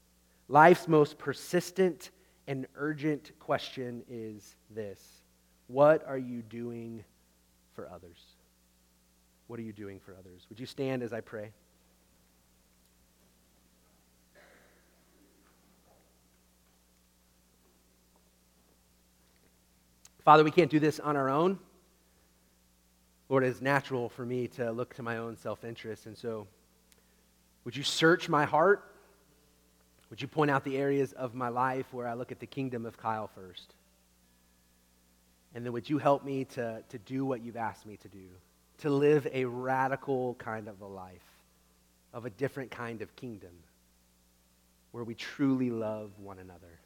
Life's 0.47 0.87
most 0.87 1.17
persistent 1.17 2.11
and 2.47 2.67
urgent 2.75 3.31
question 3.39 4.03
is 4.09 4.55
this 4.69 5.01
what 5.67 6.05
are 6.07 6.17
you 6.17 6.41
doing 6.43 7.03
for 7.73 7.89
others? 7.89 8.34
What 9.47 9.59
are 9.59 9.63
you 9.63 9.73
doing 9.73 9.99
for 9.99 10.15
others? 10.17 10.45
Would 10.49 10.59
you 10.59 10.65
stand 10.65 11.03
as 11.03 11.13
I 11.13 11.21
pray? 11.21 11.51
Father, 20.23 20.43
we 20.43 20.49
can't 20.49 20.71
do 20.71 20.79
this 20.79 20.99
on 20.99 21.15
our 21.15 21.29
own. 21.29 21.59
Lord, 23.29 23.43
it 23.43 23.47
is 23.47 23.61
natural 23.61 24.09
for 24.09 24.25
me 24.25 24.47
to 24.49 24.71
look 24.71 24.95
to 24.95 25.03
my 25.03 25.17
own 25.17 25.37
self 25.37 25.63
interest. 25.63 26.07
And 26.07 26.17
so, 26.17 26.47
would 27.63 27.75
you 27.75 27.83
search 27.83 28.27
my 28.27 28.43
heart? 28.43 28.83
Would 30.09 30.21
you 30.21 30.27
point 30.27 30.49
out 30.49 30.63
the 30.63 30.77
areas 30.77 31.13
of 31.13 31.35
my 31.35 31.49
life 31.49 31.85
where 31.91 32.07
I 32.07 32.13
look 32.13 32.31
at 32.31 32.39
the 32.39 32.47
kingdom 32.47 32.85
of 32.85 32.97
Kyle 32.97 33.27
first? 33.27 33.75
And 35.53 35.63
then 35.63 35.73
would 35.73 35.89
you 35.89 35.99
help 35.99 36.23
me 36.25 36.45
to, 36.45 36.83
to 36.89 36.97
do 36.99 37.23
what 37.25 37.41
you've 37.41 37.57
asked 37.57 37.85
me 37.85 37.97
to 37.97 38.07
do? 38.07 38.27
To 38.79 38.89
live 38.89 39.27
a 39.31 39.45
radical 39.45 40.35
kind 40.35 40.67
of 40.67 40.81
a 40.81 40.85
life, 40.85 41.23
of 42.13 42.25
a 42.25 42.29
different 42.29 42.71
kind 42.71 43.01
of 43.01 43.15
kingdom, 43.15 43.51
where 44.91 45.03
we 45.03 45.15
truly 45.15 45.69
love 45.69 46.11
one 46.19 46.39
another. 46.39 46.79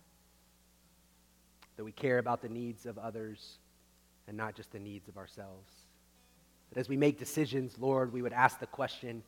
That 1.78 1.84
we 1.84 1.92
care 1.92 2.20
about 2.20 2.42
the 2.42 2.50
needs 2.50 2.86
of 2.86 2.98
others 2.98 3.58
and 4.28 4.38
not 4.38 4.56
just 4.56 4.72
the 4.72 4.80
needs 4.80 5.08
of 5.08 5.18
ourselves. 5.18 5.72
That 6.72 6.80
as 6.80 6.90
we 6.90 6.98
make 6.98 7.18
decisions, 7.18 7.76
Lord, 7.80 8.14
we 8.14 8.22
would 8.22 8.34
ask 8.34 8.60
the 8.60 8.68
question 8.68 9.24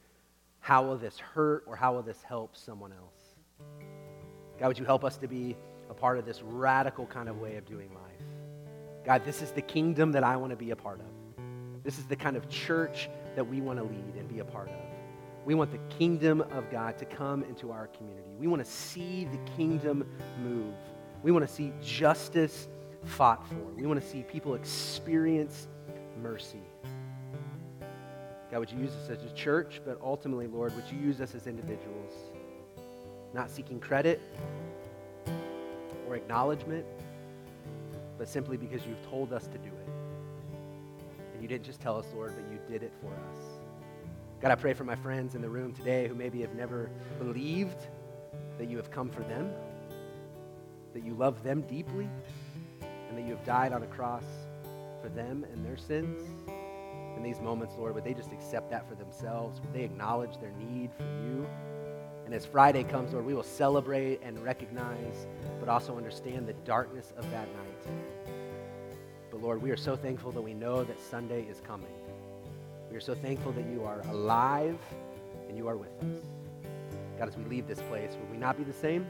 how 0.59 0.83
will 0.83 0.97
this 0.97 1.17
hurt 1.17 1.63
or 1.65 1.75
how 1.75 1.93
will 1.93 2.03
this 2.03 2.21
help 2.21 2.55
someone 2.55 2.91
else? 2.93 3.69
God, 4.59 4.67
would 4.67 4.79
you 4.79 4.85
help 4.85 5.03
us 5.03 5.17
to 5.17 5.27
be 5.27 5.57
a 5.89 5.93
part 5.93 6.19
of 6.19 6.25
this 6.25 6.43
radical 6.43 7.07
kind 7.07 7.27
of 7.27 7.39
way 7.39 7.57
of 7.57 7.65
doing 7.65 7.89
life? 7.95 9.03
God, 9.03 9.25
this 9.25 9.41
is 9.41 9.51
the 9.51 9.61
kingdom 9.61 10.11
that 10.11 10.23
I 10.23 10.37
want 10.37 10.51
to 10.51 10.55
be 10.55 10.69
a 10.69 10.75
part 10.75 10.99
of. 10.99 11.20
This 11.83 11.97
is 11.97 12.05
the 12.05 12.15
kind 12.15 12.35
of 12.35 12.47
church 12.49 13.09
that 13.35 13.45
we 13.45 13.61
want 13.61 13.79
to 13.79 13.83
lead 13.83 14.15
and 14.17 14.27
be 14.27 14.39
a 14.39 14.45
part 14.45 14.69
of. 14.69 14.75
We 15.45 15.55
want 15.55 15.71
the 15.71 15.79
kingdom 15.95 16.41
of 16.41 16.69
God 16.69 16.97
to 16.99 17.05
come 17.05 17.43
into 17.43 17.71
our 17.71 17.87
community. 17.87 18.29
We 18.39 18.47
want 18.47 18.63
to 18.63 18.71
see 18.71 19.25
the 19.25 19.39
kingdom 19.55 20.07
move. 20.43 20.75
We 21.23 21.31
want 21.31 21.47
to 21.47 21.53
see 21.53 21.73
justice 21.81 22.67
fought 23.05 23.47
for. 23.47 23.55
We 23.75 23.87
want 23.87 23.99
to 23.99 24.07
see 24.07 24.21
people 24.23 24.53
experience 24.53 25.67
mercy. 26.21 26.61
God, 28.51 28.59
would 28.59 28.71
you 28.71 28.79
use 28.79 28.91
us 28.91 29.09
as 29.09 29.23
a 29.23 29.33
church, 29.33 29.81
but 29.85 29.97
ultimately, 30.03 30.45
Lord, 30.45 30.75
would 30.75 30.83
you 30.91 30.99
use 30.99 31.21
us 31.21 31.33
as 31.33 31.47
individuals, 31.47 32.11
not 33.33 33.49
seeking 33.49 33.79
credit 33.79 34.21
or 36.07 36.15
acknowledgement, 36.15 36.85
but 38.17 38.27
simply 38.27 38.57
because 38.57 38.85
you've 38.85 39.01
told 39.09 39.33
us 39.33 39.47
to 39.47 39.57
do 39.57 39.69
it. 39.69 39.80
Didn't 41.51 41.65
just 41.65 41.81
tell 41.81 41.97
us, 41.97 42.05
Lord, 42.15 42.33
but 42.33 42.49
you 42.49 42.59
did 42.65 42.81
it 42.81 42.93
for 43.01 43.09
us. 43.09 43.43
God, 44.39 44.51
I 44.51 44.55
pray 44.55 44.71
for 44.73 44.85
my 44.85 44.95
friends 44.95 45.35
in 45.35 45.41
the 45.41 45.49
room 45.49 45.73
today 45.73 46.07
who 46.07 46.15
maybe 46.15 46.39
have 46.39 46.55
never 46.55 46.89
believed 47.19 47.87
that 48.57 48.69
you 48.69 48.77
have 48.77 48.89
come 48.89 49.09
for 49.09 49.23
them, 49.23 49.51
that 50.93 51.03
you 51.03 51.13
love 51.13 51.43
them 51.43 51.63
deeply, 51.63 52.09
and 53.09 53.17
that 53.17 53.23
you 53.23 53.35
have 53.35 53.43
died 53.43 53.73
on 53.73 53.83
a 53.83 53.87
cross 53.87 54.23
for 55.01 55.09
them 55.09 55.45
and 55.51 55.65
their 55.65 55.75
sins. 55.75 56.21
In 57.17 57.21
these 57.21 57.41
moments, 57.41 57.75
Lord, 57.77 57.95
would 57.95 58.05
they 58.05 58.13
just 58.13 58.31
accept 58.31 58.69
that 58.69 58.87
for 58.87 58.95
themselves? 58.95 59.59
Would 59.59 59.73
they 59.73 59.83
acknowledge 59.83 60.37
their 60.37 60.53
need 60.53 60.91
for 60.93 61.03
you? 61.03 61.45
And 62.23 62.33
as 62.33 62.45
Friday 62.45 62.85
comes, 62.85 63.11
Lord, 63.11 63.25
we 63.25 63.33
will 63.33 63.43
celebrate 63.43 64.21
and 64.23 64.41
recognize, 64.41 65.27
but 65.59 65.67
also 65.67 65.97
understand 65.97 66.47
the 66.47 66.53
darkness 66.63 67.11
of 67.17 67.29
that 67.31 67.49
night. 67.57 68.20
But 69.31 69.41
Lord, 69.41 69.61
we 69.61 69.71
are 69.71 69.77
so 69.77 69.95
thankful 69.95 70.33
that 70.33 70.41
we 70.41 70.53
know 70.53 70.83
that 70.83 70.99
Sunday 70.99 71.43
is 71.49 71.61
coming. 71.61 71.87
We 72.91 72.97
are 72.97 73.01
so 73.01 73.15
thankful 73.15 73.53
that 73.53 73.65
you 73.71 73.85
are 73.85 74.01
alive 74.09 74.77
and 75.47 75.57
you 75.57 75.69
are 75.69 75.77
with 75.77 75.91
us. 76.03 76.21
God, 77.17 77.29
as 77.29 77.37
we 77.37 77.45
leave 77.45 77.65
this 77.65 77.81
place, 77.83 78.11
will 78.11 78.29
we 78.29 78.37
not 78.37 78.57
be 78.57 78.65
the 78.65 78.73
same? 78.73 79.07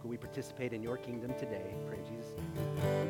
Could 0.00 0.10
we 0.10 0.16
participate 0.16 0.72
in 0.72 0.82
your 0.82 0.96
kingdom 0.96 1.34
today? 1.38 1.74
Pray 1.86 1.98
in 1.98 2.06
Jesus' 2.06 2.32
name. 2.38 3.01